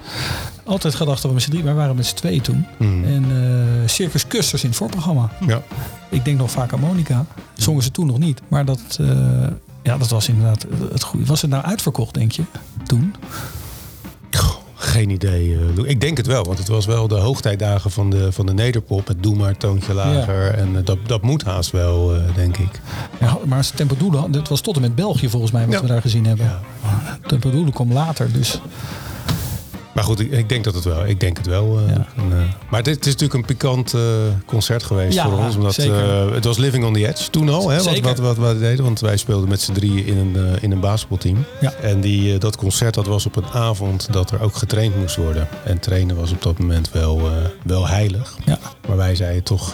altijd 0.63 0.95
gedacht 0.95 1.21
dat 1.21 1.27
we 1.27 1.33
met 1.33 1.43
z'n 1.43 1.49
drie, 1.49 1.63
wij 1.63 1.73
waren 1.73 1.95
met 1.95 2.05
z'n 2.05 2.15
tweeën 2.15 2.41
toen. 2.41 2.65
Mhm. 2.79 3.03
En 3.03 3.23
eh, 3.23 3.87
Circus 3.89 4.27
Custers 4.27 4.63
in 4.63 4.69
het 4.69 4.77
voorprogramma. 4.77 5.29
Ja. 5.47 5.61
Ik 6.09 6.25
denk 6.25 6.37
nog 6.37 6.51
vaak 6.51 6.73
aan 6.73 6.79
Monica. 6.79 7.25
Zongen 7.53 7.83
ze 7.83 7.91
toen 7.91 8.05
nog 8.05 8.17
niet. 8.17 8.41
Maar 8.47 8.65
dat, 8.65 8.97
eh, 8.99 9.07
ja, 9.83 9.97
dat 9.97 10.09
was 10.09 10.27
inderdaad 10.29 10.65
het 10.91 11.03
goede. 11.03 11.25
Was 11.25 11.41
het 11.41 11.51
nou 11.51 11.63
uitverkocht, 11.63 12.13
denk 12.13 12.31
je? 12.31 12.43
Toen? 12.85 13.15
Geen 14.93 15.09
idee. 15.09 15.57
eh, 15.77 15.89
Ik 15.89 16.01
denk 16.01 16.17
het 16.17 16.25
wel, 16.27 16.43
want 16.43 16.57
het 16.57 16.67
was 16.67 16.85
wel 16.85 17.07
de 17.07 17.15
hoogtijdagen 17.15 17.91
van 17.91 18.09
de, 18.09 18.31
van 18.31 18.45
de 18.45 18.53
nederpop. 18.53 19.07
Het 19.07 19.23
Doe 19.23 19.35
maar 19.35 19.57
toontje 19.57 19.93
lager. 19.93 20.53
En 20.53 20.77
eh, 20.77 20.85
dat, 20.85 20.97
dat 21.05 21.21
moet 21.21 21.43
haast 21.43 21.71
wel, 21.71 22.15
eh, 22.15 22.21
denk 22.35 22.57
ik. 22.57 22.81
Ja, 23.19 23.37
maar 23.45 23.69
Tempo 23.75 23.95
Doelen, 23.97 24.31
dat 24.31 24.47
was 24.47 24.61
tot 24.61 24.75
en 24.75 24.81
met 24.81 24.95
België 24.95 25.29
volgens 25.29 25.51
mij 25.51 25.65
wat 25.65 25.73
Ja. 25.73 25.81
we 25.81 25.87
daar 25.87 26.01
gezien 26.01 26.25
hebben. 26.25 26.59
Tempo 27.27 27.51
Doelen 27.51 27.73
kwam 27.73 27.93
later, 27.93 28.31
dus 28.31 28.59
Maar 29.93 30.03
goed, 30.03 30.19
ik, 30.19 30.31
ik 30.31 30.49
denk 30.49 30.63
dat 30.63 30.73
het 30.73 30.83
wel. 30.83 31.05
Ik 31.05 31.19
denk 31.19 31.37
het 31.37 31.45
wel. 31.47 31.77
eh, 31.79 31.87
Ja. 31.87 32.07
en, 32.15 32.31
eh, 32.31 32.37
maar 32.69 32.83
dit, 32.83 32.95
het 32.95 33.05
is 33.05 33.11
natuurlijk 33.11 33.39
een 33.39 33.55
pikant 33.55 33.93
eh, 33.93 34.01
concert 34.45 34.83
geweest 34.83 35.13
Ja, 35.13 35.29
voor 35.29 35.37
ons. 35.39 35.55
Omdat 35.55 35.75
het 36.33 36.45
was 36.45 36.57
Living 36.57 36.85
on 36.85 36.93
the 36.93 37.07
Edge 37.07 37.29
toen 37.29 37.49
al. 37.49 37.69
Hè, 37.69 37.75
wat, 37.75 37.83
Zeker. 37.85 38.03
wat, 38.03 38.17
wat 38.17 38.37
wij 38.37 38.53
deden. 38.57 38.83
Want 38.83 38.99
wij 38.99 39.17
speelden 39.17 39.49
met 39.49 39.61
z'n 39.61 39.71
drieën 39.73 40.05
in 40.05 40.17
een, 40.17 40.61
in 40.61 40.71
een 40.71 40.79
basketbalteam. 40.79 41.45
Ja. 41.61 41.73
En 41.73 42.01
die, 42.01 42.37
dat 42.37 42.55
concert 42.55 42.93
dat 42.93 43.05
was 43.07 43.25
op 43.25 43.35
een 43.35 43.47
avond 43.53 44.13
dat 44.13 44.31
er 44.31 44.41
ook 44.41 44.55
getraind 44.55 44.95
moest 44.97 45.15
worden. 45.15 45.47
En 45.65 45.79
trainen 45.79 46.15
was 46.15 46.31
op 46.31 46.41
dat 46.41 46.59
moment 46.59 46.91
wel, 46.91 47.21
wel 47.63 47.87
heilig. 47.87 48.37
ja. 48.45 48.59
Maar 48.87 48.97
wij 48.97 49.15
zeiden 49.15 49.43
toch, 49.43 49.73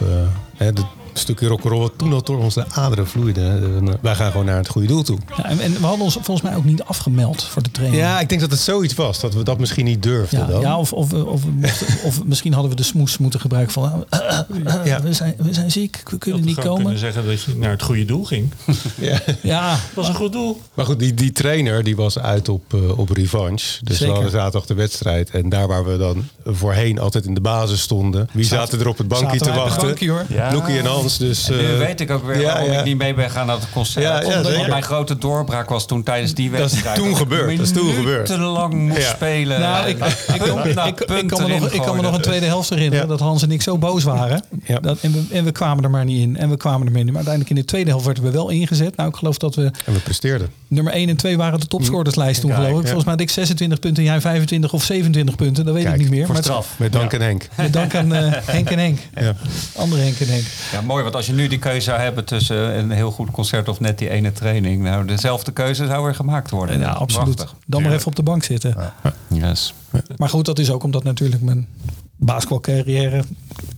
hè, 0.58 0.74
de 0.74 0.82
stukje 1.20 1.48
rock'n'roll 1.48 1.80
wat 1.80 1.92
toen 1.96 2.14
al 2.14 2.24
door 2.24 2.38
onze 2.38 2.66
aderen 2.72 3.08
vloeide. 3.08 3.42
eh, 3.88 3.94
wij 4.02 4.16
gaan 4.16 4.32
gewoon 4.32 4.46
naar 4.46 4.58
het 4.58 4.68
goede 4.68 4.88
doel 4.88 5.04
toe. 5.04 5.18
Ja, 5.38 5.44
en, 5.46 5.60
en 5.60 5.74
we 5.74 5.86
hadden 5.86 6.02
ons 6.04 6.14
volgens 6.22 6.42
mij 6.42 6.56
ook 6.56 6.64
niet 6.66 6.84
afgemeld 6.84 7.44
voor 7.44 7.64
de 7.64 7.72
training. 7.72 8.02
Ja, 8.02 8.20
ik 8.20 8.30
denk 8.30 8.42
dat 8.42 8.52
het 8.52 8.60
zoiets 8.60 8.94
was. 8.94 9.20
Dat 9.20 9.34
we 9.34 9.44
dat 9.44 9.60
misschien 9.60 9.86
niet 9.86 10.04
durfden 10.04 10.40
Ja, 10.40 10.46
dan. 10.46 10.62
ja 10.62 10.78
of, 10.78 10.94
of, 10.94 11.14
of, 11.14 11.42
of 12.04 12.24
misschien 12.24 12.54
hadden 12.54 12.72
we 12.72 12.78
de 12.78 12.84
smoes 12.84 13.18
moeten 13.18 13.40
gebruiken 13.40 13.74
van... 13.74 14.06
eh, 14.10 14.20
eh, 14.40 14.86
Ja. 14.86 15.02
we, 15.02 15.14
zijn, 15.14 15.34
we 15.38 15.54
zijn 15.54 15.72
ziek, 15.72 16.02
we 16.10 16.18
kunnen 16.18 16.44
niet 16.46 16.56
komen. 16.60 16.76
kunnen 16.82 17.00
zeggen 17.00 17.26
dat 17.26 17.42
je 17.42 17.56
naar 17.58 17.72
het 17.72 17.82
goede 17.84 18.06
doel 18.06 18.24
ging. 18.24 18.52
Ja. 19.00 19.20
Ja, 19.42 19.72
Het 19.72 19.82
was 19.96 20.08
een 20.08 20.16
goed 20.16 20.32
doel. 20.32 20.62
Maar 20.74 20.86
goed, 20.86 21.00
die, 21.00 21.14
die 21.14 21.32
trainer 21.32 21.84
die 21.84 21.96
was 21.96 22.20
uit 22.20 22.50
op, 22.50 22.74
op 22.96 23.10
revanche. 23.10 23.84
Dus 23.84 23.98
Zeker. 23.98 24.08
we 24.08 24.12
hadden 24.14 24.32
zaterdag 24.32 24.66
de 24.66 24.74
wedstrijd. 24.74 25.30
En 25.30 25.50
daar 25.50 25.68
waar 25.68 25.86
we 25.86 25.98
dan 25.98 26.28
voorheen 26.46 27.00
altijd 27.00 27.26
in 27.26 27.34
de 27.34 27.42
basis 27.42 27.82
stonden. 27.82 28.30
Wie 28.34 28.46
zaten 28.46 28.80
er 28.80 28.88
op 28.88 28.98
het 28.98 29.08
bankje 29.08 29.40
te 29.40 29.52
wachten? 29.54 29.86
bankje, 29.88 30.10
hoor. 30.10 30.26
Ja. 30.30 30.54
Loekie 30.54 30.78
en 30.78 30.86
Hans. 30.86 31.09
Dus, 31.18 31.50
En 31.50 31.58
nu 31.58 31.64
eh, 31.72 31.78
weet 31.78 32.00
ik 32.02 32.12
ook 32.12 32.26
weer 32.26 32.40
ja, 32.40 32.46
waarom 32.54 32.72
ja. 32.72 32.80
ik 32.80 32.86
niet 32.86 32.98
mee 32.98 33.14
ben 33.14 33.30
gaan 33.30 33.46
naar 33.46 33.56
het 33.56 33.68
concert. 33.74 34.06
Ja, 34.06 34.22
ja, 34.22 34.38
Omdat 34.38 34.68
mijn 34.68 34.84
grote 34.84 35.18
doorbraak 35.18 35.70
was 35.70 35.88
toen 35.88 36.04
tijdens 36.04 36.34
die 36.34 36.50
Dat 36.52 36.60
is 36.60 36.66
wedstrijd. 36.72 36.96
toen 36.96 37.16
gebeurd, 37.16 37.58
dat 37.58 37.66
is 37.66 37.72
toen 37.74 37.94
gebeurd. 37.94 38.26
Te 38.26 38.38
lang 38.38 38.74
moest 38.74 39.02
Ja. 39.02 39.10
spelen. 39.10 39.60
Nou, 39.60 39.88
ik, 39.88 39.98
ik, 39.98 40.36
ik, 40.36 40.40
kan 40.40 40.56
me 40.56 40.74
nog, 40.74 40.88
ik 40.88 40.96
kan 40.98 41.48
me 41.48 41.68
gooiden. 41.84 42.04
nog 42.04 42.14
een 42.16 42.22
tweede 42.22 42.46
helft 42.46 42.70
herinneren 42.70 43.02
Ja. 43.04 43.10
dat 43.10 43.20
Hans 43.20 43.44
en 43.44 43.52
ik 43.52 43.62
zo 43.62 43.78
boos 43.78 44.04
waren. 44.04 44.44
Ja. 44.66 44.80
Dat, 44.80 44.98
en, 45.02 45.12
we, 45.12 45.24
en 45.32 45.44
we 45.44 45.52
kwamen 45.52 45.84
er 45.84 45.90
maar 45.90 46.06
niet 46.06 46.22
in. 46.22 46.38
En 46.38 46.50
we 46.50 46.58
kwamen 46.58 46.80
er 46.88 46.92
maar 46.92 47.00
niet 47.04 47.08
in. 47.08 47.14
Maar 47.14 47.26
uiteindelijk 47.26 47.50
in 47.50 47.56
de 47.62 47.66
tweede 47.66 47.90
helft 47.90 48.06
werden 48.06 48.24
we 48.24 48.32
wel 48.32 48.50
ingezet. 48.50 48.96
Nou, 48.96 49.10
ik 49.10 49.16
geloof 49.16 49.38
dat 49.38 49.56
we 49.56 49.64
En 49.86 49.94
we 49.94 50.00
presteerden. 50.00 50.50
nummer 50.68 50.94
1 50.94 51.10
en 51.10 51.16
2 51.18 51.38
waren 51.38 51.60
de 51.60 51.68
topscorerslijst 51.68 52.42
toen, 52.42 52.54
geloof 52.54 52.68
ik. 52.70 52.74
Volgens 52.84 53.04
mij 53.04 53.14
had 53.14 53.22
ik 53.22 53.30
26 53.30 53.80
punten, 53.80 54.04
jij 54.04 54.22
25 54.22 54.74
of 54.74 54.84
27 54.84 55.36
punten. 55.36 55.66
Dat 55.66 55.74
weet 55.74 55.86
ik 55.86 55.98
niet 55.98 56.10
meer. 56.10 56.26
voor 56.26 56.36
straf. 56.36 56.68
Met 56.78 56.92
Dank 56.92 57.14
en 57.14 57.22
Henk. 57.22 57.48
met 57.56 57.74
dank 57.74 57.96
aan 57.96 58.14
eh, 58.14 58.32
Henk 58.46 58.70
en 58.70 58.80
Henk. 58.80 59.00
Ja. 59.20 59.34
Andere 59.76 60.02
Henk 60.02 60.20
en 60.20 60.28
Henk. 60.28 60.44
Ja, 60.90 60.96
mooi, 60.96 61.04
want 61.04 61.16
als 61.16 61.26
je 61.26 61.34
nu 61.34 61.48
die 61.48 61.60
keuze 61.60 61.82
zou 61.82 62.00
hebben 62.00 62.26
tussen 62.26 62.78
een 62.78 62.92
heel 62.92 63.12
goed 63.12 63.32
concert 63.32 63.68
of 63.70 63.80
net 63.80 63.98
die 63.98 64.10
ene 64.10 64.32
training. 64.32 64.84
Nou, 64.84 65.06
dezelfde 65.06 65.52
keuze 65.52 65.86
zou 65.86 66.08
er 66.08 66.16
gemaakt 66.16 66.50
worden. 66.50 66.80
Ja, 66.80 66.92
absoluut. 66.92 67.36
Prachtig. 67.36 67.56
Dan 67.66 67.82
maar 67.82 67.92
even 67.94 68.08
op 68.08 68.16
de 68.16 68.24
bank 68.24 68.44
zitten. 68.44 68.94
Yes. 69.28 69.74
Maar 70.18 70.30
goed, 70.30 70.46
dat 70.46 70.60
is 70.60 70.72
ook 70.72 70.84
omdat 70.84 71.04
natuurlijk 71.04 71.42
mijn 71.42 71.68
basketbalcarrière 72.16 73.24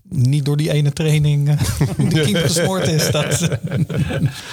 niet 0.10 0.45
door 0.45 0.58
die 0.58 0.71
ene 0.71 0.93
training 0.93 1.50
eh, 1.50 1.60
de 2.10 2.21
keeper 2.21 2.41
gesmoord 2.41 2.88
is. 2.88 3.12
Dat, 3.12 3.50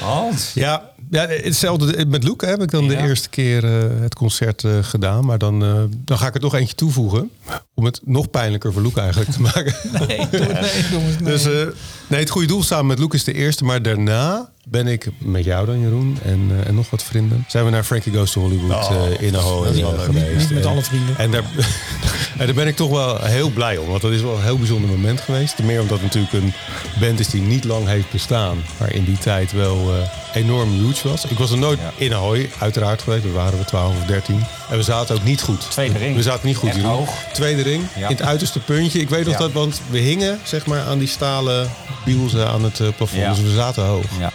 Hans. 0.01 0.55
Ja, 0.55 0.91
ja, 1.11 1.27
hetzelfde 1.29 2.07
met 2.07 2.25
Loek 2.25 2.45
heb 2.45 2.63
ik 2.63 2.71
dan 2.71 2.85
Ja. 2.85 2.89
de 2.89 2.97
eerste 2.97 3.29
keer 3.29 3.65
eh, 3.65 4.01
het 4.01 4.15
concert 4.15 4.65
eh, 4.65 4.79
gedaan. 4.81 5.25
Maar 5.25 5.39
dan, 5.39 5.63
eh, 5.65 5.83
dan 6.05 6.19
ga 6.19 6.27
ik 6.27 6.35
er 6.35 6.41
toch 6.41 6.55
eentje 6.55 6.75
toevoegen. 6.75 7.31
Om 7.79 7.85
het 7.85 8.01
nog 8.05 8.31
pijnlijker 8.31 8.73
voor 8.73 8.83
Loek 8.83 8.97
eigenlijk 8.99 9.31
te 9.31 9.41
maken. 9.41 9.75
nee, 10.09 10.27
doe, 10.31 10.41
nee. 10.41 11.17
Dus 11.23 11.45
eh, 11.45 11.53
nee, 12.07 12.21
het 12.21 12.31
goede 12.31 12.47
doel 12.47 12.63
samen 12.63 12.87
met 12.87 12.99
Loek 12.99 13.15
is 13.15 13.25
de 13.25 13.33
eerste. 13.33 13.65
Maar 13.65 13.83
daarna 13.83 14.51
ben 14.65 14.87
ik 14.87 15.09
met 15.19 15.45
jou 15.45 15.67
dan, 15.67 15.81
Jeroen, 15.81 16.19
en, 16.25 16.51
eh, 16.61 16.67
en 16.69 16.75
nog 16.75 16.91
wat 16.91 17.03
vrienden... 17.03 17.45
zijn 17.49 17.65
we 17.65 17.71
naar 17.71 17.85
Frankie 17.85 18.13
Goes 18.15 18.31
to 18.33 18.41
Hollywood 18.41 18.89
eh, 18.91 19.27
in 19.27 19.37
Ahoy 19.37 19.67
Oh, 19.69 19.75
wel 19.75 19.93
eh, 19.93 19.97
leuk. 19.97 20.05
geweest. 20.05 20.37
Niet 20.39 20.51
met 20.51 20.65
En- 20.65 20.71
alle 20.71 20.83
vrienden. 20.83 21.19
En 21.19 21.31
daar, 21.31 21.43
en 22.39 22.47
daar 22.47 22.55
ben 22.55 22.67
ik 22.67 22.77
toch 22.77 22.91
wel 22.91 23.19
heel 23.23 23.51
blij 23.51 23.77
om. 23.77 23.89
Want 23.89 24.03
dat 24.03 24.13
is 24.13 24.21
wel 24.21 24.35
een 24.37 24.43
heel 24.43 24.59
bijzonder 24.59 24.91
moment 24.91 25.21
geweest. 25.21 25.57
Ten 25.57 25.67
meer 25.67 25.81
omdat 25.81 26.01
het 26.01 26.07
natuurlijk 26.15 26.33
een 26.33 26.53
band 27.01 27.21
is 27.21 27.29
die 27.29 27.41
niet 27.43 27.65
lang 27.65 27.87
heeft 27.87 28.11
bestaan. 28.11 28.59
Maar 28.79 28.93
in 28.93 29.05
die 29.05 29.19
tijd 29.19 29.53
wel 29.53 29.77
eh, 29.95 30.09
enorm 30.43 30.71
huge 30.73 31.09
was. 31.09 31.25
Ik 31.25 31.39
was 31.39 31.51
er 31.51 31.59
nooit 31.59 31.79
in 31.97 32.15
Ahoy, 32.15 32.51
uiteraard 32.59 33.03
geweest. 33.03 33.23
We 33.23 33.31
waren 33.31 33.59
we 33.59 33.65
12 33.65 33.97
of 33.97 34.05
13. 34.07 34.45
En 34.71 34.77
we 34.77 34.83
zaten 34.83 35.15
ook 35.17 35.25
niet 35.25 35.41
goed. 35.41 35.71
Tweede 35.71 35.99
ring. 35.99 36.17
We 36.17 36.23
zaten 36.23 36.47
niet 36.47 36.57
goed. 36.57 36.69
Echt 36.69 36.77
Jeroen. 36.79 36.93
hoog. 36.95 37.11
Tweede 37.33 37.63
Ja. 37.73 38.09
in 38.09 38.17
het 38.17 38.23
uiterste 38.23 38.59
puntje. 38.61 39.01
Ik 39.01 39.09
weet 39.09 39.25
nog 39.25 39.33
Ja. 39.33 39.39
dat, 39.39 39.53
want 39.53 39.81
we 39.91 39.99
hingen 39.99 40.39
zeg 40.45 40.67
maar 40.67 40.81
aan 40.81 40.99
die 40.99 41.09
stalen 41.09 41.71
bielzen 42.05 42.49
aan 42.49 42.65
het 42.65 42.81
eh, 42.81 42.87
plafond. 42.97 43.37
Dus 43.37 43.41
we 43.45 43.55
zaten 43.55 43.85
hoog. 43.85 44.05
Ja. 44.19 44.33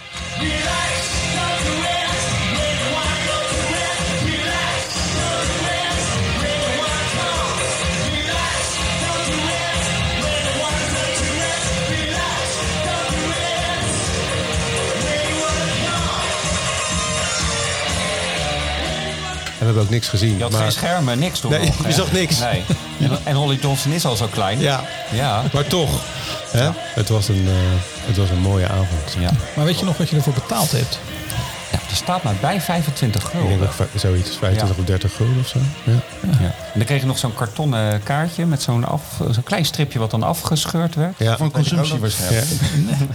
We 19.64 19.70
hebben 19.70 19.84
ook 19.84 19.90
niks 19.90 20.08
gezien. 20.08 20.36
Je 20.38 20.42
had 20.44 20.52
maar, 20.52 20.62
geen 20.62 20.72
schermen, 20.72 21.20
niks 21.20 21.40
toen 21.40 21.52
Nee, 21.52 21.66
nog, 21.66 21.86
je 21.88 21.94
zag 21.94 22.12
niks. 22.12 22.40
Nee. 22.40 22.64
En, 23.00 23.18
en 23.24 23.36
Holly 23.36 23.58
Johnson 23.62 23.92
is 23.92 24.06
al 24.06 24.16
zo 24.16 24.28
klein. 24.32 24.60
Ja, 24.60 24.84
Ja. 25.12 25.44
maar 25.54 25.68
toch. 25.68 25.90
Hè? 26.52 26.70
Het, 26.76 27.10
was 27.10 27.28
een, 27.28 27.46
eh, 27.48 27.54
het 28.08 28.18
was 28.18 28.30
een 28.30 28.40
mooie 28.42 28.68
avond. 28.68 29.16
ja. 29.20 29.30
Maar 29.56 29.66
weet 29.66 29.80
je 29.80 29.86
nog 29.86 29.98
wat 29.98 30.10
je 30.10 30.16
ervoor 30.16 30.34
betaald 30.34 30.72
hebt? 30.72 31.00
Ja, 31.72 31.80
er 31.90 31.96
staat 31.96 32.24
maar 32.24 32.36
bij 32.42 32.62
25 32.62 33.24
Ik 33.24 33.30
gulden. 33.30 33.50
denk 33.50 33.62
ook 33.64 33.72
va- 33.72 33.88
zoiets, 33.96 34.38
25 34.38 34.76
Ja. 34.76 34.82
of 34.82 34.88
30 34.88 35.16
gulden 35.16 35.40
of 35.40 35.48
zo. 35.48 35.60
Ja. 35.84 35.92
Ja. 36.40 36.46
En 36.46 36.54
dan 36.80 36.86
kreeg 36.86 37.00
je 37.02 37.06
nog 37.08 37.18
zo'n 37.18 37.34
kartonnen 37.34 38.04
kaartje 38.04 38.46
met 38.46 38.62
zo'n 38.62 38.86
af- 38.86 39.22
zo'n 39.32 39.44
klein 39.44 39.66
stripje 39.66 40.00
wat 40.00 40.12
dan 40.12 40.24
afgescheurd 40.24 40.96
werd. 40.96 41.14
Ja. 41.18 41.38
Voor 41.38 41.46
een 41.46 41.52
consumptie 41.52 42.00
waarschijnlijk. 42.00 42.46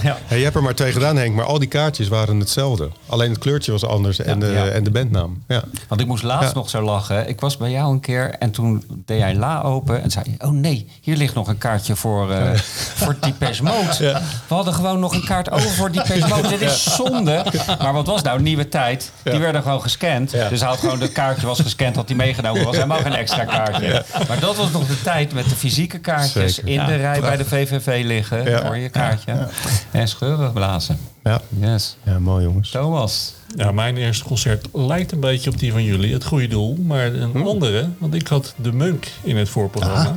Ja. 0.02 0.16
Hey, 0.26 0.38
je 0.38 0.44
hebt 0.44 0.56
er 0.56 0.62
maar 0.62 0.74
twee 0.74 0.92
gedaan, 0.92 1.16
Henk, 1.16 1.34
maar 1.34 1.44
al 1.44 1.58
die 1.58 1.68
kaartjes 1.68 2.08
waren 2.08 2.38
hetzelfde. 2.38 2.90
Alleen 3.06 3.30
het 3.30 3.38
kleurtje 3.38 3.72
was 3.72 3.84
anders 3.84 4.18
en, 4.18 4.38
de, 4.38 4.46
Ja. 4.46 4.66
en 4.66 4.84
de 4.84 4.90
bandnaam. 4.90 5.42
Ja. 5.48 5.62
Want 5.88 6.00
ik 6.00 6.06
moest 6.06 6.22
laatst 6.22 6.48
Ja. 6.48 6.54
nog 6.54 6.70
zo 6.70 6.82
lachen. 6.82 7.28
Ik 7.28 7.40
was 7.40 7.56
bij 7.56 7.70
jou 7.70 7.92
een 7.92 8.00
keer 8.00 8.30
en 8.38 8.50
toen 8.50 8.84
deed 9.04 9.18
jij 9.18 9.34
la 9.34 9.60
open 9.60 10.02
en 10.02 10.10
zei 10.10 10.24
je... 10.38 10.46
Oh 10.46 10.52
nee, 10.52 10.86
hier 11.00 11.16
ligt 11.16 11.34
nog 11.34 11.48
een 11.48 11.58
kaartje 11.58 11.96
voor, 11.96 12.30
eh 12.32 12.50
voor 12.94 13.16
Depeche 13.20 13.62
Mode. 13.62 14.20
We 14.48 14.54
hadden 14.54 14.74
gewoon 14.74 15.00
nog 15.00 15.14
een 15.14 15.24
kaart 15.24 15.50
over 15.50 15.70
voor 15.70 15.92
Depeche 15.92 16.28
Mode. 16.28 16.48
Dit 16.48 16.60
is 16.60 16.94
zonde. 16.96 17.44
Maar 17.82 17.92
wat 17.92 18.06
was 18.06 18.22
nou? 18.22 18.42
Nieuwe 18.42 18.68
tijd. 18.68 19.12
Die 19.22 19.38
werden 19.38 19.62
gewoon 19.62 19.80
gescand. 19.82 20.30
Dus 20.30 20.60
hij 20.60 20.68
had 20.68 20.78
gewoon 20.78 20.98
de 20.98 21.08
kaartje 21.12 21.46
was 21.46 21.60
gescand, 21.60 21.96
had 21.96 22.08
hij 22.08 22.16
meegenomen. 22.16 22.64
Was 22.64 22.74
helemaal 22.74 22.97
geen 23.02 23.14
extra 23.14 23.44
kaartje. 23.44 24.04
Maar 24.28 24.40
dat 24.40 24.56
was 24.56 24.70
nog 24.70 24.86
de 24.86 25.02
tijd 25.02 25.32
met 25.32 25.48
de 25.48 25.54
fysieke 25.54 25.98
kaartjes 25.98 26.54
Zeker. 26.54 26.72
in 26.72 26.86
de 26.86 26.96
rij 26.96 27.20
bij 27.20 27.36
de 27.36 27.44
VVV 27.44 28.02
liggen. 28.04 28.50
Ja. 28.50 28.66
Voor 28.66 28.76
je 28.76 28.88
kaartje. 28.88 29.48
En 29.90 30.08
scheuren 30.08 30.52
blazen. 30.52 30.98
Ja. 31.24 31.40
Yes. 31.60 31.96
ja, 32.02 32.18
mooi 32.18 32.44
jongens. 32.44 32.70
Thomas. 32.70 33.34
Ja, 33.56 33.72
mijn 33.72 33.96
eerste 33.96 34.24
concert 34.24 34.66
lijkt 34.72 35.12
een 35.12 35.20
beetje 35.20 35.50
op 35.50 35.58
die 35.58 35.72
van 35.72 35.84
jullie. 35.84 36.12
Het 36.12 36.24
goede 36.24 36.46
doel. 36.48 36.76
Maar 36.76 37.06
een 37.06 37.44
andere. 37.46 37.88
Want 37.98 38.14
ik 38.14 38.28
had 38.28 38.54
De 38.56 38.72
Munk 38.72 39.06
in 39.22 39.36
het 39.36 39.48
voorprogramma. 39.48 40.16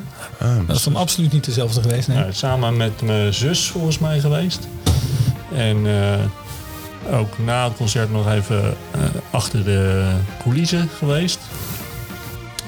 Dat 0.68 0.76
is 0.76 0.84
dan 0.84 0.96
absoluut 0.96 1.32
niet 1.32 1.46
dezelfde 1.46 1.82
geweest. 1.82 2.08
Nee. 2.08 2.18
Nou, 2.18 2.34
samen 2.34 2.78
met 2.78 3.02
mijn 3.02 3.34
zus 3.34 3.68
volgens 3.68 4.00
mij 4.00 4.20
geweest. 4.20 4.68
En 5.56 5.78
eh, 5.86 7.20
ook 7.20 7.38
na 7.40 7.64
het 7.64 7.78
concert 7.78 8.12
nog 8.12 8.32
even 8.32 8.64
eh, 8.92 9.02
achter 9.32 9.64
de 9.64 10.12
coulissen 10.44 10.90
geweest. 10.98 11.40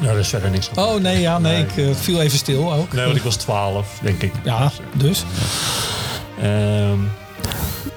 Nou, 0.03 0.15
daar 0.15 0.23
is 0.23 0.29
verder 0.29 0.49
niks 0.49 0.69
van. 0.73 0.83
Oh 0.83 1.01
nee, 1.01 1.19
ja, 1.19 1.39
nee, 1.39 1.63
ik 1.63 1.77
eh, 1.77 1.95
viel 1.95 2.21
even 2.21 2.37
stil 2.37 2.73
ook. 2.73 2.93
Nee, 2.93 3.05
want 3.05 3.17
ik 3.17 3.23
was 3.23 3.35
12, 3.35 3.99
denk 4.01 4.21
ik. 4.21 4.33
Ja, 4.43 4.71
dus. 4.93 5.23
Ehm, 6.41 6.97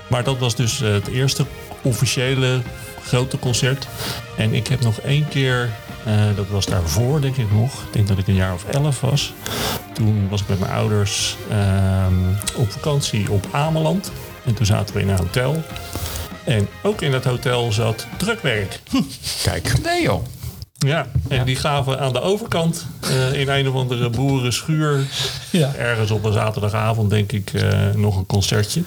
maar 0.06 0.24
dat 0.24 0.38
was 0.38 0.54
dus 0.54 0.82
eh, 0.82 0.92
het 0.92 1.06
eerste 1.06 1.46
officiële 1.82 2.60
grote 3.02 3.38
concert. 3.38 3.86
En 4.36 4.54
ik 4.54 4.66
heb 4.66 4.80
nog 4.80 5.00
één 5.00 5.28
keer, 5.28 5.70
eh, 6.04 6.14
dat 6.36 6.48
was 6.48 6.66
daarvoor 6.66 7.20
denk 7.20 7.36
ik 7.36 7.52
nog. 7.52 7.82
Ik 7.82 7.92
denk 7.92 8.08
dat 8.08 8.18
ik 8.18 8.26
een 8.26 8.34
jaar 8.34 8.54
of 8.54 8.64
elf 8.64 9.00
was. 9.00 9.32
Toen 9.92 10.28
was 10.28 10.40
ik 10.40 10.48
met 10.48 10.58
mijn 10.58 10.72
ouders 10.72 11.36
ehm, 11.50 12.14
op 12.54 12.70
vakantie 12.70 13.30
op 13.30 13.46
Ameland. 13.50 14.12
En 14.44 14.54
toen 14.54 14.66
zaten 14.66 14.94
we 14.94 15.00
in 15.00 15.08
een 15.08 15.18
hotel. 15.18 15.62
En 16.44 16.68
ook 16.82 17.02
in 17.02 17.10
dat 17.10 17.24
hotel 17.24 17.72
zat 17.72 18.06
drukwerk. 18.16 18.80
Kijk. 19.42 19.82
Nee 19.82 20.02
joh. 20.02 20.22
Ja, 20.86 21.06
en 21.28 21.44
die 21.44 21.56
gaven 21.56 22.00
aan 22.00 22.12
de 22.12 22.20
overkant 22.20 22.86
eh, 23.00 23.40
in 23.40 23.48
een 23.48 23.68
of 23.68 23.74
andere 23.74 24.10
boerenschuur. 24.10 25.06
Ja. 25.50 25.74
Ergens 25.74 26.10
op 26.10 26.24
een 26.24 26.32
zaterdagavond, 26.32 27.10
denk 27.10 27.32
ik, 27.32 27.52
eh, 27.52 27.90
nog 27.94 28.16
een 28.16 28.26
concertje. 28.26 28.82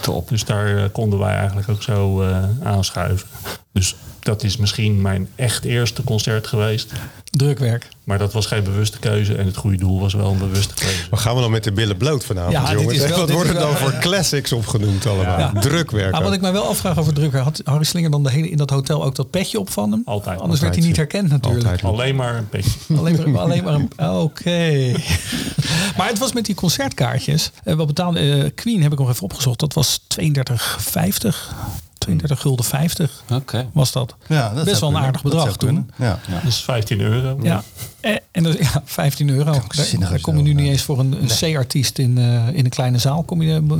Top. 0.00 0.28
Dus 0.28 0.44
daar 0.44 0.76
eh, 0.76 0.84
konden 0.92 1.18
wij 1.18 1.34
eigenlijk 1.34 1.68
ook 1.68 1.82
zo 1.82 2.22
eh, 2.22 2.36
aanschuiven. 2.62 3.28
Dus 3.72 3.96
dat 4.24 4.42
is 4.42 4.56
misschien 4.56 5.02
mijn 5.02 5.28
echt 5.36 5.64
eerste 5.64 6.04
concert 6.04 6.46
geweest. 6.46 6.92
Drukwerk. 7.30 7.88
Maar 8.04 8.18
dat 8.18 8.32
was 8.32 8.46
geen 8.46 8.62
bewuste 8.64 8.98
keuze. 8.98 9.34
En 9.34 9.46
het 9.46 9.56
goede 9.56 9.76
doel 9.76 10.00
was 10.00 10.14
wel 10.14 10.30
een 10.30 10.38
bewuste 10.38 10.74
keuze. 10.74 10.96
Maar 11.10 11.18
gaan 11.20 11.34
we 11.34 11.40
dan 11.40 11.50
met 11.50 11.64
de 11.64 11.72
billen 11.72 11.96
bloot 11.96 12.24
vanavond, 12.24 12.52
Ja, 12.52 12.60
dit 12.70 12.78
jongens? 12.80 12.98
is 12.98 13.08
wel- 13.08 13.18
Wat 13.18 13.30
worden 13.30 13.54
dan 13.54 13.62
wel- 13.62 13.74
voor 13.76 13.94
classics 14.00 14.52
opgenoemd 14.52 15.06
allemaal? 15.06 15.38
Ja. 15.38 15.52
Drukwerk. 15.60 16.14
Ah, 16.14 16.22
wat 16.22 16.32
ik 16.32 16.40
mij 16.40 16.52
wel 16.52 16.66
afvraag 16.68 16.98
over 16.98 17.12
drukwerk. 17.14 17.44
Had 17.44 17.60
Harry 17.64 17.84
Slinger 17.84 18.10
dan 18.10 18.22
de 18.22 18.30
hele, 18.30 18.48
in 18.50 18.56
dat 18.56 18.70
hotel 18.70 19.04
ook 19.04 19.14
dat 19.14 19.30
petje 19.30 19.58
op 19.58 19.70
van 19.70 19.90
hem? 19.90 20.02
Altijd. 20.04 20.40
Anders 20.40 20.60
werd 20.60 20.74
hij 20.74 20.84
niet 20.84 20.96
herkend 20.96 21.28
natuurlijk. 21.28 21.64
Altijd. 21.64 21.84
Alleen 21.84 22.16
maar 22.16 22.36
een 22.36 22.46
beetje. 22.50 22.70
Alleen 22.98 23.30
maar, 23.30 23.40
alleen 23.40 23.64
maar 23.64 23.74
een... 23.74 24.10
Oké. 24.10 24.92
maar 25.96 26.08
het 26.08 26.18
was 26.18 26.32
met 26.32 26.44
die 26.46 26.54
concertkaartjes. 26.54 27.50
Eh, 27.64 27.74
wat 27.74 27.86
betaalde 27.86 28.18
eh, 28.20 28.50
Queen 28.54 28.82
heb 28.82 28.92
ik 28.92 28.98
nog 28.98 29.08
even 29.10 29.22
opgezocht. 29.22 29.58
Dat 29.60 29.74
was 29.74 30.00
32,50. 30.08 31.54
32 32.04 32.40
gulden 32.40 32.64
50 32.64 33.22
Oké. 33.32 33.68
was 33.72 33.92
dat. 33.92 34.16
Ja, 34.26 34.54
dat 34.54 34.64
Best 34.64 34.80
wel 34.80 34.90
een 34.90 34.96
aardig 34.96 35.22
bedrag 35.22 35.56
toen. 35.56 35.90
Ja. 35.96 36.18
Dus 36.44 36.62
15 36.62 37.00
euro. 37.00 37.38
Ja. 37.42 37.62
En, 38.04 38.20
en 38.30 38.42
dus, 38.42 38.56
ja, 38.58 38.82
15 38.84 39.28
euro. 39.28 39.52
Daar, 39.52 39.64
zinnig 39.70 40.08
daar 40.10 40.20
kom 40.20 40.36
je 40.36 40.42
nu 40.42 40.52
niet 40.54 40.68
eens 40.68 40.82
voor 40.82 40.98
een, 40.98 41.16
een 41.22 41.52
C-artiest 41.54 41.98
in, 41.98 42.18
eh, 42.18 42.48
in 42.52 42.64
een 42.64 42.70
kleine 42.70 42.98
zaal. 42.98 43.22
Kom 43.22 43.42
je, 43.42 43.54
eh, 43.70 43.78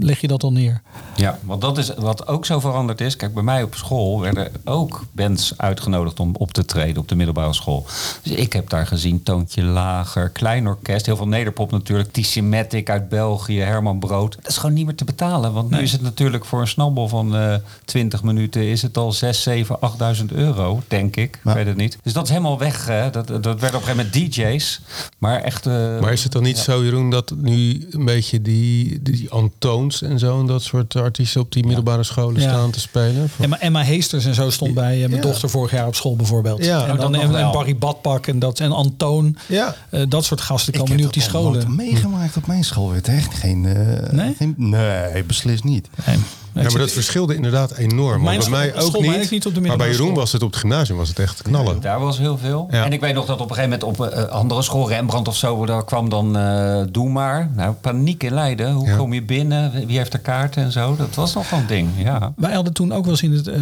leg 0.00 0.20
je 0.20 0.26
dat 0.28 0.42
al 0.42 0.52
neer? 0.52 0.82
Ja, 1.16 1.38
want 1.42 1.60
dat 1.60 1.78
is 1.78 1.94
wat 1.94 2.26
ook 2.26 2.46
zo 2.46 2.60
veranderd 2.60 3.00
is. 3.00 3.16
Kijk, 3.16 3.34
bij 3.34 3.42
mij 3.42 3.62
op 3.62 3.74
school 3.74 4.20
werden 4.20 4.52
ook 4.64 5.04
bands 5.12 5.52
uitgenodigd 5.56 6.20
om 6.20 6.34
op 6.36 6.52
te 6.52 6.64
treden 6.64 7.02
op 7.02 7.08
de 7.08 7.14
middelbare 7.14 7.52
school. 7.52 7.86
Dus 8.22 8.32
ik 8.32 8.52
heb 8.52 8.68
daar 8.68 8.86
gezien 8.86 9.22
Toontje 9.22 9.62
Lager, 9.62 10.28
Klein 10.28 10.66
Orkest, 10.66 11.06
heel 11.06 11.16
veel 11.16 11.28
nederpop 11.28 11.70
natuurlijk, 11.70 12.12
Tissimatic 12.12 12.90
uit 12.90 13.08
België, 13.08 13.60
Herman 13.60 13.98
Brood. 13.98 14.36
Dat 14.36 14.48
is 14.50 14.56
gewoon 14.56 14.74
niet 14.74 14.86
meer 14.86 14.94
te 14.94 15.04
betalen, 15.04 15.52
want 15.52 15.70
nu 15.70 15.78
is 15.78 15.92
het 15.92 16.02
natuurlijk 16.02 16.44
voor 16.44 16.60
een 16.60 16.68
snabbel 16.68 17.08
van 17.08 17.36
eh 17.36 17.54
20 17.84 18.22
minuten 18.22 18.62
is 18.62 18.82
het 18.82 18.96
al 18.96 19.12
6, 19.12 19.42
7, 19.42 19.78
8.000 20.18 20.24
euro, 20.32 20.82
denk 20.88 21.16
ik. 21.16 21.18
Ik 21.36 21.40
Ja. 21.44 21.54
weet 21.54 21.66
het 21.66 21.76
niet. 21.76 21.98
Dus 22.02 22.12
dat 22.12 22.22
is 22.24 22.28
helemaal 22.30 22.58
weg. 22.58 22.86
Hè. 22.86 23.10
Dat, 23.10 23.42
dat 23.42 23.49
werd 23.58 23.74
op 23.74 23.80
een 23.80 23.86
gegeven 23.86 24.10
moment 24.12 24.34
DJ's, 24.34 24.80
maar 25.18 25.40
echt... 25.42 25.66
eh, 25.66 26.00
Maar 26.00 26.12
is 26.12 26.22
het 26.22 26.32
dan 26.32 26.42
niet 26.42 26.58
zo, 26.58 26.84
Jeroen, 26.84 27.10
dat 27.10 27.32
nu 27.36 27.86
een 27.90 28.04
beetje 28.04 28.42
die, 28.42 29.02
die 29.02 29.30
Antoons 29.30 30.02
en 30.02 30.18
zo... 30.18 30.40
en 30.40 30.46
dat 30.46 30.62
soort 30.62 30.96
artiesten 30.96 31.40
op 31.40 31.52
die 31.52 31.66
middelbare 31.66 32.02
scholen 32.02 32.40
Ja. 32.42 32.48
staan 32.48 32.70
te 32.70 32.80
spelen? 32.80 33.30
Emma, 33.40 33.60
Emma 33.60 33.82
Heesters 33.82 34.24
en 34.24 34.34
zo 34.34 34.50
stond 34.50 34.74
bij 34.74 34.92
eh, 35.02 35.08
mijn 35.08 35.22
Ja. 35.22 35.28
dochter 35.28 35.50
vorig 35.50 35.70
jaar 35.70 35.86
op 35.86 35.94
school 35.94 36.16
bijvoorbeeld. 36.16 36.64
Ja. 36.64 36.84
en, 36.86 36.92
Oh, 36.92 36.98
dan, 37.00 37.12
dat 37.12 37.22
en, 37.22 37.34
en 37.34 37.52
Barry 37.52 37.76
Badpak 37.76 38.26
en, 38.26 38.38
dat, 38.38 38.60
en 38.60 38.72
Antoon. 38.72 39.36
Ja. 39.46 39.74
Eh, 39.90 40.02
dat 40.08 40.24
soort 40.24 40.40
gasten 40.40 40.72
Ik 40.72 40.78
komen 40.78 40.92
heb 40.94 41.00
nu 41.02 41.06
op 41.06 41.12
die 41.12 41.22
dat 41.22 41.32
nog 41.32 41.42
nooit 41.42 41.62
scholen. 41.62 41.76
meegemaakt 41.76 42.36
op 42.36 42.46
mijn 42.46 42.64
school. 42.64 42.90
werd 42.92 43.08
echt 43.08 43.34
geen, 43.34 43.66
eh, 43.66 44.10
Nee? 44.12 44.34
geen... 44.38 44.54
Nee, 44.56 45.24
beslist 45.24 45.64
niet. 45.64 45.88
Nee. 46.06 46.16
Ja, 46.54 46.62
maar 46.62 46.78
dat 46.78 46.90
verschilde 46.92 47.34
inderdaad 47.34 47.72
enorm. 47.76 48.22
mijn 48.22 48.38
bij 48.40 48.48
mij 48.48 48.74
ook 48.74 48.92
niet. 48.92 48.94
eigenlijk 49.02 49.30
niet 49.30 49.46
op 49.46 49.54
de 49.54 49.60
maar 49.60 49.76
bij 49.76 49.90
Jeroen 49.90 50.06
school. 50.06 50.18
was 50.18 50.32
het 50.32 50.42
op 50.42 50.50
het 50.50 50.60
gymnasium 50.60 50.96
was 50.98 51.08
het 51.08 51.18
echt 51.18 51.42
knallen. 51.42 51.80
Daar 51.80 52.00
was 52.00 52.18
heel 52.18 52.38
veel. 52.38 52.68
Ja. 52.70 52.84
En 52.84 52.92
ik 52.92 53.00
weet 53.00 53.14
nog 53.14 53.26
dat 53.26 53.40
op 53.40 53.50
een 53.50 53.54
gegeven 53.56 53.78
moment 53.80 54.00
op 54.00 54.06
een 54.06 54.12
eh, 54.12 54.24
andere 54.32 54.62
school, 54.62 54.88
Rembrandt 54.88 55.28
of 55.28 55.36
zo, 55.36 55.66
daar 55.66 55.84
kwam 55.84 56.08
dan 56.08 56.36
eh, 56.36 56.82
Doe 56.90 57.08
maar. 57.10 57.50
Nou, 57.56 57.72
paniek 57.72 58.22
in 58.22 58.34
Leiden. 58.34 58.72
Hoe 58.72 58.88
Ja. 58.88 58.96
kom 58.96 59.12
je 59.12 59.22
binnen? 59.22 59.86
Wie 59.86 59.96
heeft 59.96 60.12
de 60.12 60.18
kaarten 60.18 60.62
en 60.62 60.72
zo? 60.72 60.96
Dat 60.96 61.14
was 61.14 61.34
nog 61.34 61.50
wel 61.50 61.60
een 61.60 61.66
ding, 61.66 61.88
ja. 61.96 62.32
Wij 62.36 62.52
hadden 62.54 62.72
toen 62.72 62.92
ook 62.92 63.02
wel 63.04 63.12
eens 63.12 63.22
in 63.22 63.32
het, 63.32 63.46
eh, 63.48 63.60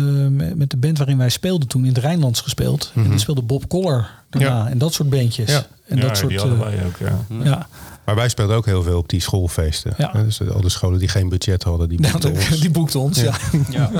met 0.54 0.70
de 0.70 0.76
band 0.76 0.98
waarin 0.98 1.18
wij 1.18 1.28
speelden 1.28 1.68
toen 1.68 1.82
in 1.82 1.88
het 1.94 1.98
Rijnlands 1.98 2.40
gespeeld. 2.40 2.92
En 2.94 3.08
dan 3.08 3.18
speelde 3.18 3.42
Bob 3.42 3.68
Koller 3.68 4.10
daarna 4.30 4.48
Ja. 4.48 4.68
en 4.68 4.78
dat 4.78 4.92
soort 4.94 5.10
bandjes. 5.10 5.50
Ja. 5.50 5.66
En 5.86 5.96
ja, 5.96 6.02
dat 6.02 6.16
soort, 6.16 6.28
die 6.28 6.38
hadden 6.38 6.58
wij 6.58 6.78
ook, 6.86 6.96
ja. 7.44 7.66
Maar 8.08 8.16
wij 8.16 8.28
speelden 8.28 8.56
ook 8.56 8.66
heel 8.66 8.82
veel 8.82 8.98
op 8.98 9.08
die 9.08 9.20
schoolfeesten. 9.20 9.94
Ja. 9.98 10.10
Hè, 10.12 10.24
Dus 10.24 10.40
al 10.50 10.60
de 10.60 10.68
scholen 10.68 10.98
die 10.98 11.08
geen 11.08 11.28
budget 11.28 11.62
hadden, 11.62 11.88
die 11.88 12.00
boekten 12.00 12.32
ons. 12.32 12.60
die 12.60 12.70
boekte 12.70 12.98
ons, 12.98 13.20
ja. 13.20 13.32
ja. 13.70 13.90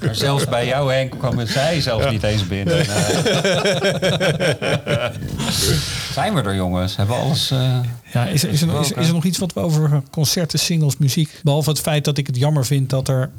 Maar 0.00 0.14
zelfs 0.14 0.44
bij 0.44 0.66
jou, 0.66 0.92
Henk, 0.92 1.18
kwam 1.18 1.46
zij 1.46 1.80
zelfs 1.80 2.10
niet 2.10 2.22
eens 2.22 2.46
binnen. 2.46 2.76
Nee. 2.76 2.86
Zijn 6.12 6.34
we 6.34 6.42
er, 6.42 6.54
jongens? 6.54 6.96
Hebben 6.96 7.16
we 7.16 7.22
alles... 7.22 7.50
eh, 7.50 7.78
Ja, 8.12 8.26
is, 8.26 8.42
er- 8.42 8.50
is, 8.50 8.60
er, 8.60 8.66
nog- 8.66 8.80
is, 8.80 8.92
is 8.92 9.06
er 9.08 9.14
nog 9.14 9.24
iets 9.24 9.38
wat 9.38 9.52
we 9.52 9.60
over 9.60 10.02
concerten, 10.10 10.58
singles, 10.58 10.96
muziek... 10.96 11.40
behalve 11.42 11.70
het 11.70 11.80
feit 11.80 12.04
dat 12.04 12.18
ik 12.18 12.26
het 12.26 12.36
jammer 12.36 12.66
vind 12.66 12.90
dat 12.90 13.08
er... 13.08 13.30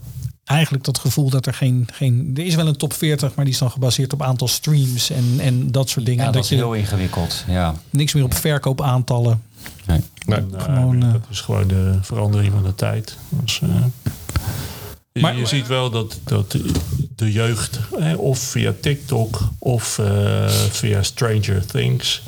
Eigenlijk 0.43 0.83
dat 0.83 0.97
gevoel 0.97 1.29
dat 1.29 1.45
er 1.45 1.53
geen, 1.53 1.87
geen... 1.93 2.31
Er 2.37 2.45
is 2.45 2.55
wel 2.55 2.67
een 2.67 2.77
top 2.77 2.93
40, 2.93 3.35
maar 3.35 3.45
die 3.45 3.53
is 3.53 3.59
dan 3.59 3.71
gebaseerd 3.71 4.13
op 4.13 4.21
aantal 4.21 4.47
streams 4.47 5.09
en, 5.09 5.35
en 5.39 5.71
dat 5.71 5.89
soort 5.89 6.05
dingen. 6.05 6.19
Ja, 6.19 6.25
dat 6.25 6.33
dat 6.33 6.43
is 6.43 6.49
je 6.49 6.55
heel 6.55 6.73
ingewikkeld. 6.73 7.43
Ja. 7.47 7.73
niks 7.89 8.13
meer 8.13 8.23
op 8.23 8.33
verkoopaantallen. 8.33 9.41
Nee. 9.89 10.01
Nee. 10.25 10.41
Nou, 10.41 10.61
Gewoon, 10.63 11.03
eh, 11.03 11.11
dat 11.11 11.21
is 11.29 11.41
gewoon 11.41 11.67
de 11.67 11.97
verandering 12.01 12.53
van 12.53 12.63
de 12.63 12.75
tijd. 12.75 13.17
Dus, 13.29 13.61
eh, 13.61 13.69
Maar- 15.21 15.37
je 15.37 15.45
ziet 15.45 15.67
wel 15.67 15.89
dat, 15.89 16.19
dat 16.23 16.55
de 17.15 17.31
jeugd, 17.31 17.79
hè, 17.99 18.15
of 18.15 18.39
via 18.39 18.73
TikTok 18.81 19.39
of 19.59 19.97
eh, 19.99 20.47
via 20.49 21.03
Stranger 21.03 21.65
Things, 21.65 22.23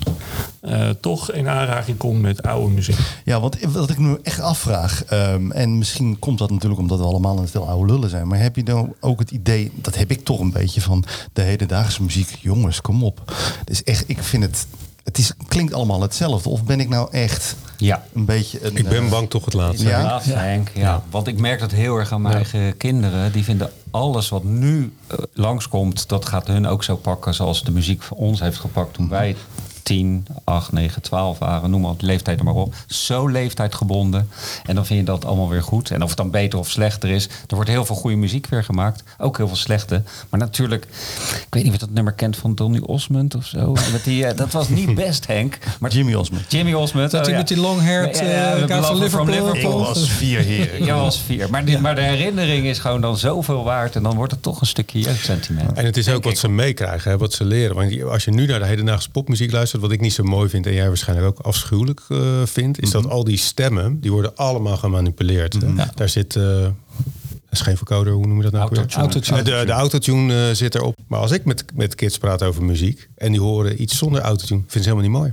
eh, 0.62 0.89
toch 0.89 1.32
in 1.32 1.47
aanraking 1.47 1.97
komt 1.97 2.22
met 2.22 2.41
oude 2.43 2.74
muziek. 2.74 2.97
Ja, 3.26 3.39
want 3.39 3.57
wat 3.62 3.89
ik 3.89 3.97
me 3.97 4.20
echt 4.24 4.39
afvraag, 4.39 5.03
ehm, 5.05 5.51
en 5.51 5.78
misschien 5.78 6.20
komt 6.20 6.38
dat 6.38 6.49
natuurlijk 6.51 6.82
omdat 6.82 6.99
we 6.99 7.05
allemaal 7.05 7.38
een 7.38 7.47
veel 7.47 7.68
oude 7.68 7.93
lullen 7.93 8.09
zijn, 8.09 8.28
maar 8.28 8.39
heb 8.39 8.55
je 8.55 8.64
dan 8.64 8.93
ook 8.99 9.20
het 9.20 9.32
idee, 9.32 9.72
dat 9.76 9.95
heb 9.95 10.12
ik 10.12 10.24
toch 10.26 10.39
een 10.39 10.51
beetje 10.51 10.82
van 10.82 11.03
de 11.34 11.41
hedendaagse 11.41 12.03
muziek, 12.03 12.38
jongens, 12.41 12.82
kom 12.82 13.03
op. 13.03 13.34
Dus 13.66 13.84
echt, 13.84 14.03
ik 14.07 14.24
vind 14.24 14.43
het, 14.43 14.68
het 15.04 15.18
is, 15.18 15.34
klinkt 15.47 15.74
allemaal 15.74 16.02
hetzelfde. 16.02 16.49
Of 16.49 16.64
ben 16.64 16.80
ik 16.80 16.89
nou 16.89 17.12
echt 17.12 17.56
Ja. 17.78 18.04
een 18.14 18.26
beetje 18.26 18.66
een... 18.66 18.76
Ik 18.78 18.88
ben 18.89 19.04
eh, 19.04 19.10
bang 19.10 19.30
toch 19.30 19.45
het 19.45 19.54
laatste. 19.54 19.88
Ja? 19.88 20.04
Laatste, 20.04 20.34
Henk. 20.34 20.70
Ja. 20.74 21.04
Want 21.10 21.28
ik 21.28 21.39
merk 21.39 21.60
dat 21.60 21.72
heel 21.72 21.95
erg 21.97 22.12
aan 22.12 22.22
mijn 22.22 22.36
eigen 22.36 22.78
kinderen. 22.78 23.32
Die 23.32 23.43
vinden 23.43 23.72
alles 23.91 24.30
wat 24.30 24.43
nu 24.43 24.93
eh, 25.08 25.18
langskomt, 25.34 26.10
dat 26.10 26.26
gaat 26.26 26.47
hun 26.47 26.68
ook 26.68 26.84
zo 26.84 26.95
pakken 26.95 27.34
zoals 27.34 27.64
de 27.64 27.72
muziek 27.72 28.02
voor 28.02 28.18
ons 28.18 28.39
heeft 28.39 28.58
gepakt 28.58 28.93
toen 28.93 29.10
wij 29.10 29.36
10, 29.84 30.27
8, 30.43 30.71
9, 30.71 31.01
12 31.01 31.39
waren, 31.39 31.69
noem 31.69 31.82
maar 31.82 31.93
de 31.97 32.05
leeftijd 32.05 32.39
er 32.39 32.45
maar 32.45 32.53
op. 32.53 32.75
Zo 32.88 33.27
leeftijdgebonden. 33.27 34.29
En 34.65 34.75
dan 34.75 34.86
vind 34.86 34.99
je 34.99 35.05
dat 35.05 35.25
allemaal 35.25 35.49
weer 35.49 35.63
goed. 35.63 35.91
En 35.91 36.01
of 36.01 36.07
het 36.07 36.17
dan 36.17 36.32
beter 36.32 36.59
of 36.59 36.69
slechter 36.69 37.09
is. 37.09 37.25
Er 37.25 37.55
wordt 37.55 37.69
heel 37.69 37.86
veel 37.86 37.95
goede 37.95 38.15
muziek 38.15 38.47
weer 38.47 38.63
gemaakt. 38.63 39.03
Ook 39.17 39.38
heel 39.38 39.47
veel 39.47 39.55
slechte. 39.55 40.03
Maar 40.29 40.39
natuurlijk, 40.39 40.86
ik 40.86 41.47
weet 41.49 41.63
niet 41.63 41.73
of 41.73 41.79
je 41.79 41.86
dat 41.86 41.95
nummer 41.95 42.13
kent 42.13 42.38
van 42.38 42.55
Donny 42.55 42.79
Osmond 42.79 43.36
of 43.36 43.45
zo. 43.45 43.71
Met 43.91 44.03
die, 44.03 44.25
eh, 44.25 44.38
dat 44.38 44.51
was 44.51 44.69
niet 44.69 44.95
best, 45.05 45.27
Henk. 45.27 45.57
Maar 45.79 45.91
Jimmy 45.91 46.13
Osmond. 46.13 46.51
Jimmy 46.51 46.73
Osmond. 46.73 47.11
Dat 47.11 47.25
oh 47.25 47.32
ja. 47.32 47.38
met 47.38 47.47
die 47.47 47.59
long-haired, 47.59 48.19
Ja, 48.19 48.25
ja, 48.25 48.53
eh, 48.53 48.61
we 48.61 48.73
guy 48.73 48.84
van 49.09 49.29
Liverpool. 49.29 49.79
Ik 49.79 49.86
was 49.86 50.09
vier 50.09 50.39
heren. 50.39 50.84
Ja, 50.91 50.95
was 50.95 51.21
vier. 51.21 51.49
Maar, 51.49 51.65
die, 51.65 51.79
maar 51.79 51.95
de 51.95 52.01
herinnering 52.01 52.65
is 52.65 52.79
gewoon 52.79 53.01
dan 53.01 53.17
zoveel 53.17 53.63
waard. 53.63 53.95
En 53.95 54.03
dan 54.03 54.15
wordt 54.15 54.32
het 54.32 54.41
toch 54.41 54.61
een 54.61 54.67
stukje 54.67 54.99
jeugdsentiment. 54.99 55.77
En 55.77 55.86
het 55.86 55.97
is 55.97 56.09
ook 56.09 56.23
wat 56.23 56.38
ze 56.38 56.49
meekrijgen, 56.49 57.11
hè, 57.11 57.17
wat 57.17 57.34
ze 57.34 57.45
leren. 57.45 57.75
Want 57.75 58.03
als 58.03 58.25
je 58.25 58.32
nu 58.32 58.45
naar 58.45 58.59
de 58.59 58.65
hedendaagse 58.65 59.09
popmuziek 59.09 59.51
luistert, 59.51 59.70
wat 59.80 59.91
ik 59.91 60.01
niet 60.01 60.13
zo 60.13 60.24
mooi 60.24 60.49
vind 60.49 60.65
en 60.65 60.74
jij 60.74 60.88
waarschijnlijk 60.88 61.28
ook 61.28 61.45
afschuwelijk 61.45 62.01
eh, 62.09 62.17
vindt, 62.45 62.82
is 62.82 62.91
dat 62.91 63.09
al 63.09 63.24
die 63.24 63.38
stemmen, 63.38 63.99
die 64.01 64.11
worden 64.11 64.36
allemaal 64.36 64.78
gemanipuleerd. 64.78 65.53
hè. 65.53 65.59
Daar 65.95 66.09
zit. 66.09 66.36
eh, 66.36 66.43
dat 66.43 67.59
is 67.59 67.65
geen 67.65 67.78
vocoder, 67.78 68.13
hoe 68.13 68.28
noem 68.28 68.38
je 68.38 68.43
dat 68.43 68.51
nou? 68.51 68.63
Autotune. 68.76 69.01
Autotune. 69.01 69.38
Eh, 69.39 69.45
De, 69.45 69.65
de 69.65 69.72
autotune 69.72 70.47
eh, 70.49 70.55
zit 70.55 70.76
erop. 70.76 70.95
Maar 71.07 71.19
als 71.19 71.32
ik 71.32 71.45
met, 71.45 71.65
met 71.76 71.95
kids 71.95 72.17
praat 72.17 72.43
over 72.43 72.63
muziek 72.63 73.09
en 73.15 73.32
die 73.32 73.41
horen 73.41 73.82
iets 73.82 73.97
zonder 73.97 74.22
autotune, 74.22 74.59
vinden 74.67 74.84
ze 74.84 74.89
helemaal 74.97 75.09
niet 75.09 75.19
mooi. 75.19 75.32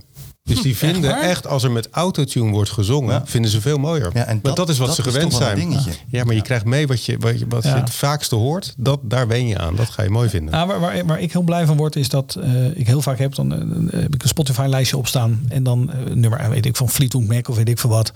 Dus 0.48 0.62
die 0.62 0.76
vinden 0.76 1.20
echt, 1.20 1.46
als 1.46 1.62
er 1.64 1.70
met 1.70 1.88
autotune 1.90 2.50
wordt 2.50 2.70
gezongen, 2.70 3.14
Ja. 3.14 3.22
vinden 3.26 3.50
ze 3.50 3.60
veel 3.60 3.78
mooier. 3.78 4.10
Ja, 4.14 4.24
en 4.24 4.38
Want 4.42 4.56
dat- 4.56 4.68
is 4.68 4.78
wat 4.78 4.86
dat 4.86 4.96
ze 4.96 5.02
gewend 5.02 5.34
zijn. 5.34 5.76
Ja, 6.08 6.24
maar 6.24 6.34
je 6.34 6.42
krijgt 6.42 6.64
mee 6.64 6.86
wat 6.86 7.04
je, 7.04 7.16
wat 7.18 7.38
je, 7.38 7.46
wat 7.48 7.62
je 7.62 7.68
Ja. 7.68 7.76
het 7.80 7.90
vaakste 7.90 8.34
hoort. 8.34 8.74
Dat, 8.76 9.00
daar 9.02 9.28
wen 9.28 9.46
je 9.46 9.58
aan. 9.58 9.76
Dat 9.76 9.90
ga 9.90 10.02
je 10.02 10.10
mooi 10.10 10.28
vinden. 10.28 10.50
Nou, 10.54 10.66
waar, 10.68 10.80
waar, 10.80 11.06
waar 11.06 11.20
ik 11.20 11.32
heel 11.32 11.42
blij 11.42 11.66
van 11.66 11.76
word, 11.76 11.96
is 11.96 12.08
dat 12.08 12.34
eh, 12.42 12.76
ik 12.76 12.86
heel 12.86 13.02
vaak 13.02 13.18
heb, 13.18 13.34
dan 13.34 13.52
eh, 13.52 14.00
heb 14.00 14.14
ik 14.14 14.22
een 14.22 14.28
Spotify-lijstje 14.28 14.96
opstaan. 14.96 15.40
En 15.48 15.62
dan 15.62 15.92
eh, 15.92 16.14
nummer, 16.14 16.38
eh, 16.38 16.48
weet 16.48 16.66
ik, 16.66 16.76
van 16.76 16.88
Fleetwood 16.88 17.26
Mac 17.26 17.48
of 17.48 17.56
weet 17.56 17.68
ik 17.68 17.78
veel 17.78 17.90
wat. 17.90 18.12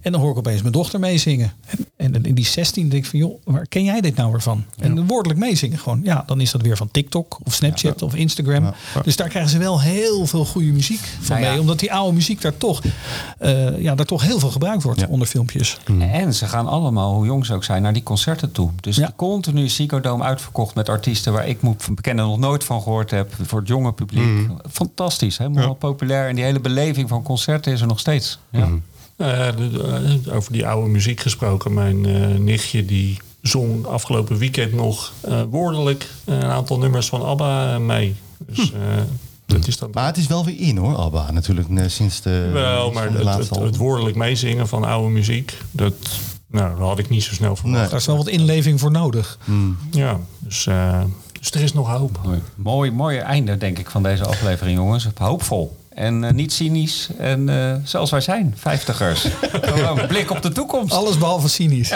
En 0.00 0.12
dan 0.12 0.20
hoor 0.20 0.30
ik 0.30 0.36
opeens 0.38 0.60
mijn 0.60 0.72
dochter 0.72 1.00
meezingen. 1.00 1.52
En, 1.96 2.14
en 2.14 2.24
in 2.24 2.34
die 2.34 2.46
16 2.46 2.88
denk 2.88 3.04
ik 3.04 3.10
van, 3.10 3.18
joh, 3.18 3.40
waar 3.44 3.66
ken 3.66 3.84
jij 3.84 4.00
dit 4.00 4.16
nou 4.16 4.30
weer 4.30 4.42
van? 4.42 4.64
En 4.78 5.06
woordelijk 5.06 5.40
meezingen 5.40 5.78
gewoon. 5.78 6.00
Ja, 6.04 6.22
dan 6.26 6.40
is 6.40 6.50
dat 6.50 6.62
weer 6.62 6.76
van 6.76 6.90
TikTok 6.90 7.38
of 7.44 7.54
Snapchat 7.54 8.02
of 8.02 8.14
Instagram. 8.14 8.74
Dus 9.02 9.16
daar 9.16 9.28
krijgen 9.28 9.50
ze 9.50 9.58
wel 9.58 9.80
heel 9.80 10.26
veel 10.26 10.44
goede 10.44 10.72
muziek 10.72 11.00
van 11.20 11.36
Nou 11.40 11.40
ja. 11.40 11.50
mee. 11.50 11.60
Omdat 11.70 11.88
die 11.88 11.92
oude 11.92 12.14
muziek 12.14 12.40
daar 12.40 12.56
toch, 12.56 12.80
eh, 13.38 13.80
ja, 13.82 13.94
daar 13.94 14.06
toch 14.06 14.22
heel 14.22 14.38
veel 14.38 14.50
gebruikt 14.50 14.82
wordt 14.82 15.06
onder 15.06 15.26
filmpjes. 15.28 15.78
En 16.00 16.34
ze 16.34 16.46
gaan 16.46 16.66
allemaal, 16.66 17.14
hoe 17.14 17.26
jong 17.26 17.46
ze 17.46 17.54
ook 17.54 17.64
zijn, 17.64 17.82
naar 17.82 17.92
die 17.92 18.02
concerten 18.02 18.52
toe. 18.52 18.70
Dus 18.80 18.96
Ja. 18.96 19.12
continu 19.16 19.68
Ziggo 19.68 20.00
Dome 20.00 20.24
uitverkocht 20.24 20.74
met 20.74 20.88
artiesten 20.88 21.32
waar 21.32 21.48
ik 21.48 21.62
moet 21.62 21.88
bekennen 21.94 22.24
nog 22.24 22.38
nooit 22.38 22.64
van 22.64 22.82
gehoord 22.82 23.10
heb. 23.10 23.32
Voor 23.42 23.58
het 23.58 23.68
jonge 23.68 23.92
publiek. 23.92 24.48
Fantastisch, 24.70 25.38
helemaal 25.38 25.74
populair. 25.74 26.28
En 26.28 26.34
die 26.34 26.44
hele 26.44 26.60
beleving 26.60 27.08
van 27.08 27.22
concerten 27.22 27.72
is 27.72 27.80
er 27.80 27.86
nog 27.86 27.98
steeds. 27.98 28.38
Ja. 28.50 28.68
Eh, 29.16 29.28
de- 29.56 30.18
eh, 30.26 30.34
over 30.34 30.52
die 30.52 30.66
oude 30.66 30.88
muziek 30.90 31.20
gesproken. 31.20 31.74
Mijn 31.74 32.06
eh, 32.06 32.26
nichtje 32.38 32.84
die 32.84 33.18
zong 33.42 33.86
afgelopen 33.86 34.36
weekend 34.38 34.72
nog 34.72 35.12
eh, 35.20 35.42
woordelijk 35.50 36.10
een 36.24 36.42
aantal 36.42 36.78
nummers 36.78 37.06
van 37.08 37.22
ABBA 37.24 37.74
eh, 37.74 37.80
mee. 37.80 38.14
Dus 38.38 38.72
eh, 38.72 38.78
dat 39.50 39.66
is 39.66 39.78
dan... 39.78 39.90
Maar 39.92 40.06
het 40.06 40.16
is 40.16 40.26
wel 40.26 40.44
weer 40.44 40.58
in 40.58 40.76
hoor, 40.76 40.94
Alba. 40.94 41.30
Natuurlijk 41.30 41.68
eh, 41.68 41.84
sinds 41.86 42.20
de, 42.20 42.50
Wel, 42.52 42.92
maar 42.92 43.08
de 43.10 43.14
het, 43.14 43.22
laatste 43.22 43.54
het, 43.54 43.64
het 43.64 43.76
woordelijk 43.76 44.16
meezingen 44.16 44.68
van 44.68 44.84
oude 44.84 45.08
muziek, 45.08 45.58
dat, 45.70 45.94
nou, 46.46 46.78
dat 46.78 46.88
had 46.88 46.98
ik 46.98 47.08
niet 47.08 47.22
zo 47.22 47.34
snel 47.34 47.56
verwacht. 47.56 47.90
Daar 47.90 48.00
is 48.00 48.06
wel 48.06 48.16
wat 48.16 48.28
inleving 48.28 48.80
voor 48.80 48.90
nodig. 48.90 49.38
Ja, 49.90 50.20
dus, 50.38 50.66
eh, 50.66 51.00
dus 51.40 51.50
er 51.50 51.60
is 51.60 51.72
nog 51.72 51.88
hoop. 51.88 52.20
Mooi. 52.24 52.40
Mooi, 52.54 52.90
mooi 52.90 53.18
einde, 53.18 53.56
denk 53.56 53.78
ik, 53.78 53.90
van 53.90 54.02
deze 54.02 54.24
aflevering, 54.24 54.76
jongens. 54.78 55.08
Hoopvol. 55.14 55.76
En 55.94 56.24
eh, 56.24 56.32
niet 56.32 56.52
cynisch. 56.52 57.08
En 57.18 57.48
eh, 57.48 57.74
zoals 57.84 58.10
wij 58.10 58.20
zijn, 58.20 58.54
vijftigers. 58.58 59.26
Gewoon 59.62 60.06
blik 60.06 60.30
op 60.30 60.42
de 60.42 60.52
toekomst. 60.52 60.94
Alles 60.94 61.18
behalve 61.18 61.48
cynisch. 61.48 61.90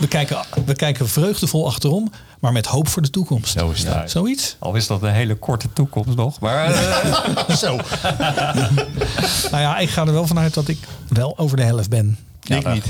We 0.00 0.08
kijken, 0.08 0.36
we 0.66 0.74
kijken 0.74 1.08
vreugdevol 1.08 1.66
achterom, 1.66 2.12
maar 2.40 2.52
met 2.52 2.66
hoop 2.66 2.88
voor 2.88 3.02
de 3.02 3.10
toekomst. 3.10 3.58
Zo 3.58 3.70
is 3.70 3.84
dat. 3.84 4.10
Zoiets? 4.10 4.56
Al 4.58 4.74
is 4.74 4.86
dat 4.86 5.02
een 5.02 5.12
hele 5.12 5.34
korte 5.34 5.72
toekomst 5.72 6.16
nog. 6.16 6.40
Maar 6.40 6.64
eh, 6.70 7.56
Zo. 7.62 7.76
Nou 9.50 9.62
ja, 9.62 9.78
ik 9.78 9.90
ga 9.90 10.06
er 10.06 10.12
wel 10.12 10.26
vanuit 10.26 10.54
dat 10.54 10.68
ik 10.68 10.78
wel 11.08 11.38
over 11.38 11.56
de 11.56 11.62
helft 11.62 11.88
ben. 11.90 12.18
ik 12.46 12.72
niet. 12.72 12.84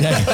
Jij- 0.00 0.24